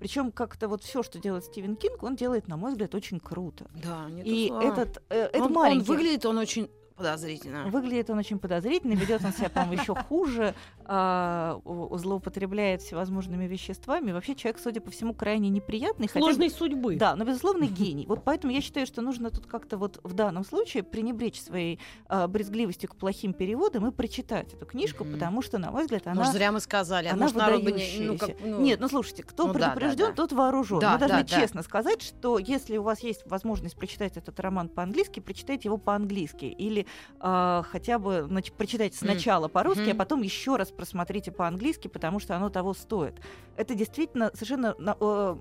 Причем 0.00 0.30
как-то 0.32 0.68
вот 0.68 0.82
все, 0.82 1.02
что 1.02 1.18
делает 1.18 1.44
Стивен 1.44 1.76
Кинг, 1.76 2.02
он 2.02 2.16
делает, 2.16 2.48
на 2.48 2.56
мой 2.56 2.70
взгляд, 2.70 2.94
очень 2.94 3.20
круто. 3.20 3.66
Да, 3.84 4.08
не 4.08 4.22
и 4.22 4.46
этот, 4.48 5.02
э, 5.10 5.24
это 5.32 5.38
он, 5.40 5.46
он 5.48 5.52
маленький. 5.52 5.86
выглядит, 5.86 6.24
он 6.24 6.38
очень 6.38 6.70
подозрительно. 6.98 7.68
Выглядит 7.68 8.10
он 8.10 8.18
очень 8.18 8.38
подозрительно, 8.38 8.92
ведет 8.92 9.24
он 9.24 9.32
себя, 9.32 9.48
по-моему, 9.48 9.80
еще 9.80 9.94
хуже, 9.94 10.54
а, 10.84 11.60
злоупотребляет 11.92 12.82
всевозможными 12.82 13.46
веществами. 13.46 14.12
Вообще 14.12 14.34
человек, 14.34 14.60
судя 14.60 14.80
по 14.80 14.90
всему, 14.90 15.14
крайне 15.14 15.48
неприятный. 15.48 16.08
Сложной 16.08 16.50
судьбы. 16.50 16.96
Да, 16.96 17.14
но 17.14 17.24
безусловно 17.24 17.64
гений. 17.64 18.04
Вот 18.06 18.24
поэтому 18.24 18.52
я 18.52 18.60
считаю, 18.60 18.86
что 18.86 19.00
нужно 19.00 19.30
тут 19.30 19.46
как-то 19.46 19.78
вот 19.78 20.00
в 20.02 20.12
данном 20.12 20.44
случае 20.44 20.82
пренебречь 20.82 21.40
своей 21.40 21.78
а, 22.08 22.26
брезгливостью 22.26 22.90
к 22.90 22.96
плохим 22.96 23.32
переводам 23.32 23.86
и 23.86 23.92
прочитать 23.92 24.52
эту 24.54 24.66
книжку, 24.66 25.04
потому 25.04 25.42
что, 25.42 25.58
на 25.58 25.70
мой 25.70 25.84
взгляд, 25.84 26.06
она 26.06 26.16
Может, 26.16 26.32
зря 26.32 26.52
мы 26.52 26.60
сказали. 26.60 27.06
а 27.08 27.12
она. 27.12 27.28
Ну, 27.28 27.60
выдающаяся. 27.60 28.34
ну, 28.44 28.60
Нет, 28.60 28.80
ну 28.80 28.88
слушайте, 28.88 29.22
кто 29.22 29.46
ну 29.46 29.54
предупрежден, 29.54 30.14
тот 30.14 30.32
вооружен. 30.32 30.80
Да, 30.80 30.94
Мы 30.94 31.06
должны 31.06 31.24
честно 31.24 31.62
сказать, 31.62 32.02
что 32.02 32.38
если 32.38 32.76
у 32.76 32.82
вас 32.82 33.00
есть 33.00 33.22
возможность 33.26 33.76
прочитать 33.76 34.16
этот 34.16 34.38
роман 34.40 34.68
по-английски, 34.68 35.20
прочитайте 35.20 35.68
его 35.68 35.76
по-английски. 35.78 36.46
Или 36.46 36.86
а, 37.20 37.62
хотя 37.70 37.98
бы 37.98 38.26
нач- 38.30 38.52
прочитайте 38.56 38.96
сначала 38.96 39.48
по-русски, 39.48 39.82
а 39.82 39.88
Мгм. 39.90 39.98
потом 39.98 40.22
еще 40.22 40.56
раз 40.56 40.70
просмотрите 40.70 41.30
по-английски, 41.32 41.88
потому 41.88 42.20
что 42.20 42.36
оно 42.36 42.48
того 42.50 42.74
стоит. 42.74 43.14
Это 43.56 43.74
действительно 43.74 44.30
совершенно 44.34 44.74
э, 45.00 45.36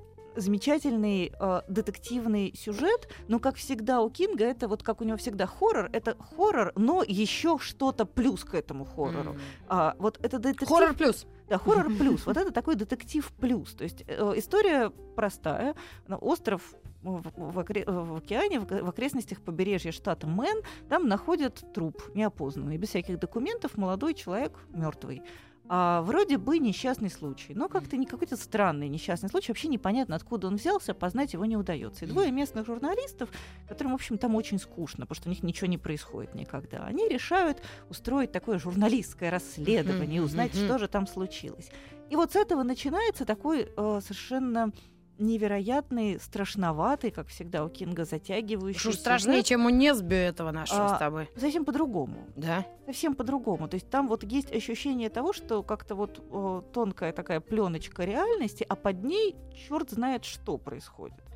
замечательный 0.48 1.32
э, 1.40 1.62
детективный 1.68 2.54
сюжет, 2.56 3.10
но 3.28 3.40
как 3.40 3.56
всегда 3.56 4.02
у 4.02 4.10
Кинга 4.10 4.46
это 4.46 4.68
вот 4.68 4.84
как 4.84 5.02
у 5.02 5.04
него 5.04 5.18
всегда 5.18 5.46
хоррор, 5.48 5.90
это 5.94 6.16
хоррор, 6.20 6.72
но 6.76 7.04
еще 7.06 7.58
что-то 7.60 8.06
плюс 8.06 8.44
к 8.44 8.54
этому 8.54 8.86
хоррору. 8.86 9.32
м. 9.32 9.40
А, 9.68 9.96
вот 10.00 10.18
это 10.22 10.40
детектив. 10.40 10.70
Хоррор 10.70 10.94
плюс. 10.94 11.26
Да, 11.50 11.58
хоррор 11.58 11.86
плюс. 11.98 12.26
Вот 12.26 12.38
это 12.38 12.52
такой 12.52 12.76
детектив 12.76 13.30
плюс. 13.40 13.74
То 13.74 13.84
есть 13.84 14.04
э, 14.08 14.34
история 14.36 14.92
простая. 15.16 15.76
Остров 16.08 16.62
в, 17.02 17.24
в 17.36 17.52
в 17.52 18.18
океане, 18.18 18.60
в, 18.60 18.66
в 18.66 18.90
окрестностях 18.90 19.42
побережья 19.42 19.92
штата 19.92 20.28
Мэн, 20.28 20.62
там 20.90 21.08
находят 21.08 21.64
труп 21.74 22.02
неопознанный, 22.14 22.78
без 22.78 22.90
всяких 22.90 23.20
документов, 23.20 23.78
молодой 23.78 24.14
человек 24.14 24.54
мертвый. 24.70 25.22
А 25.70 26.02
вроде 26.04 26.38
бы 26.38 26.60
несчастный 26.60 27.10
случай, 27.10 27.54
но 27.54 27.68
как-то 27.68 27.98
не 27.98 28.06
какой-то 28.06 28.38
странный 28.38 28.88
несчастный 28.88 29.28
случай, 29.28 29.52
вообще 29.52 29.68
непонятно, 29.68 30.16
откуда 30.16 30.48
он 30.48 30.56
взялся, 30.56 30.94
познать 30.94 31.34
его 31.34 31.44
не 31.44 31.58
удается. 31.58 32.06
И 32.06 32.08
двое 32.08 32.32
местных 32.32 32.66
журналистов, 32.66 33.30
которым, 33.68 33.92
в 33.92 33.96
общем, 33.96 34.18
там 34.18 34.36
очень 34.36 34.60
скучно, 34.60 35.06
потому 35.06 35.16
что 35.16 35.30
у 35.30 35.34
них 35.34 35.44
ничего 35.44 35.68
не 35.68 35.78
происходит 35.78 36.36
никогда, 36.36 36.86
они 36.86 37.10
решают 37.10 37.62
устроить 37.90 38.32
такое 38.32 38.60
журналистское 38.60 39.30
расследование 39.30 40.22
узнать, 40.22 40.56
что 40.56 40.78
же 40.78 40.88
там 40.88 41.06
случилось. 41.06 41.70
И 42.10 42.16
вот 42.16 42.32
с 42.32 42.36
этого 42.38 42.64
начинается 42.64 43.26
такой 43.26 43.70
э, 43.76 44.00
совершенно 44.02 44.72
невероятный, 45.20 46.20
страшноватый, 46.20 47.12
как 47.12 47.28
всегда 47.28 47.66
у 47.66 47.70
Кинга, 47.70 48.06
затягивающий 48.06 48.80
Что 48.80 48.92
страшнее, 48.94 49.44
чем 49.44 49.66
у 49.66 49.70
Несби 49.70 50.16
этого 50.16 50.52
нашего 50.52 50.86
А, 50.86 50.96
с 50.96 51.00
тобой. 51.00 51.30
Совсем 51.36 51.66
по-другому. 51.66 52.28
Да? 52.36 52.66
Совсем 52.86 53.16
по-другому. 53.16 53.68
То 53.68 53.76
есть 53.76 53.90
там 53.90 54.08
вот 54.08 54.24
есть 54.24 54.52
ощущение 54.52 55.10
того, 55.10 55.34
что 55.34 55.64
как-то 55.64 55.96
вот 55.96 56.24
э, 56.32 56.62
тонкая 56.74 57.12
такая 57.14 57.40
пленочка 57.40 58.04
реальности, 58.04 58.66
а 58.68 58.76
под 58.76 59.04
ней 59.04 59.36
черт 59.68 59.92
знает, 59.92 60.26
что 60.26 60.58
происходит. 60.58 61.27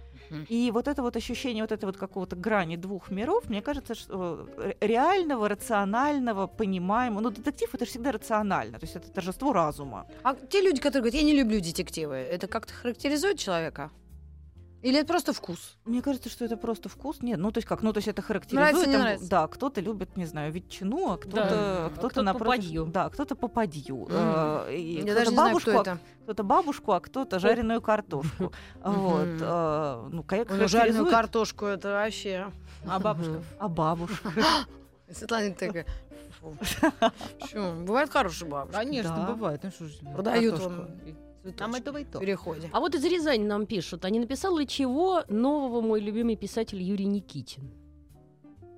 И 0.49 0.71
вот 0.71 0.87
это 0.87 1.01
вот 1.01 1.15
ощущение 1.15 1.63
вот 1.63 1.71
этой 1.71 1.85
вот 1.85 1.97
какого-то 1.97 2.35
грани 2.35 2.77
двух 2.77 3.11
миров, 3.11 3.49
мне 3.49 3.61
кажется, 3.61 3.95
что 3.95 4.47
э, 4.57 4.73
реального, 4.81 5.49
рационального, 5.49 6.47
понимаемого. 6.47 7.21
Ну, 7.21 7.29
детектив 7.29 7.69
это 7.73 7.85
же 7.85 7.91
всегда 7.91 8.11
рационально, 8.11 8.79
то 8.79 8.85
есть 8.85 8.95
это 8.95 9.09
торжество 9.11 9.53
разума. 9.53 10.05
А 10.23 10.35
те 10.35 10.61
люди, 10.61 10.79
которые 10.79 11.01
говорят, 11.01 11.21
я 11.21 11.25
не 11.25 11.35
люблю 11.35 11.59
детективы, 11.59 12.15
это 12.15 12.47
как-то 12.47 12.73
характеризует 12.73 13.39
человека? 13.39 13.91
Или 14.81 14.99
это 14.99 15.07
просто 15.07 15.31
вкус? 15.33 15.77
Мне 15.85 16.01
кажется, 16.01 16.29
что 16.29 16.43
это 16.45 16.57
просто 16.57 16.89
вкус. 16.89 17.21
Нет, 17.21 17.37
ну 17.39 17.51
то 17.51 17.59
есть 17.59 17.67
как, 17.67 17.83
ну 17.83 17.93
то 17.93 17.97
есть 17.99 18.07
это 18.07 18.21
характеризует. 18.21 18.71
Нравится, 18.71 18.87
не 18.87 18.93
там, 18.93 19.01
нравится? 19.01 19.29
Да, 19.29 19.47
кто-то 19.47 19.79
любит, 19.81 20.17
не 20.17 20.25
знаю, 20.25 20.51
ветчину, 20.51 21.11
а 21.11 21.17
кто-то, 21.17 21.35
Да, 21.35 21.45
а 21.85 21.89
кто-то, 21.89 22.09
кто-то 22.09 22.21
напротив- 22.23 22.45
попадью. 22.63 22.85
Да, 22.85 23.09
кто-то 23.09 23.35
попадью. 23.35 24.07
Э, 24.09 24.73
и 24.73 24.95
Я 24.95 25.01
кто-то 25.01 25.15
даже 25.15 25.29
не 25.29 25.35
знаю, 25.35 25.49
бабушку, 25.49 25.69
кто 25.69 25.79
а 25.79 25.81
это. 25.81 25.99
кто-то 26.23 26.43
бабушку, 26.43 26.91
а 26.93 26.99
кто-то 26.99 27.39
жареную 27.39 27.81
картошку. 27.81 28.51
Вот. 28.83 29.27
Э, 29.41 30.07
Ну, 30.11 30.25
Ну, 30.49 30.67
жареную 30.67 31.05
картошку, 31.07 31.65
это 31.65 31.91
вообще... 31.91 32.51
А 32.87 32.99
бабушка? 32.99 33.43
А 33.59 33.67
бабушка. 33.67 34.33
Светлана 35.11 35.53
такая... 35.53 35.85
Бывает 37.53 38.09
хорошие 38.09 38.49
бабушки. 38.49 38.75
Конечно, 38.77 39.25
бывает. 39.27 39.63
Ну, 40.01 40.13
Продают 40.13 40.55
картошку. 40.59 40.87
Там 41.57 41.73
этого 41.75 41.97
и 41.97 42.03
то. 42.05 42.19
переходе. 42.19 42.69
А 42.71 42.79
вот 42.79 42.95
из 42.95 43.03
Рязани 43.03 43.43
нам 43.43 43.65
пишут, 43.65 44.05
а 44.05 44.09
не 44.09 44.19
написал 44.19 44.57
ли 44.57 44.67
чего 44.67 45.23
нового 45.27 45.81
мой 45.81 45.99
любимый 45.99 46.35
писатель 46.35 46.81
Юрий 46.81 47.05
Никитин? 47.07 47.71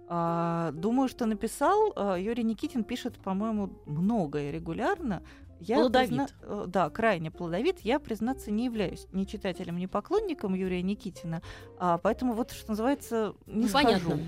А, 0.07 0.71
Думаю, 0.73 1.07
что 1.09 1.25
написал. 1.25 1.93
А, 1.95 2.15
Юрий 2.17 2.43
Никитин 2.43 2.83
пишет, 2.83 3.17
по-моему, 3.17 3.69
многое 3.85 4.51
регулярно. 4.51 5.23
Я 5.59 5.77
Плодовит. 5.79 6.09
призна- 6.09 6.27
э, 6.41 6.65
Да, 6.67 6.89
крайне 6.89 7.31
плодовит. 7.31 7.79
Я, 7.81 7.99
признаться, 7.99 8.51
не 8.51 8.65
являюсь 8.65 9.07
ни 9.13 9.23
читателем, 9.23 9.77
ни 9.77 9.85
поклонником 9.85 10.53
Юрия 10.55 10.81
Никитина. 10.81 11.41
А, 11.79 11.97
поэтому 11.97 12.33
вот, 12.33 12.51
что 12.51 12.71
называется, 12.71 13.33
не 13.45 13.65
Ну, 13.67 13.71
понятно. 13.71 13.99
скажу. 14.09 14.21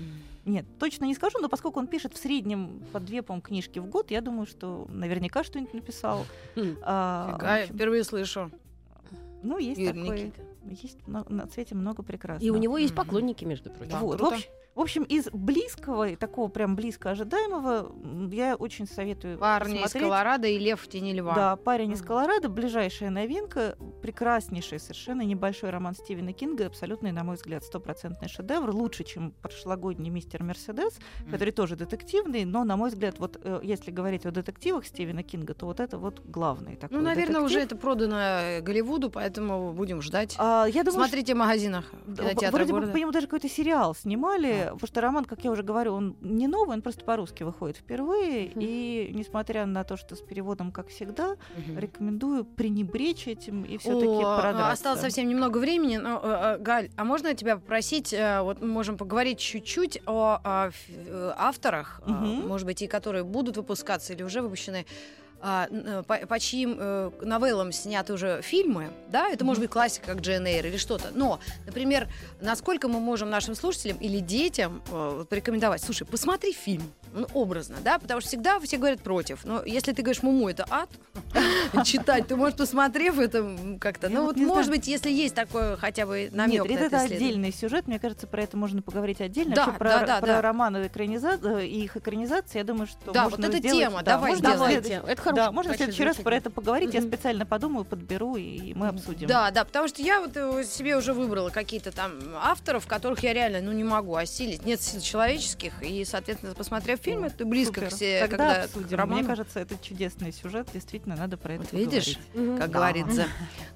Нет, 0.46 0.64
точно 0.78 1.06
не 1.06 1.14
скажу, 1.14 1.38
но 1.40 1.48
поскольку 1.48 1.80
он 1.80 1.88
пишет 1.88 2.14
в 2.14 2.18
среднем 2.18 2.80
по 2.92 3.00
две, 3.00 3.22
по 3.22 3.38
книжки 3.40 3.80
в 3.80 3.86
год, 3.86 4.12
я 4.12 4.20
думаю, 4.20 4.46
что 4.46 4.86
наверняка 4.88 5.42
что-нибудь 5.42 5.74
написал. 5.74 6.24
Хм. 6.54 6.76
А, 6.82 7.32
Фига, 7.34 7.46
я 7.46 7.62
общем, 7.62 7.74
впервые 7.74 8.04
слышу. 8.04 8.50
ну, 9.42 9.58
есть 9.58 9.80
Юрий 9.80 10.00
такой. 10.02 10.32
Есть 10.70 11.06
много- 11.08 11.32
на 11.32 11.48
свете 11.48 11.74
много 11.74 12.04
прекрасного. 12.04 12.46
И 12.46 12.50
у 12.50 12.56
него 12.56 12.78
есть 12.78 12.94
поклонники, 12.94 13.44
между 13.44 13.70
прочим. 13.70 13.90
Да, 13.90 13.98
вот, 14.00 14.20
в 14.20 14.24
общем, 14.24 14.48
в 14.76 14.80
общем, 14.80 15.02
из 15.02 15.28
близкого 15.32 16.08
и 16.10 16.16
такого 16.16 16.48
прям 16.48 16.76
близко 16.76 17.10
ожидаемого 17.10 17.92
я 18.32 18.54
очень 18.54 18.86
советую 18.86 19.38
Парни 19.38 19.78
из 19.78 19.82
посмотреть. 19.82 20.02
Колорадо 20.04 20.46
и 20.48 20.58
Лев 20.58 20.80
в 20.82 20.88
тени 20.88 21.12
льва. 21.14 21.34
Да, 21.34 21.56
парень 21.56 21.92
из. 21.92 22.02
Колорадо, 22.02 22.48
ближайшая 22.48 23.10
новинка, 23.10 23.76
прекраснейший 24.02 24.78
совершенно 24.78 25.22
небольшой 25.22 25.70
роман 25.70 25.94
Стивена 25.94 26.32
Кинга, 26.32 26.66
абсолютный, 26.66 27.10
на 27.12 27.24
мой 27.24 27.36
взгляд, 27.36 27.64
стопроцентный 27.64 28.28
шедевр, 28.28 28.70
лучше, 28.70 29.02
чем 29.04 29.32
прошлогодний 29.42 30.10
«Мистер 30.10 30.42
Мерседес», 30.42 30.98
Мгм. 31.22 31.30
который 31.32 31.50
тоже 31.52 31.74
детективный, 31.76 32.44
но, 32.44 32.64
на 32.64 32.76
мой 32.76 32.90
взгляд, 32.90 33.18
вот 33.18 33.40
э, 33.42 33.60
если 33.62 33.90
говорить 33.90 34.26
о 34.26 34.30
детективах 34.30 34.86
Стивена 34.86 35.22
Кинга, 35.22 35.54
то 35.54 35.66
вот 35.66 35.80
это 35.80 35.98
вот 35.98 36.20
главный 36.24 36.76
такой 36.76 36.98
Ну, 36.98 37.02
наверное, 37.02 37.26
детектив. 37.40 37.44
уже 37.46 37.60
это 37.60 37.76
продано 37.76 38.16
э, 38.18 38.60
Голливуду, 38.60 39.10
поэтому 39.10 39.72
будем 39.72 40.02
ждать. 40.02 40.34
А, 40.38 40.66
я 40.66 40.84
думаю, 40.84 41.04
Смотрите 41.06 41.34
в 41.34 41.38
магазинах 41.38 41.84
в- 42.04 42.14
кинотеатра 42.16 42.50
Вроде 42.50 42.72
бы 42.72 42.78
города. 42.80 42.92
по 42.92 42.96
нему 42.98 43.10
даже 43.12 43.26
какой-то 43.26 43.48
сериал 43.48 43.94
снимали, 43.94 44.65
А. 44.68 44.74
потому 44.74 44.86
что 44.86 45.00
роман, 45.00 45.24
как 45.24 45.44
я 45.44 45.50
уже 45.50 45.62
говорю, 45.62 45.94
он 45.94 46.16
не 46.20 46.46
новый, 46.48 46.76
он 46.76 46.82
просто 46.82 47.04
по-русски 47.04 47.42
выходит 47.42 47.76
впервые. 47.76 48.48
Мгм. 48.50 48.60
И 48.60 49.10
несмотря 49.14 49.66
на 49.66 49.84
то, 49.84 49.96
что 49.96 50.14
с 50.16 50.20
переводом, 50.20 50.72
как 50.72 50.88
всегда, 50.88 51.36
Мгм. 51.56 51.78
рекомендую 51.78 52.44
пренебречь 52.44 53.28
этим 53.28 53.64
и 53.64 53.78
все-таки 53.78 54.22
О, 54.22 54.40
продраться. 54.40 54.72
Осталось 54.72 55.00
совсем 55.00 55.28
немного 55.28 55.58
времени. 55.58 55.96
Но, 55.96 56.20
э, 56.22 56.56
э, 56.56 56.58
Галь, 56.58 56.90
а 56.96 57.04
можно 57.04 57.34
тебя 57.34 57.56
попросить, 57.56 58.12
э, 58.12 58.40
вот 58.42 58.60
мы 58.60 58.68
можем 58.68 58.96
поговорить 58.96 59.38
чуть-чуть 59.38 60.02
о, 60.06 60.40
о 60.44 60.70
э, 60.88 61.32
авторах, 61.36 62.00
Мгм. 62.06 62.46
может 62.48 62.66
быть, 62.66 62.82
и 62.82 62.86
которые 62.86 63.24
будут 63.24 63.56
выпускаться 63.56 64.12
или 64.12 64.22
уже 64.22 64.42
выпущены, 64.42 64.86
а, 64.86 65.25
по, 65.40 66.18
по 66.26 66.40
чьим 66.40 66.76
э, 66.78 67.10
новеллам 67.22 67.72
сняты 67.72 68.12
уже 68.12 68.40
фильмы, 68.42 68.90
да, 69.08 69.28
это 69.28 69.44
может 69.44 69.62
быть 69.62 69.70
классика, 69.70 70.06
как 70.06 70.20
Джейн 70.20 70.46
Эйр 70.46 70.66
или 70.66 70.76
что-то. 70.76 71.10
Но, 71.14 71.40
например, 71.66 72.08
насколько 72.40 72.88
мы 72.88 73.00
можем 73.00 73.30
нашим 73.30 73.54
слушателям 73.54 73.98
или 73.98 74.20
детям 74.20 74.82
э, 74.90 75.24
порекомендовать, 75.28 75.82
слушай, 75.82 76.06
посмотри 76.06 76.52
фильм, 76.52 76.90
ну, 77.12 77.26
образно, 77.34 77.76
да, 77.82 77.98
потому 77.98 78.20
что 78.20 78.28
всегда 78.28 78.60
все 78.60 78.76
говорят 78.76 79.00
против. 79.00 79.44
Но 79.44 79.62
если 79.64 79.92
ты 79.92 80.02
говоришь, 80.02 80.22
Муму, 80.22 80.48
это 80.48 80.66
ад, 80.70 80.88
читать, 81.84 82.28
ты, 82.28 82.36
может, 82.36 82.56
посмотрев 82.56 83.18
это 83.18 83.56
как-то, 83.80 84.08
ну 84.08 84.24
вот 84.24 84.36
вот, 84.36 84.54
может 84.54 84.70
быть, 84.70 84.86
если 84.86 85.10
есть 85.10 85.34
такой 85.34 85.76
хотя 85.76 86.06
бы 86.06 86.28
намек 86.32 86.68
Нет, 86.68 86.78
это, 86.78 86.96
это 86.96 87.00
отдельный 87.00 87.52
сюжет. 87.52 87.86
Мне 87.86 87.98
кажется, 87.98 88.26
про 88.26 88.42
это 88.42 88.56
можно 88.56 88.82
поговорить 88.82 89.20
отдельно. 89.20 89.54
Да, 89.54 89.66
да, 89.78 90.06
да, 90.06 90.18
про 90.18 90.26
да. 90.26 90.42
романы 90.42 90.90
и 91.62 91.84
их 91.84 91.96
экранизации, 91.96 92.58
я 92.58 92.64
думаю, 92.64 92.86
что 92.86 93.12
Да, 93.12 93.24
можно 93.24 93.36
вот 93.36 93.46
эта 93.46 93.58
сделать- 93.58 93.78
тема, 93.78 94.02
да, 94.02 94.12
давай 94.12 94.36
Давайте. 94.40 95.02
Это 95.06 95.22
хорошо. 95.22 95.36
Да, 95.36 95.52
можно 95.52 95.72
в 95.72 95.76
следующий 95.76 96.04
раз 96.04 96.16
про 96.16 96.36
это 96.36 96.50
поговорить. 96.50 96.94
Я 96.94 97.02
специально 97.02 97.46
подумаю, 97.46 97.84
подберу, 97.84 98.36
и 98.36 98.74
мы 98.74 98.88
обсудим. 98.88 99.26
Да, 99.26 99.50
да, 99.50 99.64
потому 99.64 99.88
что 99.88 100.02
я 100.02 100.20
вот 100.20 100.36
э, 100.36 100.64
себе 100.64 100.96
уже 100.96 101.12
выбрала 101.12 101.50
какие-то 101.50 101.92
там 101.92 102.12
авторов, 102.42 102.86
которых 102.86 103.22
я 103.22 103.32
реально, 103.32 103.60
ну, 103.60 103.72
не 103.72 103.84
могу 103.84 104.14
осилить. 104.14 104.64
Нет 104.64 104.80
сил 104.80 105.00
человеческих, 105.00 105.72
и, 105.82 106.04
соответственно, 106.04 106.54
посмотрев 106.54 106.95
в 106.96 107.00
фильме, 107.00 107.30
ты 107.30 107.44
близко 107.44 107.74
Супер. 107.80 107.88
к 107.90 107.92
се- 107.94 108.20
Тогда 108.20 108.36
когда 108.36 108.62
обсудим. 108.64 108.88
к 108.88 108.92
роману. 108.92 109.18
Мне 109.20 109.28
кажется, 109.28 109.60
это 109.60 109.74
чудесный 109.82 110.32
сюжет. 110.32 110.68
Действительно, 110.72 111.16
надо 111.16 111.36
про 111.36 111.54
это 111.54 111.62
Вот 111.64 111.72
видишь, 111.72 112.18
поговорить. 112.32 112.60
как 112.60 112.70
Да. 112.70 112.78
говорится. 112.78 113.24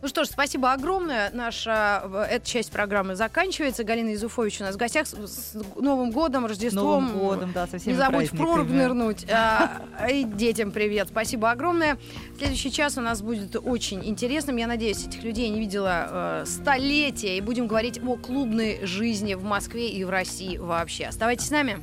Ну 0.03 0.09
что 0.09 0.25
ж, 0.25 0.29
спасибо 0.29 0.73
огромное. 0.73 1.31
Наша 1.33 2.09
эта 2.31 2.47
часть 2.47 2.71
программы 2.71 3.15
заканчивается. 3.17 3.85
Галина 3.85 4.15
Изуфович 4.15 4.61
у 4.61 4.65
нас 4.65 4.75
в 4.75 4.79
гостях 4.79 5.07
с, 5.07 5.57
Новым 5.77 6.11
годом, 6.11 6.47
Рождеством. 6.47 7.05
Новым 7.07 7.19
годом, 7.19 7.53
да, 7.53 7.67
со 7.67 7.79
всеми 7.79 7.93
Не 7.95 7.99
забудь 7.99 8.33
в 8.33 8.37
прорубь 8.37 8.69
нырнуть. 8.71 9.27
А, 9.31 9.83
и 10.11 10.25
детям 10.25 10.71
привет. 10.71 11.09
Спасибо 11.09 11.51
огромное. 11.51 11.99
Следующий 12.39 12.73
час 12.73 12.97
у 12.99 13.01
нас 13.01 13.23
будет 13.23 13.57
очень 13.57 14.05
интересным. 14.05 14.57
Я 14.57 14.67
надеюсь, 14.67 15.07
этих 15.07 15.23
людей 15.23 15.49
не 15.51 15.61
видела 15.61 16.43
э, 16.43 16.45
столетия. 16.47 17.37
И 17.37 17.41
будем 17.41 17.67
говорить 17.67 18.01
о 18.03 18.17
клубной 18.17 18.85
жизни 18.85 19.35
в 19.35 19.45
Москве 19.45 19.89
и 19.91 20.05
в 20.05 20.11
России 20.11 20.57
вообще. 20.57 21.07
Оставайтесь 21.07 21.47
с 21.47 21.51
нами. 21.51 21.83